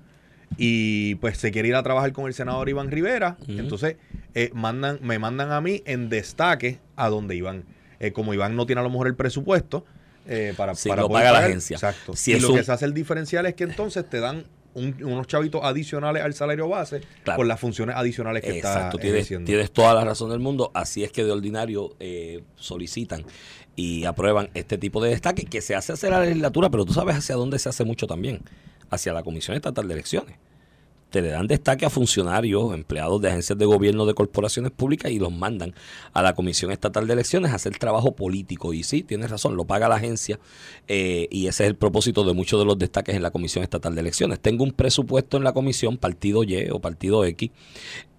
y 0.57 1.15
pues 1.17 1.39
se 1.39 1.51
quiere 1.53 1.69
ir 1.69 1.75
a 1.77 1.83
trabajar 1.83 2.13
con 2.13 2.27
el 2.27 2.35
senador 2.35 2.69
Iván 2.69 2.91
Rivera. 2.91 3.37
Entonces 3.49 3.97
eh, 4.35 4.51
mandan, 4.53 4.99
me 5.03 5.19
mandan 5.19 5.53
a 5.53 5.61
mí 5.61 5.83
en 5.87 6.09
destaque 6.09 6.79
a 6.97 7.09
donde 7.09 7.37
Iván. 7.37 7.65
Eh, 8.01 8.13
como 8.13 8.35
Iván 8.35 8.57
no 8.57 8.67
tiene 8.67 8.81
a 8.81 8.83
lo 8.85 8.91
mejor 8.91 9.07
el 9.07 9.15
presupuesto 9.15 9.85
eh, 10.27 10.55
para, 10.57 10.75
Sí, 10.75 10.89
para 10.89 11.03
lo 11.03 11.09
poder 11.09 11.23
paga 11.23 11.33
la 11.33 11.39
pagar. 11.39 11.51
agencia. 11.51 11.75
Exacto. 11.75 12.15
Si 12.17 12.33
y 12.33 12.41
lo 12.41 12.51
un- 12.51 12.57
que 12.57 12.65
se 12.65 12.73
hace 12.73 12.85
el 12.87 12.95
diferencial 12.95 13.47
es 13.47 13.55
que 13.55 13.65
entonces 13.65 14.09
te 14.09 14.21
dan 14.21 14.45
un- 14.75 14.97
unos 15.03 15.27
chavitos 15.27 15.61
adicionales 15.65 16.23
al 16.23 16.35
salario 16.35 16.69
base 16.69 17.01
Claro. 17.25 17.39
por 17.39 17.47
las 17.47 17.59
funciones 17.61 17.97
adicionales 17.97 18.43
que 18.43 18.57
Exacto, 18.59 18.97
está 18.97 19.01
tienes, 19.01 19.15
ejerciendo. 19.19 19.47
tienes 19.47 19.71
toda 19.73 19.95
la 19.95 20.05
razón 20.05 20.31
del 20.31 20.39
mundo. 20.41 20.71
Así 20.75 21.03
es 21.05 21.11
que 21.13 21.25
de 21.25 21.33
ordinario 21.33 21.97
eh, 22.01 22.43
solicitan 22.57 23.25
y 23.77 24.05
aprueban 24.05 24.51
este 24.55 24.79
tipo 24.79 25.03
de 25.03 25.11
destaque 25.11 25.45
que 25.45 25.61
se 25.61 25.75
hace 25.75 25.93
hacia 25.95 26.11
la 26.11 26.21
legislatura, 26.21 26.71
pero 26.71 26.85
tú 26.85 26.93
sabes 26.93 27.17
hacia 27.17 27.35
dónde 27.37 27.59
se 27.59 27.69
hace 27.69 27.85
mucho 27.85 28.07
también, 28.07 28.43
hacia 28.91 29.13
la 29.13 29.23
Comisión 29.23 29.57
Estatal 29.57 29.87
de 29.89 29.95
Elecciones. 29.95 30.37
Te 31.11 31.21
le 31.23 31.29
dan 31.29 31.47
destaque 31.47 31.85
a 31.85 31.91
funcionarios, 31.91 32.73
empleados 32.73 33.21
de 33.21 33.29
agencias 33.29 33.59
de 33.59 33.67
gobierno 33.67 34.07
de 34.07 34.15
corporaciones 34.15 34.71
públicas 34.71 35.11
y 35.11 35.19
los 35.19 35.33
mandan 35.33 35.75
a 36.13 36.23
la 36.23 36.35
Comisión 36.35 36.71
Estatal 36.71 37.07
de 37.07 37.13
Elecciones 37.15 37.51
a 37.51 37.57
hacer 37.57 37.77
trabajo 37.79 38.15
político. 38.15 38.73
Y 38.73 38.85
sí, 38.85 39.03
tienes 39.03 39.31
razón, 39.31 39.57
lo 39.57 39.65
paga 39.65 39.89
la 39.89 39.97
agencia 39.97 40.39
eh, 40.87 41.27
y 41.31 41.49
ese 41.49 41.65
es 41.65 41.71
el 41.71 41.77
propósito 41.77 42.25
de 42.25 42.33
muchos 42.33 42.61
de 42.61 42.65
los 42.65 42.79
destaques 42.79 43.15
en 43.17 43.23
la 43.23 43.31
Comisión 43.31 43.65
Estatal 43.65 43.95
de 43.95 44.01
Elecciones. 44.01 44.41
Tengo 44.41 44.63
un 44.63 44.73
presupuesto 44.73 45.37
en 45.37 45.45
la 45.45 45.53
comisión, 45.53 45.99
partido 45.99 46.45
Y 46.45 46.71
o 46.71 46.81
partido 46.81 47.25
X, 47.25 47.51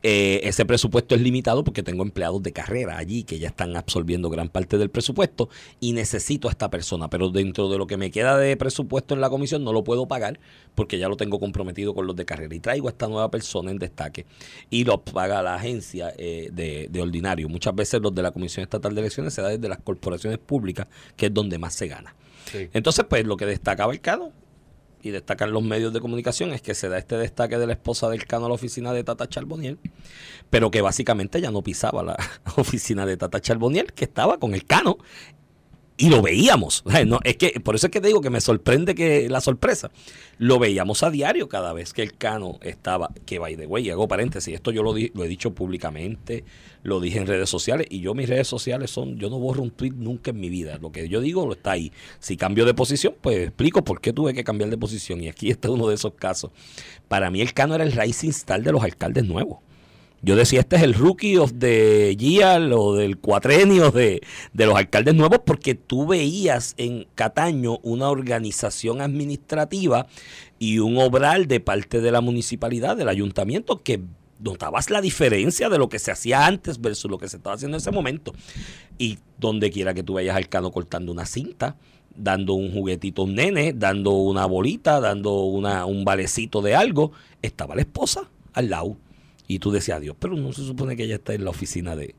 eh, 0.04 0.42
ese 0.44 0.66
presupuesto 0.66 1.14
es 1.16 1.22
limitado 1.22 1.64
porque 1.64 1.84
tengo 1.84 2.04
empleados 2.04 2.42
de 2.42 2.52
carrera 2.52 2.98
allí 2.98 3.24
que 3.24 3.38
ya 3.38 3.50
están 3.50 3.76
absorbiendo 3.76 4.30
gran 4.30 4.50
parte 4.50 4.78
del 4.78 4.90
presupuesto 4.90 5.50
y 5.80 5.94
necesito 5.94 6.48
a 6.48 6.52
esta 6.52 6.70
persona, 6.70 7.10
pero 7.10 7.30
dentro 7.30 7.70
de 7.70 7.78
lo 7.78 7.86
que 7.86 7.98
me 7.98 8.10
queda 8.10 8.38
de 8.38 8.58
presupuesto 8.58 9.14
en 9.14 9.22
la 9.22 9.30
comisión 9.30 9.64
no 9.64 9.74
lo 9.74 9.84
puedo 9.84 10.08
pagar 10.08 10.40
porque 10.74 10.98
ya 10.98 11.08
lo 11.08 11.18
tengo 11.18 11.40
comprometido 11.40 11.94
con 11.94 12.08
los 12.08 12.16
de 12.16 12.26
carrera 12.26 12.56
y 12.56 12.60
traigo 12.60 12.88
a 12.88 12.92
esta 12.92 13.08
nueva 13.08 13.30
persona 13.30 13.70
en 13.70 13.78
destaque 13.78 14.26
y 14.70 14.84
lo 14.86 15.04
paga 15.04 15.44
la 15.44 15.56
agencia 15.56 16.14
eh, 16.18 16.50
de, 16.52 16.88
de 16.90 17.02
ordinario. 17.02 17.48
Muchas 17.48 17.76
veces 17.76 18.02
los 18.02 18.16
de 18.16 18.24
la 18.24 18.32
Comisión 18.32 18.64
Estatal 18.64 18.96
de 18.96 19.02
Elecciones 19.02 19.34
se 19.34 19.42
da 19.42 19.50
desde 19.50 19.70
las 19.70 19.80
corporaciones 19.80 20.40
públicas, 20.40 20.88
que 21.16 21.28
es 21.28 21.34
donde 21.34 21.60
más 21.60 21.76
se 21.76 21.88
gana. 21.88 22.16
Sí. 22.52 22.70
Entonces, 22.74 23.06
pues 23.08 23.26
lo 23.26 23.38
que 23.38 23.46
destacaba 23.46 23.94
el 23.94 24.02
Cano 24.02 24.32
y 25.02 25.12
destacan 25.12 25.52
los 25.52 25.64
medios 25.64 25.94
de 25.94 26.00
comunicación 26.00 26.54
es 26.54 26.62
que 26.62 26.74
se 26.74 26.90
da 26.90 26.98
este 26.98 27.18
destaque 27.18 27.58
de 27.58 27.68
la 27.68 27.74
esposa 27.74 28.10
del 28.10 28.26
Cano 28.26 28.46
a 28.46 28.50
la 28.50 28.56
oficina 28.56 28.94
de 28.94 29.04
Tata 29.04 29.28
Charboniel, 29.28 29.80
pero 30.50 30.72
que 30.72 30.82
básicamente 30.82 31.42
ya 31.42 31.52
no 31.52 31.62
pisaba 31.62 32.04
la 32.04 32.18
oficina 32.58 33.06
de 33.06 33.18
Tata 33.18 33.42
Charboniel, 33.42 33.94
que 33.94 34.06
estaba 34.06 34.38
con 34.38 34.54
el 34.54 34.66
Cano 34.66 34.98
y 36.02 36.10
lo 36.10 36.22
veíamos. 36.22 36.84
No, 37.08 37.20
es 37.24 37.38
que 37.38 37.60
por 37.64 37.76
eso 37.76 37.88
es 37.88 37.92
que 37.92 38.02
te 38.02 38.08
digo 38.08 38.22
que 38.22 38.30
me 38.30 38.42
sorprende 38.42 38.96
que 38.96 39.30
la 39.30 39.42
sorpresa. 39.42 39.92
Lo 40.38 40.60
veíamos 40.60 41.04
a 41.04 41.10
diario 41.10 41.48
cada 41.50 41.74
vez 41.74 41.94
que 41.94 42.02
el 42.02 42.18
Cano 42.18 42.58
estaba, 42.62 43.12
que 43.26 43.38
by 43.40 43.56
the 43.56 43.68
way, 43.68 43.90
hago 43.90 44.08
paréntesis, 44.08 44.54
esto 44.54 44.72
yo 44.72 44.82
lo, 44.84 44.94
di- 44.94 45.12
lo 45.14 45.24
he 45.24 45.28
dicho 45.28 45.52
públicamente, 45.54 46.44
lo 46.84 47.00
dije 47.00 47.20
en 47.20 47.28
redes 47.28 47.50
sociales, 47.50 47.88
y 47.90 48.00
yo 48.02 48.14
mis 48.16 48.28
redes 48.30 48.48
sociales 48.48 48.90
son, 48.92 49.18
yo 49.18 49.30
no 49.30 49.38
borro 49.40 49.62
un 49.62 49.72
tweet 49.72 49.92
nunca 49.96 50.32
en 50.32 50.40
mi 50.40 50.50
vida. 50.50 50.78
Lo 50.82 50.92
que 50.92 51.08
yo 51.10 51.22
digo 51.22 51.46
lo 51.46 51.54
está 51.54 51.72
ahí. 51.72 51.92
Si 52.20 52.38
cambio 52.38 52.66
de 52.66 52.74
posición, 52.74 53.14
pues 53.22 53.38
explico 53.48 53.84
por 53.84 54.02
qué 54.02 54.14
tuve 54.14 54.34
que 54.34 54.44
cambiar 54.44 54.70
de 54.70 54.78
posición. 54.78 55.22
Y 55.22 55.28
aquí 55.30 55.50
está 55.52 55.70
uno 55.70 55.88
de 55.88 55.96
esos 55.96 56.14
casos. 56.14 56.52
Para 57.08 57.30
mí 57.30 57.42
el 57.42 57.54
Cano 57.54 57.76
era 57.76 57.84
el 57.84 57.92
rising 57.92 58.30
star 58.30 58.62
de 58.64 58.72
los 58.72 58.84
alcaldes 58.84 59.26
nuevos. 59.26 59.60
Yo 60.24 60.36
decía, 60.36 60.60
este 60.60 60.76
es 60.76 60.84
el 60.84 60.94
rookie 60.94 61.38
of 61.38 61.54
the 61.58 62.16
o 62.74 62.96
del 62.96 63.18
cuatrenio 63.18 63.90
de, 63.90 64.22
de 64.54 64.66
los 64.66 64.76
alcaldes 64.76 65.16
nuevos, 65.16 65.40
porque 65.46 65.74
tú 65.74 66.06
veías 66.06 66.76
en 66.78 67.08
Cataño 67.16 67.80
una 67.82 68.10
organización 68.10 69.02
administrativa 69.02 70.06
y 70.60 70.78
un 70.78 70.98
obral 71.00 71.48
de 71.48 71.60
parte 71.60 72.02
de 72.02 72.12
la 72.12 72.22
municipalidad, 72.22 72.96
del 72.96 73.10
ayuntamiento, 73.10 73.82
que 73.82 74.00
notabas 74.40 74.92
la 74.92 75.02
diferencia 75.02 75.70
de 75.70 75.80
lo 75.80 75.90
que 75.90 75.98
se 76.00 76.12
hacía 76.12 76.46
antes 76.46 76.80
versus 76.80 77.10
lo 77.10 77.18
que 77.18 77.28
se 77.28 77.38
estaba 77.38 77.56
haciendo 77.56 77.78
en 77.78 77.82
ese 77.82 77.92
momento. 77.92 78.34
Y 79.00 79.18
donde 79.40 79.72
quiera 79.72 79.96
que 79.96 80.04
tú 80.04 80.14
vayas 80.14 80.36
al 80.36 80.50
cano 80.50 80.72
cortando 80.72 81.12
una 81.12 81.26
cinta, 81.26 81.78
dando 82.16 82.54
un 82.54 82.72
juguetito 82.72 83.24
a 83.24 83.26
un 83.26 83.36
nene, 83.36 83.74
dando 83.74 84.12
una 84.12 84.46
bolita, 84.46 85.00
dando 85.00 85.46
una, 85.46 85.86
un 85.86 86.06
valecito 86.06 86.62
de 86.62 86.76
algo, 86.76 87.12
estaba 87.42 87.76
la 87.76 87.82
esposa 87.82 88.30
al 88.54 88.70
lado. 88.70 88.98
Y 89.52 89.60
tú 89.60 89.70
decías, 89.70 90.00
Dios, 90.00 90.16
pero 90.18 90.38
no 90.38 90.54
se 90.54 90.64
supone 90.64 90.96
que 90.96 91.04
ella 91.04 91.16
está 91.16 91.34
en 91.34 91.44
la 91.44 91.50
oficina 91.50 91.94
de, 91.94 92.16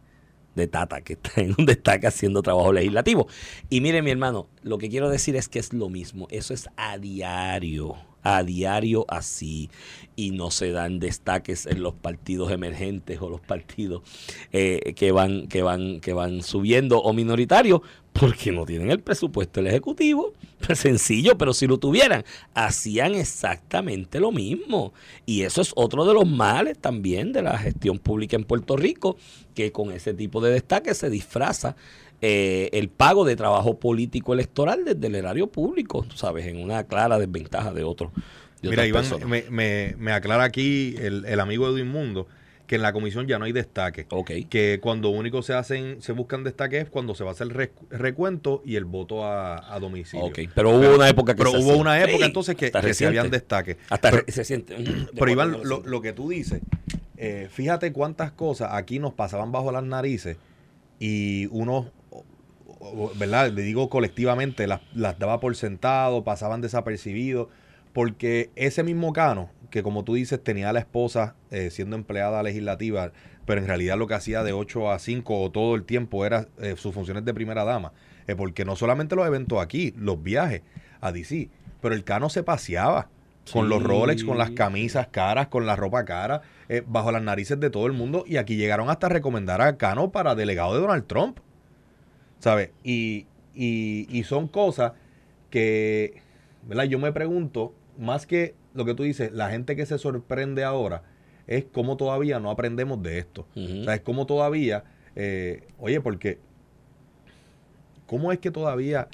de 0.54 0.66
Tata, 0.66 1.00
que 1.00 1.14
está 1.14 1.40
en 1.40 1.54
un 1.56 1.64
destaque 1.64 2.06
haciendo 2.06 2.42
trabajo 2.42 2.74
legislativo. 2.74 3.26
Y 3.70 3.80
mire, 3.80 4.02
mi 4.02 4.10
hermano, 4.10 4.48
lo 4.62 4.76
que 4.76 4.90
quiero 4.90 5.08
decir 5.08 5.34
es 5.36 5.48
que 5.48 5.58
es 5.58 5.72
lo 5.72 5.88
mismo. 5.88 6.28
Eso 6.30 6.52
es 6.52 6.68
a 6.76 6.98
diario, 6.98 7.96
a 8.22 8.42
diario 8.42 9.04
así. 9.08 9.70
Y 10.14 10.30
no 10.30 10.50
se 10.50 10.72
dan 10.72 10.98
destaques 10.98 11.66
en 11.66 11.82
los 11.82 11.94
partidos 11.94 12.52
emergentes 12.52 13.20
o 13.20 13.30
los 13.30 13.40
partidos 13.40 14.02
eh, 14.52 14.92
que, 14.94 15.10
van, 15.10 15.48
que, 15.48 15.62
van, 15.62 16.00
que 16.00 16.12
van 16.12 16.42
subiendo 16.42 17.00
o 17.00 17.12
minoritarios 17.12 17.80
porque 18.12 18.52
no 18.52 18.66
tienen 18.66 18.90
el 18.90 19.00
presupuesto 19.00 19.60
el 19.60 19.68
Ejecutivo. 19.68 20.32
Pues 20.64 20.78
sencillo, 20.78 21.36
pero 21.36 21.54
si 21.54 21.66
lo 21.66 21.78
tuvieran, 21.78 22.24
hacían 22.54 23.14
exactamente 23.14 24.20
lo 24.20 24.30
mismo. 24.30 24.92
Y 25.26 25.42
eso 25.42 25.60
es 25.60 25.72
otro 25.74 26.04
de 26.04 26.14
los 26.14 26.26
males 26.26 26.78
también 26.78 27.32
de 27.32 27.42
la 27.42 27.58
gestión 27.58 27.98
pública 27.98 28.36
en 28.36 28.44
Puerto 28.44 28.76
Rico, 28.76 29.16
que 29.54 29.72
con 29.72 29.90
ese 29.90 30.14
tipo 30.14 30.40
de 30.40 30.52
destaque 30.52 30.94
se 30.94 31.10
disfraza 31.10 31.74
eh, 32.22 32.70
el 32.72 32.88
pago 32.88 33.24
de 33.26 33.36
trabajo 33.36 33.78
político 33.78 34.32
electoral 34.32 34.84
desde 34.84 35.06
el 35.08 35.14
erario 35.16 35.48
público, 35.48 36.06
sabes, 36.14 36.46
en 36.46 36.56
una 36.62 36.84
clara 36.84 37.18
desventaja 37.18 37.72
de 37.74 37.82
otros. 37.84 38.10
Mira, 38.62 38.86
Iván, 38.86 39.04
me, 39.26 39.44
me- 39.50 39.96
me 39.98 40.12
aclara 40.12 40.44
aquí 40.44 40.94
el, 40.98 41.24
el 41.26 41.40
amigo 41.40 41.68
Edwin 41.68 41.88
Mundo 41.88 42.26
que 42.68 42.76
en 42.76 42.82
la 42.82 42.92
comisión 42.92 43.26
ya 43.26 43.38
no 43.40 43.44
hay 43.44 43.50
destaque. 43.52 44.06
Ok. 44.10 44.30
Que 44.48 44.78
cuando 44.80 45.10
único 45.10 45.42
se 45.42 45.52
hacen, 45.52 46.00
se 46.00 46.12
buscan 46.12 46.42
destaques 46.44 46.84
es 46.84 46.88
cuando 46.88 47.14
se 47.14 47.22
va 47.24 47.30
a 47.30 47.32
hacer 47.32 47.48
el 47.48 47.54
rec- 47.54 47.72
recuento 47.90 48.62
y 48.64 48.76
el 48.76 48.84
voto 48.86 49.24
a, 49.26 49.74
a 49.74 49.78
domicilio. 49.80 50.24
Ok, 50.26 50.38
pero 50.54 50.70
hubo 50.70 50.94
una 50.94 51.08
época 51.08 51.34
que 51.34 51.38
Pero 51.38 51.50
se 51.50 51.58
hubo 51.58 51.76
una 51.76 51.98
época 52.00 52.18
Sí, 52.18 52.22
entonces 52.24 52.54
que, 52.54 52.70
que 52.70 52.94
se 52.94 53.04
habían 53.06 53.30
destaques. 53.30 53.76
Hasta 53.90 54.10
pero, 54.12 54.24
se 54.28 54.44
siente. 54.44 54.76
pero 55.18 55.30
Iván, 55.30 55.56
lo, 55.64 55.82
lo 55.84 56.00
que 56.00 56.12
tú 56.14 56.28
dices, 56.30 56.62
eh, 57.18 57.48
fíjate 57.50 57.92
cuántas 57.92 58.30
cosas 58.30 58.70
aquí 58.72 59.00
nos 59.00 59.12
pasaban 59.12 59.50
bajo 59.52 59.70
las 59.72 59.82
narices 59.82 60.36
y 60.98 61.46
uno, 61.50 61.74
o- 61.74 61.80
o- 61.80 62.01
¿verdad? 63.16 63.50
Le 63.50 63.62
digo 63.62 63.88
colectivamente, 63.88 64.66
las, 64.66 64.80
las 64.94 65.18
daba 65.18 65.40
por 65.40 65.54
sentado, 65.56 66.24
pasaban 66.24 66.60
desapercibidos, 66.60 67.48
porque 67.92 68.50
ese 68.56 68.82
mismo 68.82 69.12
Cano, 69.12 69.50
que 69.70 69.82
como 69.82 70.04
tú 70.04 70.14
dices, 70.14 70.42
tenía 70.42 70.70
a 70.70 70.72
la 70.72 70.80
esposa 70.80 71.34
eh, 71.50 71.70
siendo 71.70 71.96
empleada 71.96 72.42
legislativa, 72.42 73.12
pero 73.46 73.60
en 73.60 73.66
realidad 73.66 73.98
lo 73.98 74.06
que 74.06 74.14
hacía 74.14 74.42
de 74.42 74.52
8 74.52 74.90
a 74.90 74.98
5 74.98 75.40
o 75.40 75.50
todo 75.50 75.74
el 75.74 75.84
tiempo 75.84 76.24
era 76.24 76.48
eh, 76.60 76.74
sus 76.76 76.94
funciones 76.94 77.24
de 77.24 77.34
primera 77.34 77.64
dama, 77.64 77.92
eh, 78.26 78.34
porque 78.34 78.64
no 78.64 78.76
solamente 78.76 79.16
los 79.16 79.26
eventos 79.26 79.60
aquí, 79.60 79.94
los 79.96 80.22
viajes 80.22 80.62
a 81.00 81.12
DC, 81.12 81.48
pero 81.80 81.94
el 81.94 82.04
Cano 82.04 82.28
se 82.28 82.42
paseaba 82.42 83.08
con 83.52 83.68
los. 83.68 83.82
Rolex, 83.82 84.22
con 84.22 84.38
las 84.38 84.52
camisas 84.52 85.08
caras, 85.08 85.48
con 85.48 85.66
la 85.66 85.74
ropa 85.74 86.04
cara, 86.04 86.42
bajo 86.86 87.10
las 87.10 87.22
narices 87.22 87.58
de 87.58 87.70
todo 87.70 87.86
el 87.86 87.92
mundo. 87.92 88.22
Y 88.24 88.36
aquí 88.36 88.54
llegaron 88.54 88.88
hasta 88.88 89.08
recomendar 89.08 89.60
a 89.60 89.76
Cano 89.76 90.12
para 90.12 90.36
delegado 90.36 90.74
de 90.74 90.80
Donald 90.80 91.08
Trump. 91.08 91.40
¿Sabes? 92.42 92.70
Y, 92.82 93.26
y, 93.54 94.08
y 94.10 94.24
son 94.24 94.48
cosas 94.48 94.94
que, 95.48 96.20
¿verdad? 96.66 96.84
Yo 96.84 96.98
me 96.98 97.12
pregunto, 97.12 97.72
más 97.96 98.26
que 98.26 98.56
lo 98.74 98.84
que 98.84 98.94
tú 98.94 99.04
dices, 99.04 99.30
la 99.30 99.48
gente 99.50 99.76
que 99.76 99.86
se 99.86 99.96
sorprende 99.96 100.64
ahora, 100.64 101.04
es 101.46 101.66
cómo 101.72 101.96
todavía 101.96 102.40
no 102.40 102.50
aprendemos 102.50 103.00
de 103.00 103.18
esto. 103.20 103.46
Ujú. 103.54 103.82
O 103.82 103.84
sea, 103.84 103.94
es 103.94 104.00
cómo 104.00 104.26
todavía, 104.26 104.82
eh, 105.14 105.68
oye, 105.78 106.00
porque, 106.00 106.40
¿cómo 108.06 108.32
es 108.32 108.40
que 108.40 108.50
todavía 108.50 109.06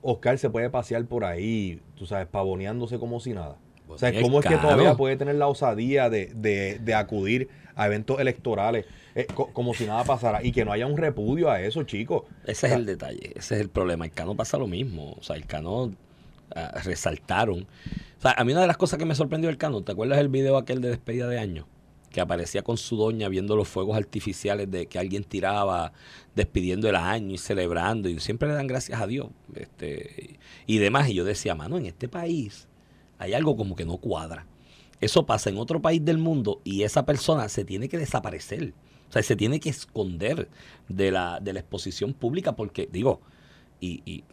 Oscar 0.00 0.38
se 0.38 0.50
puede 0.50 0.70
pasear 0.70 1.04
por 1.06 1.24
ahí, 1.24 1.80
tú 1.96 2.06
sabes, 2.06 2.28
pavoneándose 2.28 3.00
como 3.00 3.18
si 3.18 3.32
nada? 3.32 3.56
O 3.88 3.98
sea, 3.98 4.12
Pues, 4.12 4.22
¿cómo 4.22 4.38
es 4.38 4.46
que 4.46 4.54
caro. 4.54 4.68
todavía 4.68 4.94
puede 4.94 5.16
tener 5.16 5.34
la 5.34 5.48
osadía 5.48 6.10
de, 6.10 6.26
de- 6.32 6.78
de 6.78 6.94
acudir 6.94 7.48
a 7.76 7.86
eventos 7.86 8.20
electorales 8.20 8.86
eh, 9.14 9.26
co- 9.32 9.52
como 9.52 9.74
si 9.74 9.86
nada 9.86 10.04
pasara 10.04 10.42
y 10.44 10.52
que 10.52 10.64
no 10.64 10.72
haya 10.72 10.86
un 10.86 10.96
repudio 10.96 11.50
a 11.50 11.60
eso, 11.60 11.82
chicos? 11.84 12.22
Ese 12.46 12.66
es 12.68 12.72
el 12.72 12.86
detalle, 12.86 13.32
ese 13.34 13.54
es 13.56 13.60
el 13.60 13.68
problema. 13.68 14.04
El 14.04 14.12
Cano 14.12 14.34
pasa 14.34 14.58
lo 14.58 14.66
mismo. 14.66 15.12
O 15.18 15.22
sea, 15.22 15.36
el 15.36 15.46
Cano 15.46 15.92
ah, 16.54 16.80
resaltaron. 16.84 17.60
O 18.18 18.20
sea, 18.22 18.32
a 18.36 18.44
mí 18.44 18.52
una 18.52 18.62
de 18.62 18.66
las 18.66 18.76
cosas 18.76 18.98
que 18.98 19.04
me 19.04 19.14
sorprendió 19.14 19.48
del 19.48 19.58
Cano, 19.58 19.82
¿te 19.82 19.92
acuerdas 19.92 20.18
el 20.18 20.28
video 20.28 20.56
aquel 20.56 20.80
de 20.80 20.88
despedida 20.90 21.28
de 21.28 21.38
año? 21.38 21.66
Que 22.10 22.20
aparecía 22.20 22.62
con 22.62 22.76
su 22.76 22.96
doña 22.96 23.28
viendo 23.28 23.56
los 23.56 23.66
fuegos 23.66 23.96
artificiales 23.96 24.70
de 24.70 24.86
que 24.86 25.00
alguien 25.00 25.24
tiraba, 25.24 25.92
despidiendo 26.36 26.88
el 26.88 26.94
año 26.94 27.34
y 27.34 27.38
celebrando. 27.38 28.08
Y 28.08 28.20
siempre 28.20 28.48
le 28.48 28.54
dan 28.54 28.68
gracias 28.68 29.00
a 29.00 29.06
Dios. 29.08 29.28
Este, 29.56 30.38
y 30.66 30.78
demás. 30.78 31.08
Y 31.08 31.14
yo 31.14 31.24
decía, 31.24 31.54
mano, 31.56 31.76
en 31.76 31.86
este 31.86 32.08
país 32.08 32.68
hay 33.18 33.34
algo 33.34 33.56
como 33.56 33.74
que 33.74 33.84
no 33.84 33.96
cuadra. 33.96 34.46
Eso 35.04 35.26
pasa 35.26 35.50
en 35.50 35.58
otro 35.58 35.82
país 35.82 36.02
del 36.02 36.16
mundo 36.16 36.62
y 36.64 36.82
esa 36.82 37.04
persona 37.04 37.50
se 37.50 37.62
tiene 37.62 37.90
que 37.90 37.98
desaparecer. 37.98 38.72
O 39.10 39.12
sea, 39.12 39.22
se 39.22 39.36
tiene 39.36 39.60
que 39.60 39.68
esconder 39.68 40.48
de 40.88 41.10
la, 41.10 41.40
de 41.40 41.52
la 41.52 41.60
exposición 41.60 42.14
pública 42.14 42.56
porque, 42.56 42.88
digo, 42.90 43.20
y, 43.80 44.00
y, 44.06 44.24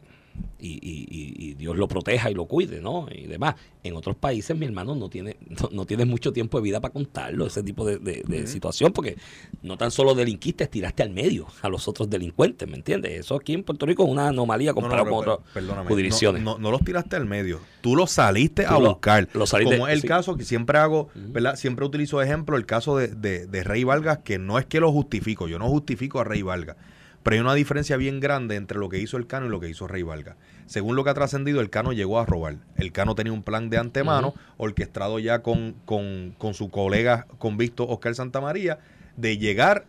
y- 0.60 0.68
y- 0.82 1.08
y- 1.10 1.50
y 1.50 1.54
Dios 1.56 1.76
lo 1.76 1.88
proteja 1.88 2.30
y 2.30 2.34
lo 2.36 2.46
cuide, 2.46 2.82
¿no? 2.82 3.08
Y 3.12 3.26
demás. 3.28 3.56
En 3.84 3.96
otros 3.96 4.16
países, 4.16 4.56
mi 4.56 4.66
hermano, 4.66 4.94
no 4.96 5.10
tiene, 5.10 5.38
no, 5.50 5.70
no 5.72 5.86
tienes 5.86 6.06
mucho 6.08 6.32
tiempo 6.32 6.58
de 6.60 6.64
vida 6.64 6.80
para 6.80 6.94
contarlo, 6.94 7.48
ese 7.48 7.64
tipo 7.64 7.84
de, 7.86 7.98
de- 7.98 8.24
de 8.28 8.46
situación, 8.48 8.92
porque 8.94 9.18
no 9.64 9.76
tan 9.78 9.90
solo 9.92 10.14
delinquiste, 10.14 10.68
tiraste 10.68 11.02
al 11.04 11.10
medio 11.10 11.48
a 11.64 11.70
los 11.70 11.88
otros 11.88 12.10
delincuentes, 12.10 12.68
¿me 12.70 12.76
entiendes? 12.76 13.12
Eso 13.20 13.36
aquí 13.36 13.54
en 13.54 13.64
Puerto 13.64 13.86
Rico 13.88 14.04
es 14.06 14.10
una 14.10 14.28
anomalía 14.28 14.72
No, 14.72 14.76
no, 14.76 14.82
comparado 14.82 15.06
pero, 15.06 15.16
con 15.54 15.70
otras 15.72 15.88
jurisdicciones. 15.88 16.44
No, 16.44 16.58
los 16.60 16.82
tiraste 16.82 17.16
al 17.16 17.26
medio. 17.26 17.60
Tú 17.82 17.96
los 17.96 18.12
saliste 18.12 18.64
Tú 18.66 18.70
a 18.76 18.80
lo- 18.80 18.90
buscar. 18.90 19.28
lo 19.34 19.46
saliste- 19.48 19.76
Como 19.78 19.88
es 19.88 19.94
el 19.94 20.02
sí. 20.02 20.08
caso 20.08 20.36
que 20.38 20.44
siempre 20.46 20.78
hago, 20.78 21.10
¿verdad? 21.16 21.56
Siempre 21.56 21.86
utilizo 21.86 22.22
ejemplo 22.22 22.56
el 22.58 22.66
caso 22.68 22.98
de, 22.98 23.08
de, 23.08 23.48
de 23.48 23.64
Rey 23.64 23.84
Vargas, 23.84 24.20
que 24.24 24.38
no 24.38 24.60
es 24.60 24.66
que 24.68 24.80
lo 24.80 24.92
justifico, 24.92 25.48
yo 25.48 25.58
no 25.58 25.68
justifico 25.70 26.20
a 26.20 26.24
Rey 26.24 26.44
Vargas. 26.44 26.78
Pero 27.24 27.36
hay 27.36 27.40
una 27.42 27.54
diferencia 27.54 27.98
bien 27.98 28.20
grande 28.20 28.56
entre 28.56 28.80
lo 28.80 28.90
que 28.90 29.00
hizo 29.00 29.18
el 29.18 29.28
Cano 29.28 29.46
y 29.46 29.50
lo 29.50 29.60
que 29.60 29.70
hizo 29.70 29.88
Rey 29.88 30.04
Vargas. 30.04 30.38
Según 30.66 30.96
lo 30.96 31.04
que 31.04 31.12
ha 31.12 31.14
trascendido, 31.14 31.62
el 31.62 31.70
Cano 31.70 31.94
llegó 31.94 32.20
a 32.20 32.26
robar. 32.26 32.58
El 32.78 32.92
Cano 32.92 33.14
tenía 33.14 33.34
un 33.34 33.44
plan 33.44 33.70
de 33.70 33.78
antemano, 33.78 34.34
orquestado 34.58 35.20
ya 35.20 35.44
con, 35.44 35.76
con, 35.86 36.34
con 36.38 36.54
su 36.54 36.70
colega 36.70 37.28
convicto 37.38 37.88
Oscar 37.88 38.16
Santamaría, 38.16 38.80
de 39.18 39.38
llegar 39.38 39.86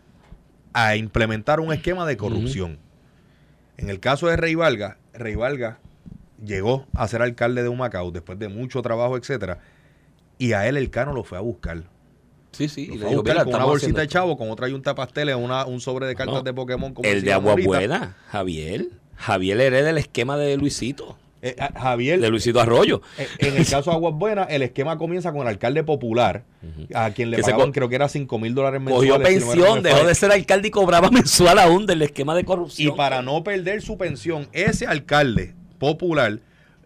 a 0.73 0.95
implementar 0.95 1.59
un 1.59 1.73
esquema 1.73 2.05
de 2.05 2.17
corrupción. 2.17 2.77
En 3.77 3.89
el 3.89 3.99
caso 3.99 4.27
de 4.27 4.37
Rey 4.37 4.55
Vargas, 4.55 4.97
Rey 5.13 5.35
Vargas 5.35 5.77
llegó 6.43 6.87
a 6.93 7.07
ser 7.07 7.21
alcalde 7.21 7.63
de 7.63 7.69
Humacao 7.69 8.11
después 8.11 8.37
de 8.37 8.49
mucho 8.49 8.81
trabajo, 8.81 9.17
etcétera, 9.17 9.59
y 10.37 10.53
a 10.53 10.67
él 10.67 10.77
el 10.77 10.89
Cano 10.89 11.13
lo 11.13 11.23
fue 11.23 11.37
a 11.37 11.41
buscar. 11.41 11.83
Sí, 12.53 12.69
sí. 12.69 12.83
Y 12.83 12.97
le 12.97 13.05
dijo, 13.07 13.09
buscar 13.21 13.33
"Mira, 13.33 13.43
con 13.45 13.55
una 13.55 13.65
bolsita 13.65 13.97
de 13.99 14.03
esto". 14.05 14.13
chavo, 14.13 14.37
con 14.37 14.49
otra 14.49 14.67
yunta 14.69 14.91
de 14.91 14.95
pasteles, 14.95 15.35
una, 15.35 15.65
un 15.65 15.81
sobre 15.81 16.05
de 16.07 16.15
cartas 16.15 16.35
No, 16.35 16.41
de 16.43 16.53
Pokémon. 16.53 16.93
como 16.93 17.07
El 17.09 17.21
de 17.23 17.33
Agua 17.33 17.51
ahorita. 17.51 17.67
Buena, 17.67 18.17
Javier. 18.29 18.87
Javier 19.15 19.59
hereda 19.59 19.89
el 19.89 19.97
esquema 19.97 20.37
de 20.37 20.55
Luisito, 20.57 21.17
Eh, 21.41 21.55
a- 21.59 21.77
Javier, 21.77 22.21
de 22.21 22.29
Luisito 22.29 22.61
Arroyo. 22.61 23.01
eh, 23.17 23.27
en 23.39 23.57
el 23.57 23.65
caso 23.67 23.89
de 23.91 23.97
Aguas 23.97 24.13
Buenas, 24.15 24.47
el 24.49 24.61
esquema 24.61 24.97
comienza 24.97 25.31
con 25.33 25.41
el 25.41 25.47
alcalde 25.49 25.83
popular, 25.83 26.43
a 26.93 27.11
quien 27.11 27.31
le 27.31 27.37
Que 27.37 27.43
pagaban, 27.43 27.67
co- 27.67 27.71
creo 27.73 27.89
que 27.89 27.95
era 27.95 28.07
5 28.07 28.39
mil 28.39 28.53
dólares 28.55 28.79
mensuales. 28.79 29.11
Cogió 29.11 29.13
si 29.13 29.19
no 29.19 29.45
me 29.45 29.53
pensión, 29.55 29.83
dejó 29.83 30.07
de 30.07 30.15
ser 30.15 30.31
alcalde 30.31 30.69
y 30.69 30.71
cobraba 30.71 31.09
mensual 31.11 31.59
aún 31.59 31.85
del 31.85 32.01
esquema 32.01 32.33
de 32.33 32.41
Y 32.41 32.45
corrupción. 32.45 32.95
para 32.95 33.21
no 33.21 33.43
perder 33.43 33.81
su 33.81 33.97
pensión, 33.97 34.47
ese 34.53 34.87
alcalde 34.87 35.53
popular 35.79 36.39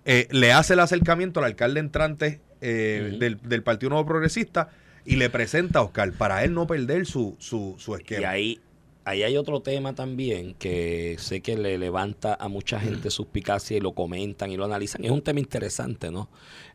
eh, 0.06 0.28
le 0.32 0.54
hace 0.54 0.74
el 0.74 0.80
acercamiento 0.80 1.40
al 1.40 1.46
alcalde 1.46 1.80
entrante 1.80 2.40
eh, 2.62 3.16
del, 3.20 3.38
del 3.44 3.62
Partido 3.62 3.90
Nuevo 3.92 4.06
Progresista 4.08 4.70
y 5.08 5.15
le 5.15 5.30
presenta 5.30 5.80
a 5.80 5.84
Oscar 5.84 6.12
para 6.13 6.43
él 6.43 6.54
no 6.54 6.67
perder 6.67 7.06
su, 7.06 7.36
su, 7.39 7.76
su 7.78 7.93
Y 7.93 7.96
esquema. 7.96 8.30
ahí, 8.30 8.60
ahí 9.06 9.24
hay 9.24 9.38
otro 9.38 9.62
tema 9.62 9.96
también 9.96 10.54
que 10.56 11.15
sé 11.17 11.39
que 11.41 11.58
le 11.58 11.78
levanta 11.78 12.36
a 12.39 12.50
mucha 12.50 12.78
gente 12.82 13.10
suspicacia 13.10 13.78
y 13.78 13.80
lo 13.80 13.93
comentan 13.93 14.52
y 14.52 14.58
lo 14.58 14.65
analizan. 14.65 15.06
Es 15.06 15.12
un 15.12 15.22
tema 15.22 15.39
interesante, 15.39 16.12
¿no? 16.12 16.30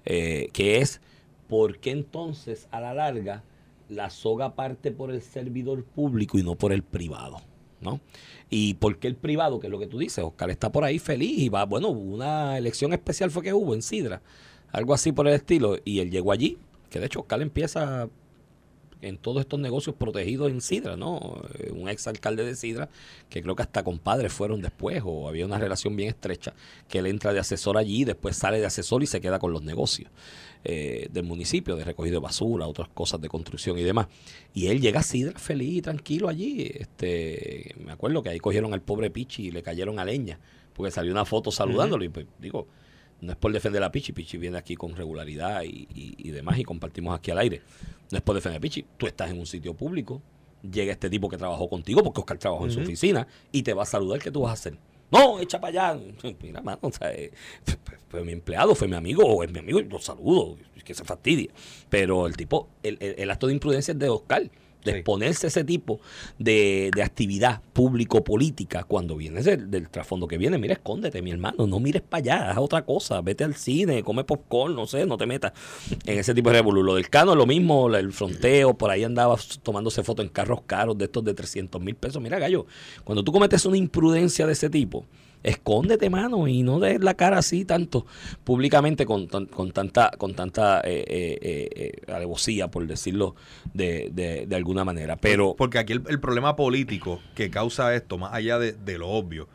Eh, 0.06 0.48
que 0.54 0.78
es 0.78 1.02
por 1.46 1.78
qué 1.78 1.90
entonces 1.90 2.68
a 2.70 2.80
la 2.80 2.94
larga 2.94 3.44
la 3.90 4.08
soga 4.08 4.54
parte 4.54 4.90
por 4.90 5.10
el 5.10 5.20
servidor 5.20 5.84
público 5.84 6.38
y 6.38 6.42
no 6.42 6.54
por 6.54 6.72
el 6.72 6.82
privado, 6.82 7.42
¿no? 7.82 8.00
Y 8.48 8.74
por 8.74 8.98
qué 8.98 9.08
el 9.08 9.16
privado, 9.16 9.60
que 9.60 9.66
es 9.66 9.70
lo 9.70 9.78
que 9.78 9.86
tú 9.86 9.98
dices, 9.98 10.24
Oscar 10.24 10.48
está 10.48 10.72
por 10.72 10.84
ahí 10.84 10.98
feliz 10.98 11.38
y 11.38 11.50
va, 11.50 11.66
bueno, 11.66 11.88
una 11.90 12.56
elección 12.56 12.94
especial 12.94 13.30
fue 13.30 13.42
que 13.42 13.52
hubo 13.52 13.74
en 13.74 13.82
Sidra, 13.82 14.22
algo 14.70 14.94
así 14.94 15.12
por 15.12 15.28
el 15.28 15.34
estilo, 15.34 15.76
y 15.84 15.98
él 15.98 16.10
llegó 16.10 16.32
allí, 16.32 16.56
que 16.88 16.98
de 16.98 17.06
hecho 17.06 17.20
Oscar 17.20 17.42
empieza 17.42 18.08
en 19.02 19.18
todos 19.18 19.40
estos 19.40 19.60
negocios 19.60 19.96
protegidos 19.96 20.50
en 20.50 20.60
Sidra, 20.60 20.96
¿no? 20.96 21.42
Eh, 21.58 21.70
Un 21.72 21.88
ex 21.88 22.06
alcalde 22.06 22.44
de 22.44 22.54
Sidra, 22.54 22.88
que 23.28 23.42
creo 23.42 23.54
que 23.54 23.62
hasta 23.62 23.82
compadres 23.82 24.32
fueron 24.32 24.62
después, 24.62 25.02
o 25.04 25.28
había 25.28 25.44
una 25.44 25.58
relación 25.58 25.94
bien 25.96 26.08
estrecha, 26.08 26.54
que 26.88 27.00
él 27.00 27.06
entra 27.06 27.32
de 27.32 27.40
asesor 27.40 27.76
allí, 27.76 28.04
después 28.04 28.36
sale 28.36 28.60
de 28.60 28.66
asesor 28.66 29.02
y 29.02 29.06
se 29.06 29.20
queda 29.20 29.38
con 29.38 29.52
los 29.52 29.62
negocios 29.62 30.10
eh, 30.64 31.08
del 31.10 31.24
municipio, 31.24 31.76
de 31.76 31.84
recogido 31.84 32.20
de 32.20 32.24
basura, 32.24 32.66
otras 32.66 32.88
cosas 32.88 33.20
de 33.20 33.28
construcción 33.28 33.76
y 33.78 33.82
demás. 33.82 34.06
Y 34.54 34.68
él 34.68 34.80
llega 34.80 35.00
a 35.00 35.02
Sidra 35.02 35.38
feliz 35.38 35.78
y 35.78 35.82
tranquilo 35.82 36.28
allí. 36.28 36.70
Este, 36.72 37.74
me 37.84 37.92
acuerdo 37.92 38.22
que 38.22 38.30
ahí 38.30 38.38
cogieron 38.38 38.72
al 38.72 38.80
pobre 38.80 39.10
Pichi 39.10 39.48
y 39.48 39.50
le 39.50 39.62
cayeron 39.62 39.98
a 39.98 40.04
leña, 40.04 40.38
porque 40.74 40.92
salió 40.92 41.12
una 41.12 41.24
foto 41.24 41.50
saludándolo 41.50 42.04
y 42.04 42.08
pues 42.08 42.26
digo, 42.38 42.68
no 43.22 43.32
es 43.32 43.38
por 43.38 43.50
defender 43.52 43.82
a 43.82 43.90
Pichi, 43.90 44.12
Pichi 44.12 44.36
viene 44.36 44.58
aquí 44.58 44.74
con 44.76 44.94
regularidad 44.94 45.62
y, 45.62 45.88
y- 45.94 46.14
y 46.18 46.30
demás 46.30 46.58
y 46.58 46.64
compartimos 46.64 47.16
aquí 47.18 47.30
al 47.30 47.38
aire. 47.38 47.62
No 48.10 48.18
es 48.18 48.22
por 48.22 48.34
defender 48.34 48.58
a 48.58 48.60
Pichi, 48.60 48.84
tú 48.98 49.06
estás 49.06 49.30
en 49.30 49.38
un 49.38 49.46
sitio 49.46 49.72
público, 49.74 50.20
llega 50.70 50.92
este 50.92 51.08
tipo 51.08 51.28
que 51.30 51.38
trabajó 51.38 51.68
contigo, 51.68 52.02
porque 52.02 52.20
Oscar 52.20 52.36
trabajó 52.38 52.66
en 52.66 52.72
su 52.72 52.80
oficina, 52.80 53.26
y 53.50 53.62
te 53.62 53.72
va 53.72 53.84
a 53.84 53.86
saludar, 53.86 54.20
¿qué 54.20 54.30
tú 54.30 54.42
vas 54.42 54.50
a 54.50 54.54
hacer? 54.54 54.76
No, 55.10 55.40
echa 55.40 55.60
para 55.60 55.92
allá. 55.92 56.00
Mira, 56.42 56.62
mano, 56.62 56.78
o 56.82 56.90
sea, 56.92 57.12
eh, 57.12 57.30
fue, 57.64 57.76
fue 58.08 58.24
mi 58.24 58.32
empleado, 58.32 58.74
fue 58.74 58.88
mi 58.88 58.96
amigo, 58.96 59.24
o 59.24 59.42
es 59.44 59.52
mi 59.52 59.58
amigo, 59.58 59.78
y 59.80 59.84
lo 59.84 59.98
saludo, 59.98 60.56
que 60.84 60.94
se 60.94 61.04
fastidia. 61.04 61.50
Pero 61.90 62.26
el 62.26 62.36
tipo, 62.36 62.68
el, 62.82 62.96
el- 63.00 63.14
el 63.18 63.30
acto 63.30 63.46
de 63.46 63.52
imprudencia 63.52 63.92
es 63.92 63.98
de 63.98 64.08
Oscar, 64.08 64.50
de 64.84 64.92
Sí. 64.92 64.96
exponerse 64.98 65.46
a 65.46 65.48
ese 65.48 65.64
tipo 65.64 66.00
de, 66.38 66.90
de 66.94 67.02
actividad 67.02 67.60
público-política 67.72 68.84
cuando 68.84 69.16
vienes 69.16 69.44
del, 69.44 69.70
del 69.70 69.88
trasfondo 69.88 70.26
que 70.26 70.38
viene. 70.38 70.58
Mira, 70.58 70.74
escóndete, 70.74 71.22
mi 71.22 71.30
hermano, 71.30 71.66
no 71.66 71.78
mires 71.80 72.02
para 72.02 72.18
allá, 72.20 72.50
haz 72.50 72.58
otra 72.58 72.84
cosa, 72.84 73.20
vete 73.20 73.44
al 73.44 73.54
cine, 73.54 74.02
come 74.02 74.24
popcorn, 74.24 74.74
no 74.74 74.86
sé, 74.86 75.06
no 75.06 75.16
te 75.16 75.26
metas 75.26 75.52
en 76.04 76.18
ese 76.18 76.34
tipo 76.34 76.50
de 76.50 76.56
revolú. 76.56 76.82
Lo 76.82 76.94
del 76.96 77.08
cano, 77.08 77.34
lo 77.34 77.46
mismo, 77.46 77.94
el 77.94 78.12
fronteo, 78.12 78.74
por 78.74 78.90
ahí 78.90 79.04
andaba 79.04 79.36
tomándose 79.62 80.02
fotos 80.02 80.24
en 80.24 80.30
carros 80.30 80.60
caros 80.66 80.98
de 80.98 81.04
estos 81.04 81.24
de 81.24 81.34
300 81.34 81.80
mil 81.80 81.94
pesos. 81.94 82.20
Mira, 82.22 82.38
gallo, 82.38 82.66
cuando 83.04 83.22
tú 83.22 83.32
cometes 83.32 83.64
una 83.66 83.76
imprudencia 83.76 84.46
de 84.46 84.52
ese 84.52 84.68
tipo, 84.68 85.04
escóndete, 85.42 86.08
mano, 86.10 86.46
y 86.48 86.62
no 86.62 86.78
des 86.80 87.00
la 87.00 87.14
cara 87.14 87.38
así 87.38 87.64
tanto 87.64 88.06
públicamente 88.44 89.06
con, 89.06 89.26
con 89.26 89.72
tanta, 89.72 90.10
con 90.18 90.34
tanta 90.34 90.80
eh, 90.80 91.04
eh, 91.06 91.38
eh, 91.42 91.92
eh, 92.06 92.12
alevosía, 92.12 92.68
por 92.68 92.86
decirlo 92.86 93.34
de, 93.74 94.10
de- 94.12 94.46
de 94.46 94.56
alguna 94.56 94.84
manera. 94.84 95.16
Pero 95.16 95.54
Porque 95.56 95.78
aquí 95.78 95.92
el, 95.94 96.02
el 96.08 96.20
problema 96.20 96.56
político 96.56 97.20
que 97.34 97.50
causa 97.50 97.94
esto, 97.94 98.18
más 98.18 98.32
allá 98.34 98.58
de, 98.58 98.72
de 98.72 98.98
lo 98.98 99.08
obvio, 99.08 99.48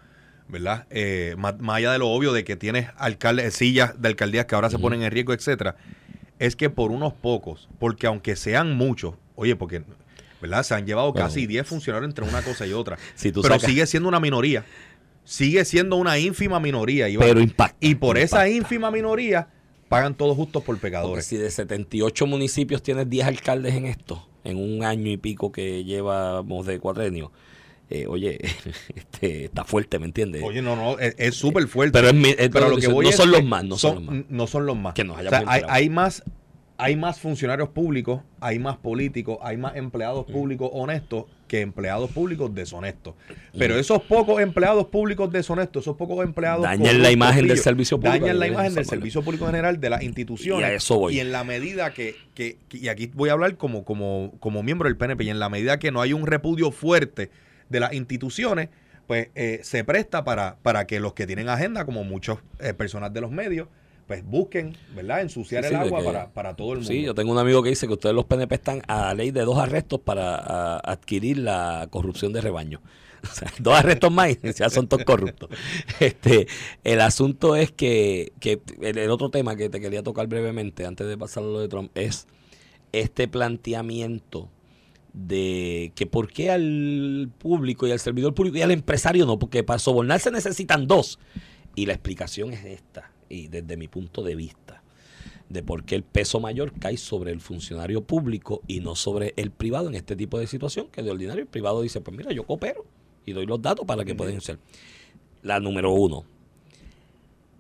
¿verdad? 0.50 0.86
Eh, 0.90 1.36
más, 1.38 1.60
más 1.60 1.78
allá 1.78 1.92
de 1.92 2.00
lo 2.00 2.08
obvio 2.10 2.32
de 2.34 2.44
que 2.44 2.56
tienes 2.56 2.90
alcaldes, 2.98 3.54
sillas 3.54 4.02
de 4.02 4.08
alcaldías 4.08 4.46
que 4.46 4.56
ahora 4.56 4.70
se 4.70 4.80
ponen 4.80 5.02
en 5.04 5.12
riesgo, 5.12 5.34
etcétera, 5.34 5.76
es 6.40 6.56
que 6.56 6.70
por 6.70 6.92
unos 6.92 7.14
pocos, 7.14 7.68
porque 7.80 8.08
aunque 8.08 8.36
sean 8.36 8.76
muchos, 8.76 9.16
oye, 9.36 9.56
porque 9.56 9.82
¿verdad? 10.40 10.62
Se 10.62 10.76
han 10.76 10.86
llevado 10.86 11.12
Bueno. 11.14 11.28
casi 11.28 11.48
10 11.48 11.66
funcionarios 11.68 12.08
entre 12.10 12.24
una 12.24 12.44
cosa 12.44 12.68
y 12.68 12.72
otra. 12.72 12.98
Si 13.16 13.32
tú 13.32 13.42
pero 13.42 13.56
sacas- 13.56 13.70
sigue 13.72 13.86
siendo 13.88 14.08
una 14.08 14.20
minoría. 14.20 14.64
Sigue 15.28 15.66
siendo 15.66 15.98
una 15.98 16.18
ínfima 16.18 16.60
minoría. 16.62 17.10
Iván. 17.10 17.28
pero 17.28 17.42
impacta. 17.42 17.76
y 17.82 17.96
por 17.96 18.18
esa 18.18 18.48
ínfima 18.48 18.90
minoría 18.92 19.50
pagan 19.90 20.16
todos 20.16 20.36
justos 20.38 20.64
por 20.64 20.76
Porque 20.76 20.88
pecadores. 20.88 21.26
si 21.26 21.36
de 21.36 21.52
78 21.52 22.26
municipios 22.28 22.82
tienes 22.82 23.10
10 23.10 23.28
alcaldes 23.28 23.74
en 23.76 23.86
esto, 23.88 24.26
en 24.46 24.58
un 24.58 24.84
año 24.86 25.12
y 25.12 25.18
pico 25.18 25.52
que 25.52 25.84
llevamos 25.84 26.66
de 26.66 26.80
cuatrenio, 26.80 27.32
eh, 27.90 28.06
oye, 28.08 28.38
este, 28.96 29.46
está 29.46 29.64
fuerte, 29.66 30.00
¿me 30.00 30.06
entiendes? 30.06 30.44
Oye, 30.44 30.62
no, 30.62 30.76
no, 30.78 30.98
es 31.00 31.36
súper 31.36 31.68
fuerte. 31.68 31.92
pero 31.92 32.08
es 32.10 32.14
mi- 32.14 32.30
es- 32.38 32.50
Pero 32.50 32.70
lo 32.70 32.78
que 32.78 32.88
voy 32.88 33.04
no 33.06 33.10
es 33.10 33.16
son 33.18 33.32
que 33.32 33.38
los 33.38 33.46
más, 33.46 33.64
no 33.66 33.78
son, 33.78 33.96
los 33.96 34.04
más. 34.04 34.26
No 34.30 34.48
son 34.48 34.66
los 34.66 34.78
más. 34.78 34.94
Que 34.94 35.04
nos 35.04 35.18
O 35.20 35.30
sea, 35.30 35.44
hay, 35.46 35.62
hay 35.68 35.90
más, 35.90 36.24
hay 36.80 36.96
más 36.96 37.20
funcionarios 37.20 37.70
públicos, 37.70 38.22
hay 38.40 38.60
más 38.60 38.78
políticos, 38.78 39.40
hay 39.42 39.58
más 39.58 39.76
empleados 39.76 40.26
públicos 40.26 40.70
honestos 40.74 41.26
que 41.48 41.62
empleados 41.62 42.12
públicos 42.12 42.54
deshonestos. 42.54 43.16
Pero 43.58 43.80
esos 43.80 44.02
pocos 44.04 44.40
empleados 44.42 44.86
públicos 44.88 45.32
deshonestos, 45.32 45.84
esos 45.84 45.96
pocos 45.96 46.24
empleados 46.24 46.64
Dañan 46.64 47.02
la 47.02 47.12
imagen 47.12 47.48
del 47.48 47.58
servicio 47.58 47.98
público, 47.98 48.26
Dañan 48.26 48.40
la 48.40 48.48
imagen 48.48 48.76
del 48.76 48.86
servicio 48.86 49.24
público 49.24 49.46
en 49.46 49.52
general 49.52 49.80
de 49.80 49.90
las 49.90 50.04
instituciones. 50.04 50.62
Y 50.70 50.72
a 50.72 50.76
eso 50.76 51.00
voy. 51.00 51.16
Y 51.16 51.20
en 51.20 51.32
la 51.32 51.44
medida 51.44 51.94
que, 51.94 52.16
que- 52.36 52.58
que- 52.68 52.78
y 52.78 52.90
aquí 52.90 53.10
voy 53.14 53.30
a 53.30 53.34
hablar 53.34 53.58
como, 53.58 53.84
como, 53.84 54.34
como 54.40 54.62
miembro 54.62 54.88
del 54.88 54.98
PNP, 54.98 55.24
y 55.24 55.30
en 55.30 55.40
la 55.40 55.50
medida 55.50 55.80
que 55.80 55.92
no 55.92 56.02
hay 56.02 56.14
un 56.14 56.28
repudio 56.28 56.72
fuerte 56.72 57.32
de 57.70 57.80
las 57.80 57.94
instituciones, 57.94 58.70
pues 59.08 59.30
eh, 59.36 59.62
se 59.64 59.84
presta 59.86 60.24
para, 60.26 60.58
para 60.62 60.86
que 60.86 61.00
los 61.00 61.14
que 61.14 61.26
tienen 61.26 61.48
agenda, 61.50 61.86
como 61.86 62.04
muchas 62.04 62.38
eh, 62.60 62.74
personas 62.74 63.14
de 63.14 63.22
los 63.22 63.32
medios, 63.32 63.68
pues 64.08 64.24
busquen, 64.26 64.76
¿verdad? 64.96 65.22
Ensuciar 65.22 65.64
Sí, 65.66 65.70
el 65.70 65.76
agua 65.76 66.00
que- 66.00 66.06
para, 66.06 66.34
para 66.34 66.56
todo 66.56 66.72
el 66.74 66.80
mundo. 66.80 66.92
Sí, 66.92 67.02
yo 67.04 67.14
tengo 67.14 67.32
un 67.32 67.38
amigo 67.40 67.62
que 67.62 67.70
dice 67.70 67.88
que 67.88 67.94
ustedes 67.94 68.16
los 68.16 68.26
PNP 68.26 68.56
están 68.56 68.82
a 68.88 69.14
ley 69.14 69.32
de 69.32 69.42
dos 69.42 69.58
arrestos 69.58 70.00
para 70.00 70.36
a- 70.36 70.78
adquirir 70.80 71.40
la 71.40 71.88
corrupción 71.90 72.32
de 72.34 72.42
rebaño. 72.42 72.82
O 73.24 73.34
sea, 73.36 73.52
dos 73.60 73.74
arrestos 73.74 74.12
más 74.12 74.30
y 74.30 74.38
ya 74.56 74.70
son 74.70 74.88
todos 74.88 75.04
corruptos. 75.04 75.50
Este, 76.00 76.48
el 76.84 77.02
asunto 77.02 77.56
es 77.56 77.72
que, 77.72 78.32
que 78.40 78.62
el, 78.82 78.98
el 78.98 79.10
otro 79.10 79.30
tema 79.30 79.56
que 79.58 79.70
te 79.70 79.82
quería 79.82 80.04
tocar 80.04 80.28
brevemente 80.28 80.86
antes 80.86 81.06
de 81.08 81.18
pasar 81.18 81.44
a 81.44 81.48
lo 81.48 81.60
de 81.60 81.68
Trump 81.68 81.92
es 81.96 82.28
este 82.94 83.28
planteamiento 83.28 84.50
de 85.14 85.92
que 85.96 86.06
por 86.06 86.32
qué 86.32 86.52
al 86.52 87.30
público 87.40 87.88
y 87.88 87.92
al 87.92 88.00
servidor 88.00 88.34
público 88.36 88.58
y 88.58 88.62
al 88.62 88.72
empresario 88.72 89.26
no, 89.26 89.40
porque 89.40 89.64
para 89.64 89.80
sobornar 89.80 90.20
se 90.20 90.32
necesitan 90.32 90.88
dos. 90.88 91.20
Y 91.76 91.86
la 91.88 91.94
explicación 91.94 92.54
es 92.54 92.64
esta, 92.66 93.12
y 93.30 93.48
desde 93.48 93.78
mi 93.78 93.88
punto 93.88 94.24
de 94.24 94.36
vista 94.36 94.84
de 95.50 95.64
por 95.64 95.84
qué 95.86 95.96
el 95.96 96.04
peso 96.04 96.40
mayor 96.40 96.74
cae 96.80 96.98
sobre 96.98 97.32
el 97.32 97.42
funcionario 97.42 98.04
público 98.04 98.62
y 98.68 98.80
no 98.80 98.96
sobre 98.96 99.34
el 99.38 99.52
privado 99.52 99.88
en 99.88 99.96
este 99.96 100.16
tipo 100.16 100.40
de 100.40 100.48
situación, 100.48 100.88
que 100.92 101.04
de 101.04 101.12
ordinario 101.12 101.44
el 101.44 101.48
privado 101.48 101.82
dice, 101.82 102.02
pues 102.02 102.16
mira, 102.18 102.32
yo 102.32 102.46
coopero 102.46 102.86
y 103.26 103.34
doy 103.34 103.46
los 103.46 103.62
datos 103.62 103.86
para 103.86 104.04
que 104.04 104.16
pueden 104.16 104.42
ser. 104.42 104.60
La 105.44 105.60
número 105.60 105.92
uno, 105.92 106.26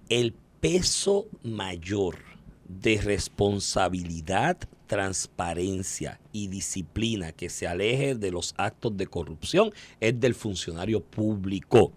el 0.09 0.33
peso 0.59 1.27
mayor 1.43 2.17
de 2.67 2.99
responsabilidad, 3.01 4.57
transparencia 4.87 6.19
y 6.31 6.47
disciplina 6.47 7.31
que 7.31 7.49
se 7.49 7.67
aleje 7.67 8.15
de 8.15 8.31
los 8.31 8.53
actos 8.57 8.95
de 8.97 9.07
corrupción 9.07 9.71
es 9.99 10.19
del 10.19 10.35
funcionario 10.35 11.01
público 11.01 11.93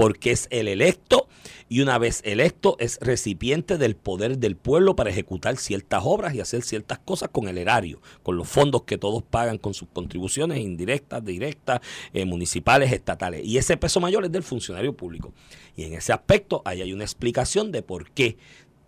porque 0.00 0.30
es 0.30 0.48
el 0.48 0.66
electo 0.66 1.28
y 1.68 1.82
una 1.82 1.98
vez 1.98 2.22
electo 2.24 2.74
es 2.78 2.98
recipiente 3.02 3.76
del 3.76 3.96
poder 3.96 4.38
del 4.38 4.56
pueblo 4.56 4.96
para 4.96 5.10
ejecutar 5.10 5.58
ciertas 5.58 6.00
obras 6.06 6.34
y 6.34 6.40
hacer 6.40 6.62
ciertas 6.62 7.00
cosas 7.00 7.28
con 7.30 7.48
el 7.48 7.58
erario, 7.58 8.00
con 8.22 8.38
los 8.38 8.48
fondos 8.48 8.84
que 8.84 8.96
todos 8.96 9.22
pagan 9.22 9.58
con 9.58 9.74
sus 9.74 9.88
contribuciones 9.92 10.60
indirectas, 10.60 11.22
directas, 11.22 11.80
eh, 12.14 12.24
municipales, 12.24 12.90
estatales. 12.92 13.44
Y 13.44 13.58
ese 13.58 13.76
peso 13.76 14.00
mayor 14.00 14.24
es 14.24 14.32
del 14.32 14.42
funcionario 14.42 14.96
público. 14.96 15.34
Y 15.76 15.84
en 15.84 15.92
ese 15.92 16.14
aspecto 16.14 16.62
ahí 16.64 16.80
hay 16.80 16.94
una 16.94 17.04
explicación 17.04 17.70
de 17.70 17.82
por 17.82 18.10
qué 18.10 18.38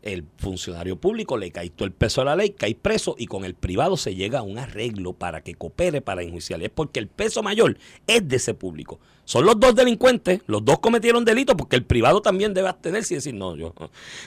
el 0.02 0.24
funcionario 0.38 0.96
público 0.96 1.36
le 1.36 1.52
cae 1.52 1.68
todo 1.68 1.86
el 1.86 1.92
peso 1.92 2.22
a 2.22 2.24
la 2.24 2.36
ley, 2.36 2.50
cae 2.50 2.74
preso 2.74 3.14
y 3.18 3.26
con 3.26 3.44
el 3.44 3.54
privado 3.54 3.96
se 3.96 4.14
llega 4.14 4.40
a 4.40 4.42
un 4.42 4.58
arreglo 4.58 5.12
para 5.12 5.42
que 5.42 5.54
coopere 5.54 6.00
para 6.00 6.22
enjuiciarle. 6.22 6.66
Es 6.66 6.72
porque 6.72 7.00
el 7.00 7.08
peso 7.08 7.42
mayor 7.42 7.76
es 8.06 8.26
de 8.26 8.36
ese 8.36 8.54
público. 8.54 8.98
Son 9.32 9.46
los 9.46 9.58
dos 9.58 9.74
delincuentes, 9.74 10.42
los 10.46 10.62
dos 10.62 10.80
cometieron 10.80 11.24
delito 11.24 11.56
porque 11.56 11.74
el 11.76 11.84
privado 11.86 12.20
también 12.20 12.52
debe 12.52 12.68
abstenerse 12.68 13.14
y 13.14 13.16
decir, 13.16 13.32
no, 13.32 13.56
yo, 13.56 13.72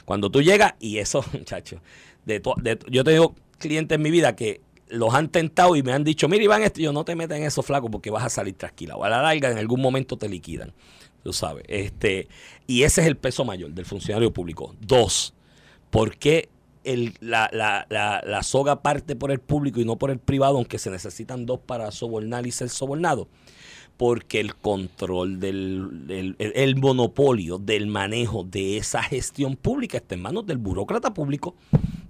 cuando 0.04 0.32
tú 0.32 0.42
llegas, 0.42 0.74
y 0.80 0.98
eso, 0.98 1.24
muchachos, 1.34 1.80
de, 2.26 2.42
de- 2.64 2.80
yo 2.90 3.04
tengo 3.04 3.36
clientes 3.60 3.96
en 3.98 4.02
mi 4.02 4.10
vida 4.10 4.36
que 4.36 4.62
los 4.88 5.14
han 5.14 5.30
tentado 5.30 5.76
y 5.76 5.84
me 5.84 5.94
han 5.94 6.04
dicho, 6.04 6.28
mira 6.28 6.44
Iván, 6.44 6.64
esto, 6.64 6.80
yo 6.82 6.92
no 6.92 7.06
te 7.06 7.16
metas 7.16 7.38
en 7.38 7.44
eso 7.44 7.62
flaco 7.62 7.92
porque 7.92 8.10
vas 8.10 8.24
a 8.26 8.30
salir 8.32 8.56
trasquilado. 8.56 9.04
A 9.04 9.10
la 9.10 9.22
larga 9.22 9.52
en 9.52 9.60
algún 9.60 9.80
momento 9.80 10.18
te 10.18 10.28
liquidan, 10.28 10.74
tú 11.24 11.34
sabes. 11.34 11.66
Este, 11.68 12.28
y 12.66 12.82
ese 12.82 13.02
es 13.02 13.08
el 13.08 13.16
peso 13.16 13.46
mayor 13.46 13.74
del 13.74 13.86
funcionario 13.86 14.34
público. 14.34 14.74
Dos, 14.82 15.36
¿por 15.92 16.18
qué 16.18 16.50
el- 16.84 17.14
la, 17.20 17.48
la- 17.54 17.86
la- 17.92 18.24
la 18.26 18.42
soga 18.42 18.82
parte 18.82 19.16
por 19.16 19.30
el 19.30 19.40
público 19.40 19.80
y 19.80 19.86
no 19.86 19.98
por 19.98 20.10
el 20.10 20.18
privado, 20.18 20.56
aunque 20.58 20.80
se 20.80 20.90
necesitan 20.90 21.46
dos 21.46 21.60
para 21.60 21.92
sobornar 21.92 22.48
y 22.48 22.52
ser 22.52 22.70
sobornado? 22.70 23.28
Porque 23.98 24.40
el 24.42 24.56
control 24.56 25.40
del 25.40 26.06
del- 26.08 26.36
el, 26.40 26.52
el 26.56 26.76
monopolio 26.76 27.58
del 27.58 27.88
manejo 27.88 28.44
de 28.44 28.78
esa 28.78 29.02
gestión 29.04 29.56
pública 29.56 29.98
está 29.98 30.16
en 30.16 30.22
manos 30.22 30.46
del 30.46 30.58
burócrata 30.58 31.14
público, 31.14 31.56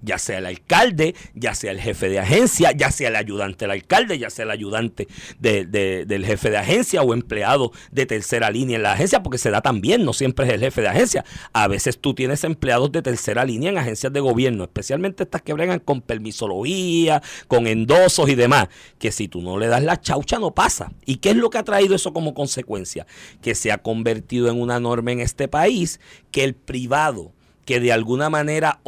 ya 0.06 0.18
sea 0.18 0.38
el 0.38 0.46
alcalde, 0.46 1.14
ya 1.34 1.54
sea 1.54 1.72
el 1.72 1.80
jefe 1.80 2.08
de 2.08 2.20
agencia, 2.20 2.70
ya 2.72 2.90
sea 2.90 3.08
el 3.08 3.16
ayudante 3.16 3.64
del 3.64 3.72
alcalde, 3.72 4.18
ya 4.18 4.30
sea 4.30 4.44
el 4.44 4.52
ayudante 4.52 5.08
de- 5.40 5.66
de- 5.66 6.06
del 6.06 6.24
jefe 6.24 6.48
de 6.50 6.58
agencia 6.58 7.02
o 7.02 7.12
empleado 7.12 7.72
de 7.90 8.06
tercera 8.06 8.50
línea 8.50 8.76
en 8.76 8.82
la 8.84 8.92
agencia, 8.92 9.22
porque 9.22 9.36
se 9.38 9.50
da 9.50 9.60
también, 9.60 10.04
no 10.04 10.12
siempre 10.12 10.46
es 10.46 10.52
el 10.52 10.60
jefe 10.60 10.80
de 10.80 10.88
agencia. 10.88 11.24
A 11.52 11.66
veces 11.68 11.98
tú 11.98 12.14
tienes 12.14 12.44
empleados 12.44 12.92
de 12.92 13.02
tercera 13.02 13.44
línea 13.44 13.70
en 13.70 13.78
agencias 13.78 14.12
de 14.12 14.20
gobierno, 14.20 14.64
especialmente 14.64 15.24
estas 15.24 15.42
que 15.42 15.52
bregan 15.52 15.80
con 15.80 16.00
permisología, 16.00 17.22
con 17.48 17.66
endosos 17.66 18.28
y 18.28 18.36
demás, 18.36 18.68
que 18.98 19.10
si 19.10 19.26
tú 19.28 19.42
no 19.42 19.58
le 19.58 19.66
das 19.66 19.82
la 19.82 20.00
chaucha 20.00 20.38
no 20.38 20.52
pasa. 20.54 20.92
¿Y 21.04 21.16
qué 21.16 21.30
es 21.30 21.36
lo 21.36 21.50
que 21.50 21.58
ha 21.58 21.64
traído 21.64 21.96
eso 21.96 22.12
como 22.12 22.32
consecuencia? 22.32 23.06
Que 23.42 23.56
se 23.56 23.72
ha 23.72 23.78
convertido 23.78 24.48
en 24.48 24.60
una 24.60 24.78
norma 24.78 25.10
en 25.12 25.20
este 25.20 25.48
país 25.48 25.98
que 26.30 26.44
el 26.44 26.54
privado, 26.54 27.32
que 27.64 27.80
de 27.80 27.92
alguna 27.92 28.30
manera 28.30 28.78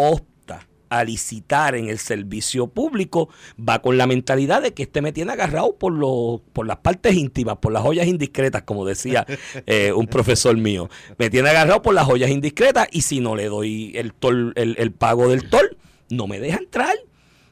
a 0.90 1.04
licitar 1.04 1.74
en 1.74 1.88
el 1.88 1.98
servicio 1.98 2.66
público, 2.66 3.28
va 3.58 3.80
con 3.80 3.98
la 3.98 4.06
mentalidad 4.06 4.62
de 4.62 4.74
que 4.74 4.84
este 4.84 5.02
me 5.02 5.12
tiene 5.12 5.32
agarrado 5.32 5.76
por, 5.76 5.92
los, 5.92 6.40
por 6.52 6.66
las 6.66 6.78
partes 6.78 7.14
íntimas, 7.14 7.58
por 7.58 7.72
las 7.72 7.82
joyas 7.82 8.06
indiscretas, 8.06 8.62
como 8.62 8.84
decía 8.84 9.26
eh, 9.66 9.92
un 9.92 10.06
profesor 10.06 10.56
mío. 10.56 10.88
Me 11.18 11.30
tiene 11.30 11.50
agarrado 11.50 11.82
por 11.82 11.94
las 11.94 12.06
joyas 12.06 12.30
indiscretas 12.30 12.88
y 12.90 13.02
si 13.02 13.20
no 13.20 13.36
le 13.36 13.46
doy 13.46 13.92
el, 13.96 14.12
tol- 14.14 14.52
el, 14.56 14.76
el 14.78 14.92
pago 14.92 15.28
del 15.28 15.48
tol, 15.48 15.76
no 16.10 16.26
me 16.26 16.40
deja 16.40 16.58
entrar. 16.58 16.94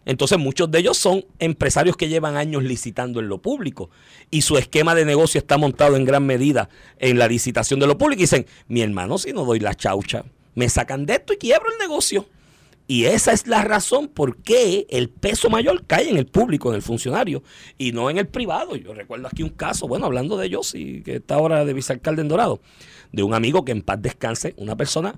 Entonces 0.08 0.38
muchos 0.38 0.70
de 0.70 0.78
ellos 0.78 0.96
son 0.96 1.24
empresarios 1.40 1.96
que 1.96 2.08
llevan 2.08 2.36
años 2.36 2.62
licitando 2.62 3.18
en 3.18 3.28
lo 3.28 3.38
público 3.42 3.90
y 4.30 4.42
su 4.42 4.56
esquema 4.56 4.94
de 4.94 5.04
negocio 5.04 5.38
está 5.38 5.58
montado 5.58 5.96
en 5.96 6.04
gran 6.04 6.24
medida 6.24 6.68
en 7.00 7.18
la 7.18 7.26
licitación 7.26 7.80
de 7.80 7.88
lo 7.88 7.98
público 7.98 8.20
y 8.20 8.22
dicen, 8.22 8.46
mi 8.68 8.82
hermano, 8.82 9.18
si 9.18 9.32
no 9.32 9.44
doy 9.44 9.58
la 9.58 9.74
chaucha, 9.74 10.24
me 10.54 10.68
sacan 10.68 11.06
de 11.06 11.14
esto 11.14 11.32
y 11.32 11.38
quiebro 11.38 11.72
el 11.72 11.78
negocio. 11.80 12.24
Y 12.88 13.06
esa 13.06 13.32
es 13.32 13.48
la 13.48 13.62
razón 13.62 14.06
por 14.08 14.36
qué 14.36 14.86
el 14.90 15.08
peso 15.08 15.50
mayor 15.50 15.84
cae 15.86 16.08
en 16.08 16.16
el 16.16 16.26
público, 16.26 16.68
en 16.68 16.76
el 16.76 16.82
funcionario, 16.82 17.42
y 17.78 17.90
no 17.92 18.10
en 18.10 18.18
el 18.18 18.28
privado. 18.28 18.76
Yo 18.76 18.94
recuerdo 18.94 19.26
aquí 19.26 19.42
un 19.42 19.50
caso, 19.50 19.88
bueno, 19.88 20.06
hablando 20.06 20.36
de 20.36 20.48
Yossi, 20.48 21.02
que 21.02 21.16
está 21.16 21.34
ahora 21.34 21.64
de 21.64 21.72
vicealcalde 21.72 22.22
en 22.22 22.28
Dorado, 22.28 22.60
de 23.10 23.24
un 23.24 23.34
amigo 23.34 23.64
que 23.64 23.72
en 23.72 23.82
paz 23.82 24.00
descanse, 24.00 24.54
una 24.56 24.76
persona 24.76 25.16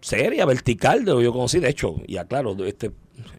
seria, 0.00 0.46
vertical, 0.46 1.04
de 1.04 1.10
lo 1.10 1.18
que 1.18 1.24
yo 1.24 1.32
conocí, 1.32 1.58
de 1.58 1.68
hecho, 1.68 1.96
y 2.06 2.16
aclaro, 2.16 2.56
este, 2.64 2.90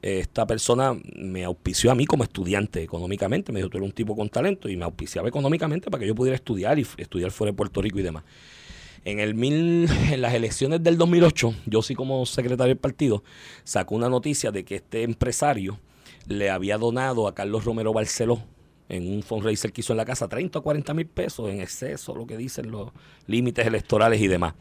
esta 0.02 0.46
persona 0.46 0.96
me 1.16 1.44
auspició 1.44 1.92
a 1.92 1.96
mí 1.96 2.06
como 2.06 2.24
estudiante 2.24 2.84
económicamente, 2.84 3.52
me 3.52 3.60
dijo, 3.60 3.70
tú 3.70 3.78
eres 3.78 3.90
un 3.90 3.96
tipo 3.96 4.16
con 4.16 4.30
talento, 4.30 4.70
y 4.70 4.78
me 4.78 4.86
auspiciaba 4.86 5.28
económicamente 5.28 5.90
para 5.90 6.02
que 6.02 6.08
yo 6.08 6.14
pudiera 6.14 6.36
estudiar 6.36 6.78
y 6.78 6.86
estudiar 6.98 7.32
fuera 7.32 7.52
de 7.52 7.58
Puerto 7.58 7.82
Rico 7.82 7.98
y 7.98 8.04
demás. 8.04 8.24
En, 9.08 9.22
el 9.22 9.36
mil, 9.36 9.88
en 10.12 10.22
las 10.22 10.34
elecciones 10.34 10.84
del 10.84 10.98
2008, 10.98 11.56
yo 11.66 11.82
sí 11.82 11.96
como 11.96 12.26
secretario 12.26 12.72
del 12.72 12.78
partido, 12.78 13.24
sacó 13.64 13.96
una 13.96 14.10
noticia 14.10 14.52
de 14.52 14.66
que 14.66 14.76
este 14.76 15.04
empresario 15.04 15.80
le 16.28 16.50
había 16.50 16.78
donado 16.78 17.26
a 17.30 17.34
Carlos 17.34 17.64
Romero 17.64 17.94
Barceló 17.94 18.44
en 18.90 19.10
un 19.10 19.24
fundraiser 19.24 19.72
que 19.72 19.80
hizo 19.80 19.94
en 19.94 19.98
la 19.98 20.04
casa 20.04 20.28
30 20.28 20.60
o 20.60 20.62
40 20.62 20.94
mil 20.94 21.08
pesos 21.08 21.50
en 21.50 21.62
exceso, 21.62 22.16
lo 22.16 22.28
que 22.28 22.36
dicen 22.36 22.70
los 22.70 22.92
límites 23.28 23.66
electorales 23.66 24.20
y 24.20 24.28
demás. 24.28 24.56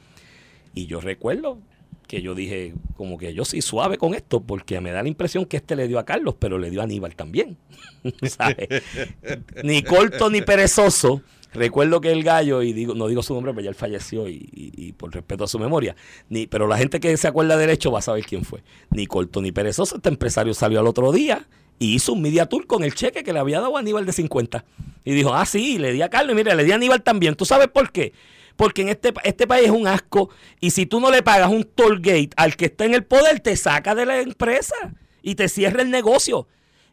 Y 0.74 0.86
yo 0.86 1.01
recuerdo 1.01 1.59
que 2.07 2.22
yo 2.22 2.36
dije, 2.36 2.72
como 2.97 3.18
que 3.18 3.34
yo 3.34 3.44
sí 3.44 3.61
suave 3.61 3.99
con 3.99 4.14
esto, 4.14 4.44
porque 4.44 4.80
me 4.80 4.92
da 4.92 5.03
la 5.03 5.09
impresión 5.09 5.47
que 5.47 5.57
este 5.57 5.74
le 5.74 5.88
dio 5.88 5.99
a 5.99 6.05
Carlos, 6.05 6.36
pero 6.38 6.57
le 6.59 6.70
dio 6.70 6.82
a 6.82 6.84
Aníbal 6.84 7.16
también. 7.16 7.57
Ni 9.64 9.82
corto 9.82 10.30
ni 10.30 10.40
perezoso. 10.40 11.22
Recuerdo 11.57 12.00
que 12.00 12.12
el 12.12 12.22
gallo, 12.22 12.62
y 12.62 12.72
digo, 12.72 12.94
no 12.94 13.09
digo 13.09 13.22
su 13.22 13.34
nombre, 13.34 13.52
pero 13.52 13.64
ya 13.64 13.70
él 13.70 13.74
falleció 13.74 14.28
y, 14.28 14.94
por 14.96 15.12
respeto 15.12 15.44
a 15.44 15.48
su 15.48 15.59
memoria, 15.59 15.96
ni, 16.28 16.46
pero 16.46 16.66
la 16.66 16.76
gente 16.76 17.00
que 17.00 17.16
se 17.16 17.28
acuerda 17.28 17.57
derecho 17.57 17.90
va 17.90 18.00
a 18.00 18.02
saber 18.02 18.24
quién 18.24 18.44
fue. 18.44 18.62
Ni 18.90 19.07
corto 19.07 19.40
ni 19.40 19.52
perezoso, 19.52 19.96
este 19.96 20.09
empresario 20.09 20.54
salió 20.54 20.80
al 20.80 20.86
otro 20.86 21.12
día 21.12 21.46
y 21.78 21.94
hizo 21.94 22.12
un 22.12 22.22
media 22.22 22.46
tour 22.46 22.66
con 22.66 22.84
el 22.84 22.94
cheque 22.94 23.22
que 23.22 23.32
le 23.32 23.38
había 23.38 23.61
dado 23.61 23.76
a 23.76 23.80
Aníbal 23.80 24.07
de 24.07 24.12
50. 24.12 24.64
Y 25.04 25.12
dijo, 25.12 25.34
ah, 25.34 25.46
sí, 25.46 25.78
le 25.78 25.92
di 25.92 26.02
a 26.02 26.09
Carlos, 26.09 26.36
mira, 26.36 26.54
le 26.54 26.64
di 26.64 26.72
a 26.72 26.76
Aníbal 26.76 27.02
también. 27.02 27.34
¿Tú 27.34 27.44
sabes 27.44 27.68
por 27.68 27.90
qué? 27.90 28.12
Porque 28.57 28.82
en 28.82 28.88
este, 28.88 29.12
este 29.24 29.46
país 29.46 29.66
es 29.66 29.72
un 29.72 29.86
asco 29.86 30.30
y 30.61 30.70
si 30.70 30.86
tú 30.86 31.00
no 31.00 31.11
le 31.11 31.22
pagas 31.22 31.50
un 31.50 31.64
toll 31.64 32.00
gate 32.00 32.30
al 32.36 32.57
que 32.57 32.66
está 32.66 32.84
en 32.84 32.94
el 32.94 33.04
poder, 33.04 33.40
te 33.40 33.57
saca 33.57 33.94
de 33.94 34.07
la 34.07 34.20
empresa 34.20 34.74
y 35.22 35.34
te 35.34 35.48
cierra 35.48 35.82
el 35.82 35.90
negocio. 35.90 36.48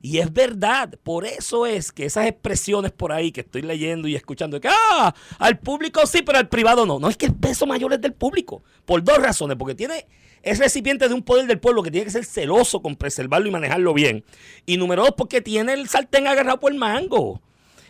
Y 0.06 0.18
es 0.18 0.34
verdad, 0.34 1.00
por 1.02 1.26
eso 1.26 1.66
es 1.66 1.94
que 1.94 2.04
esas 2.04 2.28
expresiones 2.28 2.92
por 2.92 3.14
ahí 3.14 3.32
que 3.32 3.40
estoy 3.40 3.62
leyendo 3.62 4.10
y 4.10 4.18
escuchando, 4.18 4.60
que 4.60 4.68
ah, 4.68 5.16
al 5.40 5.60
público 5.60 6.06
sí, 6.06 6.24
pero 6.24 6.40
al 6.40 6.50
privado 6.50 6.86
no. 6.86 7.00
No 7.00 7.08
es 7.08 7.16
que 7.16 7.28
el 7.28 7.34
peso 7.34 7.66
mayor 7.66 7.94
es 7.94 8.02
del 8.02 8.12
público, 8.12 8.64
por 8.84 9.02
dos 9.02 9.18
razones, 9.20 9.56
porque 9.56 9.76
tiene 9.76 10.06
es 10.42 10.60
recipiente 10.60 11.08
de 11.08 11.14
un 11.14 11.24
poder 11.24 11.48
del 11.48 11.58
pueblo 11.58 11.82
que 11.84 11.90
tiene 11.90 12.04
que 12.04 12.12
ser 12.12 12.26
celoso 12.26 12.82
con 12.82 12.98
preservarlo 12.98 13.48
y 13.48 13.52
manejarlo 13.52 13.94
bien. 13.94 14.26
Y 14.66 14.76
número 14.76 15.04
dos, 15.04 15.14
porque 15.16 15.40
tiene 15.40 15.72
el 15.72 15.88
sartén 15.88 16.28
agarrado 16.28 16.60
por 16.60 16.74
el 16.74 16.78
mango. 16.78 17.42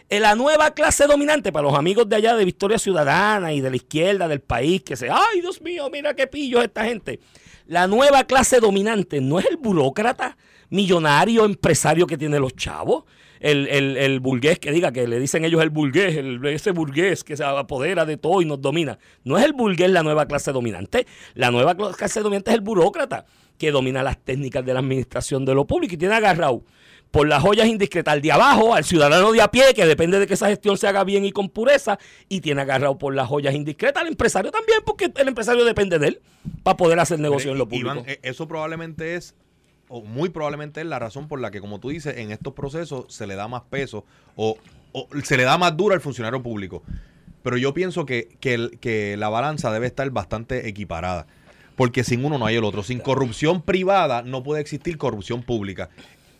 Eh, 0.07 0.19
La 0.19 0.35
nueva 0.35 0.69
clase 0.75 1.07
dominante 1.07 1.51
para 1.51 1.67
los 1.67 1.75
amigos 1.75 2.07
de 2.07 2.17
allá 2.17 2.35
de 2.35 2.45
Victoria 2.45 2.77
Ciudadana 2.77 3.53
y 3.53 3.61
de 3.61 3.71
la 3.71 3.75
izquierda 3.75 4.27
del 4.27 4.41
país, 4.41 4.83
que 4.83 4.95
se, 4.95 5.09
ay 5.09 5.41
Dios 5.41 5.63
mío, 5.63 5.89
mira 5.91 6.13
qué 6.13 6.27
pillos 6.27 6.63
esta 6.63 6.85
gente. 6.85 7.19
La 7.65 7.87
nueva 7.87 8.25
clase 8.25 8.59
dominante 8.59 9.19
no 9.19 9.39
es 9.39 9.47
el 9.47 9.57
burócrata 9.57 10.37
millonario 10.73 11.45
empresario 11.45 12.07
que 12.07 12.17
tiene 12.17 12.39
los 12.39 12.55
chavos. 12.55 13.03
el, 13.43 13.67
el, 13.67 13.97
el 13.97 14.19
burgués 14.21 14.57
que 14.57 14.71
diga, 14.71 14.91
que 14.91 15.05
le 15.05 15.19
dicen 15.19 15.43
ellos 15.43 15.61
el 15.61 15.69
burgués, 15.69 16.15
el, 16.15 16.43
ese 16.45 16.71
burgués 16.71 17.23
que 17.23 17.35
se 17.35 17.43
apodera 17.43 18.05
de 18.05 18.15
todo 18.17 18.41
y 18.41 18.45
nos 18.45 18.61
domina. 18.61 18.97
No 19.25 19.37
es 19.37 19.43
el 19.43 19.53
burgués 19.53 19.91
la 19.91 20.01
nueva 20.01 20.25
clase 20.25 20.51
dominante. 20.53 21.05
La 21.35 21.51
nueva 21.51 21.75
clase 21.75 22.21
dominante 22.21 22.51
es 22.51 22.55
el 22.55 22.61
burócrata 22.61 23.25
que 23.57 23.71
domina 23.71 24.01
las 24.01 24.17
técnicas 24.17 24.65
de 24.65 24.73
la 24.73 24.79
administración 24.79 25.43
de 25.45 25.53
lo 25.53 25.65
público 25.65 25.93
y 25.93 25.97
tiene 25.97 26.15
agarrado 26.15 26.63
por 27.11 27.27
las 27.27 27.43
joyas 27.43 27.67
indiscretas 27.67 28.13
al 28.13 28.21
de 28.21 28.31
abajo, 28.31 28.73
al 28.73 28.85
ciudadano 28.85 29.31
de 29.31 29.41
a 29.41 29.51
pie, 29.51 29.73
que 29.75 29.85
depende 29.85 30.17
de 30.17 30.25
que 30.25 30.33
esa 30.33 30.47
gestión 30.47 30.77
se 30.77 30.87
haga 30.87 31.03
bien 31.03 31.23
y 31.25 31.31
con 31.31 31.47
pureza, 31.49 31.99
y 32.27 32.41
tiene 32.41 32.61
agarrado 32.61 32.97
por 32.97 33.13
las 33.13 33.27
joyas 33.27 33.53
indiscretas 33.53 34.01
al 34.01 34.07
empresario 34.07 34.49
también, 34.49 34.79
porque 34.83 35.11
el 35.15 35.27
empresario 35.27 35.63
depende 35.63 35.99
de 35.99 36.07
él 36.07 36.21
para 36.63 36.75
poder 36.75 36.99
hacer 36.99 37.19
negocio 37.19 37.51
en 37.51 37.59
lo 37.59 37.67
público. 37.67 37.93
Iván, 37.93 38.05
eh, 38.07 38.19
eso 38.23 38.47
probablemente 38.47 39.15
es, 39.15 39.35
o 39.95 40.01
muy 40.01 40.29
probablemente 40.29 40.81
es 40.81 40.87
la 40.87 40.97
razón 40.97 41.27
por 41.27 41.39
la 41.39 41.51
que, 41.51 41.61
como 41.61 41.79
tú 41.79 41.89
dices, 41.89 42.17
en 42.17 42.31
estos 42.31 42.53
procesos 42.53 43.05
se 43.09 43.27
le 43.27 43.35
da 43.35 43.47
más 43.47 43.61
peso 43.69 44.05
o, 44.35 44.57
o 44.91 45.07
se 45.23 45.37
le 45.37 45.43
da 45.43 45.57
más 45.59 45.77
duro 45.77 45.93
al 45.93 46.01
funcionario 46.01 46.41
público. 46.41 46.81
Pero 47.43 47.57
yo 47.57 47.73
pienso 47.73 48.05
que, 48.05 48.29
que, 48.39 48.53
el- 48.55 48.79
que 48.79 49.17
la 49.17 49.29
balanza 49.29 49.71
debe 49.71 49.85
estar 49.85 50.09
bastante 50.09 50.67
equiparada. 50.67 51.27
Porque 51.75 52.03
sin 52.03 52.23
uno 52.25 52.37
no 52.37 52.45
hay 52.45 52.55
el 52.55 52.63
otro. 52.63 52.81
Sin 52.83 52.99
corrupción 52.99 53.61
privada 53.61 54.21
no 54.23 54.41
puede 54.43 54.61
existir 54.61 54.97
corrupción 54.97 55.43
pública. 55.43 55.89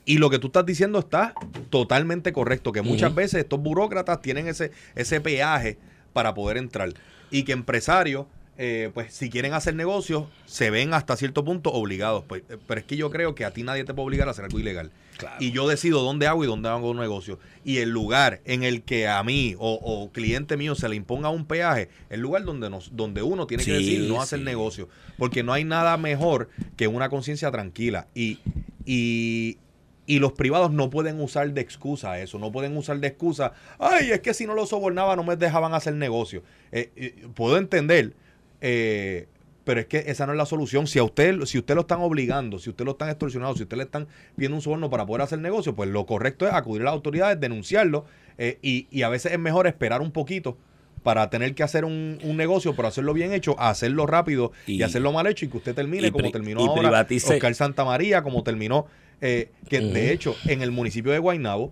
Y 0.06 0.18
lo 0.18 0.30
que 0.30 0.39
tú 0.39 0.47
estás 0.47 0.66
diciendo 0.66 0.99
está 0.99 1.34
totalmente 1.70 2.34
correcto, 2.34 2.72
que 2.72 2.82
muchas 2.82 3.14
veces 3.16 3.41
estos 3.41 3.60
burócratas 3.62 4.22
tienen 4.22 4.47
ese, 4.47 4.72
ese 4.95 5.22
peaje 5.22 5.78
para 6.14 6.34
poder 6.34 6.58
entrar. 6.58 6.89
Y 7.32 7.43
que 7.43 7.51
empresarios, 7.51 8.26
eh, 8.58 8.91
pues 8.93 9.14
si 9.14 9.30
quieren 9.30 9.54
hacer 9.54 9.76
negocios, 9.76 10.26
se 10.45 10.70
ven 10.70 10.93
hasta 10.93 11.16
cierto 11.16 11.43
punto 11.43 11.72
obligados. 11.72 12.24
Pues, 12.28 12.43
eh, 12.49 12.58
pero 12.68 12.80
es 12.80 12.86
que 12.86 12.97
yo 12.97 13.10
creo 13.10 13.36
que 13.36 13.45
a 13.45 13.51
ti 13.51 13.64
nadie 13.64 13.84
te 13.84 13.93
puede 13.93 14.08
obligar 14.08 14.28
a 14.28 14.32
hacer 14.32 14.45
algo 14.45 14.60
ilegal. 14.60 14.91
Y 15.39 15.51
yo 15.51 15.68
decido 15.68 16.01
dónde 16.01 16.28
hago 16.28 16.43
y 16.43 16.47
dónde 16.47 16.70
hago 16.70 16.91
un 16.91 16.97
negocio. 16.97 17.39
Y 17.64 17.78
el 17.78 17.89
lugar 17.89 18.41
en 18.45 18.64
el 18.64 18.82
que 18.82 19.08
a 19.08 19.24
mí 19.24 19.56
o, 19.58 19.74
o 19.74 20.12
cliente 20.12 20.58
mío 20.58 20.76
se 20.76 20.89
le 20.89 20.95
imponga 20.95 21.30
un 21.30 21.45
peaje, 21.45 21.89
el 22.10 22.20
lugar 22.20 22.43
donde, 22.43 22.70
nos, 22.70 22.95
donde 22.95 23.22
uno 23.22 23.47
tiene 23.47 23.64
que 23.64 23.74
decir 23.74 24.01
no 24.10 24.22
hacer 24.22 24.39
sí. 24.39 24.45
negocio. 24.45 24.89
Porque 25.18 25.43
no 25.43 25.54
hay 25.54 25.64
nada 25.64 25.97
mejor 25.97 26.49
que 26.76 26.88
una 26.88 27.10
conciencia 27.10 27.51
tranquila. 27.51 28.08
Y, 28.16 28.39
y, 28.86 29.58
y 30.06 30.20
los 30.20 30.34
privados 30.34 30.72
no 30.72 30.89
pueden 30.89 31.20
usar 31.22 31.51
de 31.54 31.62
excusa 31.62 32.20
eso, 32.20 32.39
no 32.39 32.51
pueden 32.51 32.76
usar 32.76 32.99
de 32.99 33.08
excusa, 33.08 33.54
ay, 33.80 34.12
es 34.12 34.20
que 34.22 34.34
si 34.34 34.45
no 34.45 34.54
lo 34.54 34.66
sobornaba 34.66 35.16
no 35.16 35.24
me 35.24 35.36
dejaban 35.36 35.74
hacer 35.74 35.93
negocio. 35.93 36.43
Eh, 36.72 36.91
eh, 36.95 37.28
puedo 37.34 37.58
entender, 37.58 38.14
eh, 38.64 39.28
pero 39.66 39.80
es 39.80 39.86
que 39.86 40.03
esa 40.07 40.26
no 40.26 40.34
es 40.34 40.38
la 40.38 40.45
solución. 40.45 40.88
Si 40.88 40.97
a 40.99 41.03
usted, 41.03 41.41
si 41.45 41.57
usted 41.59 41.76
lo 41.76 41.82
están 41.82 41.99
obligando, 42.01 42.57
si 42.59 42.70
usted 42.70 42.84
lo 42.84 42.91
están 42.91 43.09
extorsionando, 43.09 43.55
si 43.55 43.64
usted 43.64 43.78
le 43.78 43.84
están 43.84 44.07
pidiendo 44.36 44.55
un 44.57 44.61
soborno 44.61 44.89
para 44.89 45.05
poder 45.05 45.22
hacer 45.22 45.39
negocio, 45.39 45.74
pues 45.76 45.89
lo 45.89 46.05
correcto 46.05 46.45
es 46.47 46.53
acudir 46.53 46.82
a 46.82 46.86
las 46.86 46.93
autoridades, 46.93 47.39
denunciarlo 47.39 48.03
eh, 48.38 48.57
y, 48.61 48.88
y 48.91 49.03
a 49.03 49.09
veces 49.09 49.32
es 49.32 49.39
mejor 49.39 49.68
esperar 49.68 50.01
un 50.01 50.11
poquito 50.11 50.57
para 51.01 51.30
tener 51.30 51.53
que 51.55 51.64
hacer 51.64 51.86
un, 51.86 52.18
un 52.24 52.36
negocio, 52.36 52.76
pero 52.76 52.88
hacerlo 52.89 53.14
bien 53.14 53.32
hecho, 53.34 53.57
hacerlo 53.59 54.05
rápido 54.05 54.51
y, 54.68 54.74
Y- 54.80 54.84
hacerlo 54.84 55.11
mal 55.14 55.28
hecho 55.28 55.45
y 55.45 55.49
que 55.49 55.57
usted 55.57 55.76
termine 55.76 56.11
como 56.11 56.24
terminó 56.32 56.59
ahora 56.70 56.89
privatice- 56.89 57.34
Oscar 57.36 57.55
Santa 57.55 57.86
María, 57.86 58.22
como 58.24 58.43
terminó, 58.43 58.88
eh, 59.22 59.49
que 59.70 59.80
de 59.93 60.11
hecho 60.11 60.36
en 60.45 60.61
el 60.61 60.72
municipio 60.72 61.11
de 61.14 61.20
Guaynabo, 61.20 61.72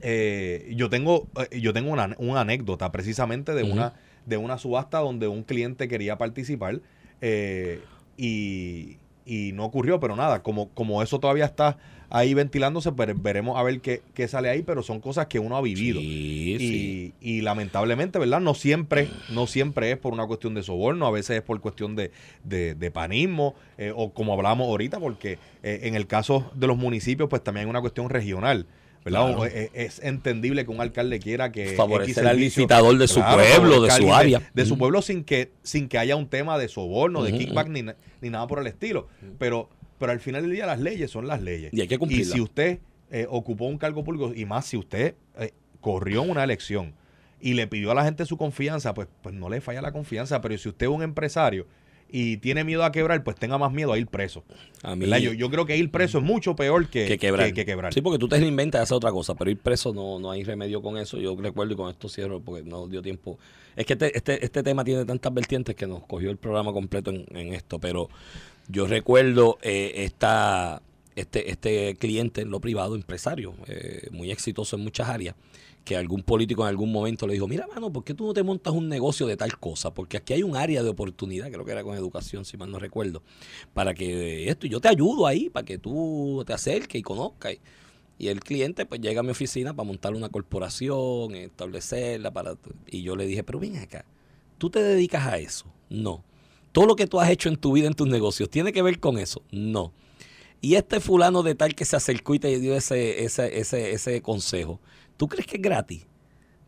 eh, 0.00 0.72
yo 0.76 0.88
tengo, 0.90 1.26
eh, 1.50 1.60
yo 1.60 1.72
tengo 1.72 1.90
una, 1.92 2.14
una 2.18 2.40
anécdota 2.40 2.90
precisamente 2.92 3.54
de 3.54 3.62
una 3.72 3.94
de 4.26 4.36
una 4.36 4.58
subasta 4.58 4.98
donde 4.98 5.28
un 5.28 5.42
cliente 5.42 5.88
quería 5.88 6.18
participar 6.18 6.80
eh, 7.20 7.80
y, 8.16 8.98
y 9.24 9.52
no 9.52 9.64
ocurrió, 9.64 10.00
pero 10.00 10.16
nada, 10.16 10.42
como, 10.42 10.68
como 10.70 11.02
eso 11.02 11.18
todavía 11.20 11.44
está 11.44 11.78
ahí 12.14 12.34
ventilándose, 12.34 12.92
pues 12.92 13.10
veremos 13.22 13.58
a 13.58 13.62
ver 13.62 13.80
qué, 13.80 14.02
qué 14.12 14.28
sale 14.28 14.50
ahí, 14.50 14.62
pero 14.62 14.82
son 14.82 15.00
cosas 15.00 15.28
que 15.28 15.38
uno 15.38 15.56
ha 15.56 15.62
vivido. 15.62 15.98
Sí, 15.98 16.52
Y, 16.54 16.58
sí. 16.58 17.14
y 17.22 17.40
lamentablemente, 17.40 18.18
¿verdad? 18.18 18.40
No 18.40 18.52
siempre, 18.52 19.08
no 19.30 19.46
siempre 19.46 19.90
es 19.92 19.96
por 19.96 20.12
una 20.12 20.26
cuestión 20.26 20.52
de 20.54 20.62
soborno, 20.62 21.06
a 21.06 21.10
veces 21.10 21.38
es 21.38 21.42
por 21.42 21.58
cuestión 21.62 21.96
de, 21.96 22.10
de, 22.44 22.74
de 22.74 22.90
panismo, 22.90 23.54
eh, 23.78 23.94
o 23.96 24.12
como 24.12 24.34
hablábamos 24.34 24.68
ahorita, 24.68 25.00
porque 25.00 25.38
eh, 25.62 25.80
en 25.84 25.94
el 25.94 26.06
caso 26.06 26.50
de 26.54 26.66
los 26.66 26.76
municipios, 26.76 27.30
pues 27.30 27.42
también 27.42 27.66
hay 27.66 27.70
una 27.70 27.80
cuestión 27.80 28.10
regional. 28.10 28.66
¿Verdad? 29.04 29.26
Claro. 29.36 29.46
Eh, 29.46 29.70
es 29.74 30.00
entendible 30.02 30.64
que 30.64 30.70
un 30.70 30.80
alcalde 30.80 31.18
quiera 31.18 31.50
que 31.52 31.74
Favorecer 31.74 32.10
X 32.10 32.18
al 32.18 32.24
servicio- 32.36 32.60
licitador 32.62 32.98
de 32.98 33.08
su 33.08 33.14
Claro, 33.20 33.42
pueblo, 33.42 33.82
de 33.82 33.90
su 33.90 34.12
área. 34.14 34.42
de, 34.54 34.64
su 34.64 34.72
Ujú. 34.74 34.78
pueblo 34.80 35.02
sin 35.02 35.24
que 35.24 35.50
sin 35.62 35.88
que 35.88 35.98
haya 35.98 36.16
un 36.16 36.28
tema 36.28 36.58
de 36.58 36.68
soborno, 36.68 37.22
de 37.22 37.32
kickback 37.32 37.68
ni, 37.68 37.82
ni 38.20 38.30
nada 38.30 38.46
por 38.46 38.58
el 38.60 38.66
estilo. 38.66 39.08
Pero 39.38 39.68
pero 39.98 40.10
al 40.12 40.18
final 40.20 40.42
del 40.42 40.50
día 40.52 40.66
las 40.66 40.80
leyes 40.80 41.10
son 41.10 41.26
las 41.28 41.40
leyes. 41.42 41.72
Y 41.72 41.80
hay 41.80 41.86
que 41.88 41.96
cumplirlas. 41.98 42.32
si 42.32 42.40
usted 42.40 42.78
eh, 43.10 43.26
ocupó 43.28 43.66
un 43.66 43.78
cargo 43.78 44.02
público 44.02 44.32
y 44.34 44.44
más 44.46 44.66
si 44.66 44.76
usted 44.76 45.14
eh, 45.38 45.52
corrió 45.80 46.24
en 46.24 46.30
una 46.30 46.42
elección 46.44 46.94
y 47.40 47.54
le 47.54 47.66
pidió 47.68 47.90
a 47.90 47.94
la 47.94 48.04
gente 48.04 48.24
su 48.26 48.36
confianza, 48.36 48.94
pues, 48.94 49.06
pues 49.22 49.34
no 49.34 49.48
le 49.48 49.60
falla 49.60 49.80
la 49.82 49.92
confianza. 49.92 50.40
Pero 50.40 50.56
si 50.58 50.68
usted 50.68 50.86
es 50.86 50.92
un 50.92 51.02
empresario 51.02 51.66
y 52.12 52.36
tiene 52.36 52.62
miedo 52.62 52.84
a 52.84 52.92
quebrar, 52.92 53.24
pues 53.24 53.36
tenga 53.36 53.56
más 53.58 53.72
miedo 53.72 53.92
a 53.92 53.98
ir 53.98 54.06
preso. 54.06 54.44
A 54.82 54.94
mí, 54.94 55.00
¿verdad? 55.06 55.18
Yo, 55.18 55.32
yo 55.32 55.48
creo 55.50 55.64
que 55.66 55.76
ir 55.76 55.90
preso 55.90 56.18
es 56.18 56.24
mucho 56.24 56.54
peor 56.54 56.88
que, 56.88 57.06
que 57.06 57.18
quebrar. 57.18 57.46
que- 57.48 57.54
que 57.54 57.64
quebrar. 57.64 57.92
Sí, 57.94 58.02
porque 58.02 58.18
tú 58.18 58.28
te 58.28 58.38
reinventas 58.38 58.80
y 58.80 58.82
haces 58.82 58.92
otra 58.92 59.10
cosa, 59.10 59.34
pero 59.34 59.50
ir 59.50 59.56
preso 59.58 59.92
no, 59.94 60.18
no 60.18 60.30
hay 60.30 60.44
remedio 60.44 60.82
con 60.82 60.98
eso. 60.98 61.16
Yo 61.18 61.34
recuerdo 61.40 61.72
y 61.72 61.76
con 61.76 61.90
esto 61.90 62.08
cierro 62.08 62.40
porque 62.40 62.62
no 62.62 62.86
dio 62.86 63.00
tiempo. 63.02 63.38
Es 63.74 63.86
que 63.86 63.94
este, 63.94 64.16
este, 64.16 64.44
este 64.44 64.62
tema 64.62 64.84
tiene 64.84 65.04
tantas 65.06 65.32
vertientes 65.32 65.74
que 65.74 65.86
nos 65.86 66.04
cogió 66.04 66.30
el 66.30 66.36
programa 66.36 66.72
completo 66.72 67.10
en, 67.10 67.24
en 67.34 67.54
esto, 67.54 67.78
pero 67.78 68.10
yo 68.68 68.86
recuerdo 68.86 69.58
eh, 69.62 69.92
esta, 70.04 70.82
este, 71.16 71.50
este 71.50 71.96
cliente 71.96 72.42
en 72.42 72.50
lo 72.50 72.60
privado, 72.60 72.94
empresario, 72.94 73.54
eh, 73.66 74.08
muy 74.10 74.30
exitoso 74.30 74.76
en 74.76 74.82
muchas 74.84 75.08
áreas, 75.08 75.34
que 75.84 75.96
algún 75.96 76.22
político 76.22 76.62
en 76.62 76.68
algún 76.68 76.92
momento 76.92 77.26
le 77.26 77.34
dijo, 77.34 77.48
mira, 77.48 77.66
mano, 77.66 77.92
¿por 77.92 78.04
qué 78.04 78.14
tú 78.14 78.26
no 78.26 78.32
te 78.32 78.42
montas 78.42 78.72
un 78.72 78.88
negocio 78.88 79.26
de 79.26 79.36
tal 79.36 79.58
cosa? 79.58 79.92
Porque 79.92 80.16
aquí 80.16 80.32
hay 80.32 80.42
un 80.42 80.56
área 80.56 80.82
de 80.82 80.88
oportunidad, 80.88 81.50
creo 81.50 81.64
que 81.64 81.72
era 81.72 81.82
con 81.82 81.96
educación, 81.96 82.44
si 82.44 82.56
mal 82.56 82.70
no 82.70 82.78
recuerdo, 82.78 83.22
para 83.74 83.94
que 83.94 84.48
esto, 84.48 84.66
yo 84.66 84.80
te 84.80 84.88
ayudo 84.88 85.26
ahí, 85.26 85.50
para 85.50 85.64
que 85.64 85.78
tú 85.78 86.44
te 86.46 86.52
acerques 86.52 86.98
y 86.98 87.02
conozcas. 87.02 87.56
Y 88.18 88.28
el 88.28 88.40
cliente 88.40 88.86
pues 88.86 89.00
llega 89.00 89.20
a 89.20 89.22
mi 89.24 89.30
oficina 89.30 89.74
para 89.74 89.86
montar 89.86 90.14
una 90.14 90.28
corporación, 90.28 91.34
establecerla, 91.34 92.30
para 92.32 92.56
y 92.86 93.02
yo 93.02 93.16
le 93.16 93.26
dije, 93.26 93.42
pero 93.42 93.58
ven 93.58 93.76
acá, 93.78 94.04
¿tú 94.58 94.70
te 94.70 94.80
dedicas 94.80 95.26
a 95.26 95.38
eso? 95.38 95.66
No. 95.88 96.22
Todo 96.70 96.86
lo 96.86 96.96
que 96.96 97.06
tú 97.06 97.20
has 97.20 97.28
hecho 97.30 97.48
en 97.48 97.56
tu 97.56 97.72
vida, 97.72 97.88
en 97.88 97.94
tus 97.94 98.08
negocios, 98.08 98.48
¿tiene 98.48 98.72
que 98.72 98.82
ver 98.82 99.00
con 99.00 99.18
eso? 99.18 99.42
No. 99.50 99.92
Y 100.60 100.76
este 100.76 101.00
fulano 101.00 101.42
de 101.42 101.56
tal 101.56 101.74
que 101.74 101.84
se 101.84 101.96
acercó 101.96 102.36
y 102.36 102.38
te 102.38 102.60
dio 102.60 102.76
ese, 102.76 103.24
ese, 103.24 103.58
ese, 103.58 103.90
ese 103.92 104.22
consejo, 104.22 104.80
¿tú 105.22 105.28
crees 105.28 105.46
que 105.46 105.58
es 105.58 105.62
gratis? 105.62 106.04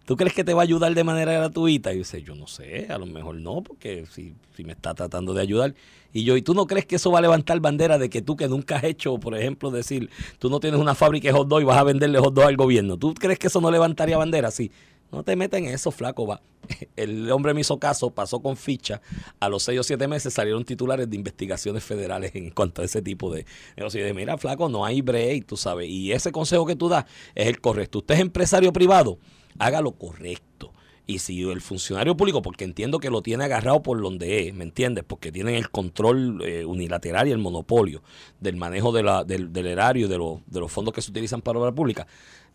¿Tú 0.05 0.17
crees 0.17 0.33
que 0.33 0.45
te 0.45 0.55
va 0.55 0.63
a 0.63 0.63
ayudar 0.63 0.95
de 0.95 1.03
manera 1.03 1.33
gratuita? 1.33 1.93
Y 1.93 1.99
dice, 1.99 2.23
yo 2.23 2.37
no 2.37 2.47
sé, 2.47 2.87
a 2.89 2.99
lo 2.99 3.07
mejor 3.07 3.35
no, 3.35 3.65
porque 3.65 4.07
si, 4.07 4.33
si 4.55 4.63
me 4.63 4.75
está 4.75 4.95
tratando 4.95 5.35
de 5.35 5.43
ayudar. 5.43 5.75
Y 6.13 6.23
yo, 6.23 6.37
¿y 6.37 6.43
tú 6.43 6.55
no 6.55 6.69
crees 6.69 6.87
que 6.87 6.95
eso 6.95 7.11
va 7.11 7.19
a 7.19 7.23
levantar 7.23 7.59
bandera 7.59 7.99
de 7.99 8.09
que 8.09 8.23
tú 8.23 8.37
que 8.37 8.47
nunca 8.47 8.77
has 8.77 8.85
hecho, 8.85 9.19
por 9.19 9.37
ejemplo, 9.37 9.73
decir, 9.73 10.09
tú 10.39 10.51
no 10.51 10.61
tienes 10.61 10.79
una 10.79 10.95
fábrica 10.95 11.27
de 11.27 11.33
hot 11.33 11.49
dog 11.49 11.63
y 11.63 11.65
vas 11.65 11.79
a 11.79 11.83
venderle 11.83 12.21
hot 12.21 12.33
dog 12.33 12.45
al 12.45 12.57
gobierno? 12.57 12.97
¿Tú 12.97 13.13
crees 13.15 13.41
que 13.41 13.49
eso 13.49 13.61
no 13.61 13.73
levantaría 13.73 14.17
bandera? 14.17 14.53
Sí. 14.53 14.71
No 15.15 15.23
te 15.23 15.37
metas 15.37 15.59
en 15.61 15.67
eso, 15.67 15.91
flaco, 15.91 16.27
va. 16.27 16.41
El 16.97 17.31
hombre 17.31 17.55
me 17.55 17.61
hizo 17.61 17.79
caso, 17.79 18.11
pasó 18.11 18.41
con 18.41 18.57
ficha. 18.57 19.01
A 19.41 19.49
los 19.49 19.63
seis 19.63 19.79
o 19.81 19.83
siete 19.83 20.09
meses 20.09 20.35
salieron 20.35 20.65
titulares 20.65 21.09
de 21.09 21.17
investigaciones 21.17 21.85
federales 21.85 22.35
en 22.35 22.51
cuanto 22.51 22.83
a 22.83 22.85
ese 22.85 23.03
tipo 23.03 23.33
de 23.33 23.47
negocios. 23.77 24.03
Y 24.03 24.05
de, 24.07 24.15
mira, 24.15 24.37
flaco, 24.39 24.69
no 24.69 24.85
hay 24.85 25.01
break, 25.03 25.47
tú 25.47 25.57
sabes. 25.57 25.89
Y 25.89 26.13
ese 26.13 26.33
consejo 26.33 26.67
que 26.67 26.77
tú 26.77 26.89
das 26.89 27.05
es 27.35 27.47
el 27.49 27.61
correcto. 27.61 27.99
Usted 27.99 28.15
es 28.17 28.21
empresario 28.21 28.73
privado, 28.73 29.19
haga 29.59 29.81
lo 29.81 29.93
correcto. 29.93 30.73
Y 31.07 31.19
si 31.19 31.43
el 31.43 31.61
funcionario 31.61 32.17
público, 32.17 32.41
porque 32.41 32.65
entiendo 32.65 32.99
que 32.99 33.11
lo 33.11 33.21
tiene 33.21 33.45
agarrado 33.45 33.83
por 33.83 34.01
donde 34.01 34.49
es, 34.49 34.55
¿me 34.55 34.65
entiendes? 34.65 35.05
Porque 35.07 35.31
tienen 35.31 35.55
el 35.55 35.69
control 35.71 36.41
eh, 36.43 36.65
unilateral 36.65 37.29
y 37.29 37.31
el 37.31 37.37
monopolio 37.37 38.03
del 38.41 38.57
manejo 38.57 38.91
de 38.91 39.03
la, 39.03 39.23
del, 39.23 39.53
del 39.53 39.67
erario 39.67 40.09
de, 40.09 40.17
los- 40.17 40.41
de 40.47 40.61
los 40.61 40.73
fondos 40.73 40.95
que 40.95 41.03
se 41.03 41.11
utilizan 41.11 41.43
para 41.43 41.59
obra 41.59 41.73
pública. 41.73 42.07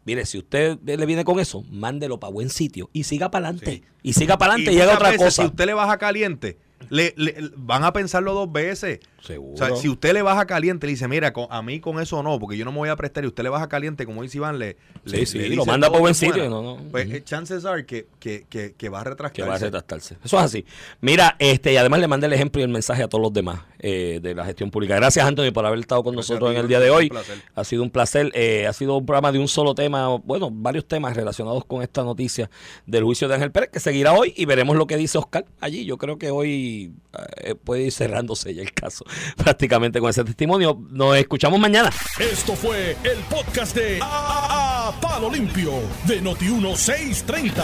Mire, 0.05 0.25
si 0.25 0.37
usted 0.37 0.79
le 0.83 1.05
viene 1.05 1.23
con 1.23 1.39
eso, 1.39 1.63
mándelo 1.69 2.19
para 2.19 2.31
buen 2.33 2.49
sitio 2.49 2.89
y 2.93 3.03
siga 3.03 3.29
para 3.31 3.49
adelante. 3.49 3.71
Sí. 3.71 3.83
Y 4.01 4.13
siga 4.13 4.37
para 4.37 4.53
adelante 4.53 4.73
y, 4.73 4.77
haga 4.77 4.93
muchas 4.93 4.97
otra 4.97 5.11
veces, 5.11 5.25
cosa. 5.25 5.41
Si 5.43 5.47
usted 5.47 5.65
le 5.65 5.73
baja 5.73 5.97
caliente, 5.97 6.57
le, 6.89 7.13
le- 7.17 7.51
van 7.57 7.83
a 7.83 7.93
pensarlo 7.93 8.33
dos 8.33 8.51
veces. 8.51 8.99
Seguro. 9.21 9.53
O 9.53 9.57
sea, 9.57 9.75
si 9.75 9.89
usted 9.89 10.13
le 10.13 10.21
baja 10.21 10.45
caliente, 10.45 10.87
le 10.87 10.91
dice, 10.93 11.07
mira, 11.07 11.33
con- 11.33 11.47
a 11.49 11.61
mí 11.61 11.79
con 11.79 11.99
eso 11.99 12.21
no, 12.23 12.39
porque 12.39 12.57
yo 12.57 12.65
no 12.65 12.71
me 12.71 12.77
voy 12.79 12.89
a 12.89 12.95
prestar, 12.95 13.23
y 13.23 13.27
usted 13.27 13.43
le 13.43 13.49
baja 13.49 13.67
caliente, 13.69 14.05
como 14.05 14.23
dice 14.23 14.37
Iván, 14.37 14.59
le, 14.59 14.77
Sí, 15.05 15.15
le, 15.17 15.25
sí, 15.25 15.37
le 15.39 15.55
lo 15.55 15.65
manda 15.65 15.89
por 15.89 15.99
buen 15.99 16.13
que 16.13 16.19
sitio, 16.19 16.49
no, 16.49 16.61
no. 16.61 16.77
Pues 16.91 17.09
eh, 17.11 17.23
chances 17.23 17.65
are 17.65 17.85
que, 17.85 18.07
que, 18.19 18.45
que, 18.49 18.73
que 18.73 18.89
va 18.89 18.99
a 19.01 19.03
que 19.03 19.09
retractarse. 19.11 19.49
va 19.49 19.55
a 19.55 19.59
retractarse. 19.59 20.17
Eso 20.23 20.37
es 20.37 20.43
así. 20.43 20.65
Mira, 21.01 21.35
este, 21.39 21.73
y 21.73 21.77
además 21.77 21.99
le 21.99 22.07
mandé 22.07 22.27
el 22.27 22.33
ejemplo 22.33 22.59
y 22.61 22.63
el 22.63 22.69
mensaje 22.69 23.03
a 23.03 23.07
todos 23.07 23.21
los 23.21 23.33
demás 23.33 23.61
eh, 23.79 24.19
de 24.21 24.35
la 24.35 24.45
gestión 24.45 24.71
pública. 24.71 24.95
Gracias, 24.95 25.25
Anthony, 25.25 25.51
por 25.53 25.65
haber 25.65 25.79
estado 25.79 26.03
con 26.03 26.13
Gracias 26.15 26.29
nosotros 26.31 26.49
ti, 26.51 26.55
en 26.57 26.61
el 26.61 26.67
día 26.67 26.79
de 26.79 26.89
hoy. 26.89 27.11
Ha 27.55 27.63
sido 27.63 27.83
un 27.83 27.89
placer. 27.89 28.31
eh, 28.33 28.67
ha 28.67 28.73
sido 28.73 28.97
un 28.97 29.05
programa 29.05 29.31
de 29.31 29.39
un 29.39 29.47
solo 29.47 29.73
tema, 29.75 30.07
bueno, 30.17 30.49
varios 30.51 30.85
temas 30.85 31.15
relacionados 31.15 31.63
con 31.65 31.81
esta 31.81 32.03
noticia 32.03 32.49
del 32.85 33.03
juicio 33.03 33.27
de 33.27 33.35
Ángel 33.35 33.51
Pérez, 33.51 33.69
que 33.71 33.79
seguirá 33.79 34.13
hoy 34.13 34.33
y 34.35 34.45
veremos 34.45 34.75
lo 34.75 34.85
que 34.87 34.97
dice 34.97 35.17
Oscar 35.17 35.45
allí. 35.61 35.85
Yo 35.85 35.97
creo 35.97 36.17
que 36.17 36.29
hoy 36.31 36.93
eh, 37.37 37.55
puede 37.55 37.83
ir 37.83 37.91
cerrándose 37.91 38.53
ya 38.53 38.61
el 38.61 38.73
caso 38.73 39.05
prácticamente 39.37 39.99
con 39.99 40.09
ese 40.09 40.23
testimonio. 40.23 40.79
Nos 40.89 41.17
escuchamos 41.17 41.59
mañana. 41.59 41.89
Esto 42.19 42.55
fue 42.55 42.97
el 43.03 43.17
podcast 43.29 43.75
de 43.75 43.99
A- 44.01 44.93
Palo 45.01 45.29
Limpio 45.29 45.73
de 46.05 46.21
Noti1630. 46.21 47.63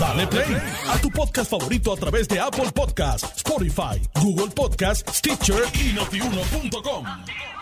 Dale 0.00 0.26
play 0.26 0.56
a 0.88 0.98
tu 0.98 1.10
podcast 1.10 1.50
favorito 1.50 1.92
a 1.92 1.96
través 1.96 2.26
de 2.28 2.40
Apple 2.40 2.70
Podcasts, 2.74 3.28
Spotify, 3.36 4.00
Google 4.20 4.48
Podcasts, 4.54 5.18
Stitcher 5.18 5.62
y 5.74 5.92
notiuno.com. 5.92 7.61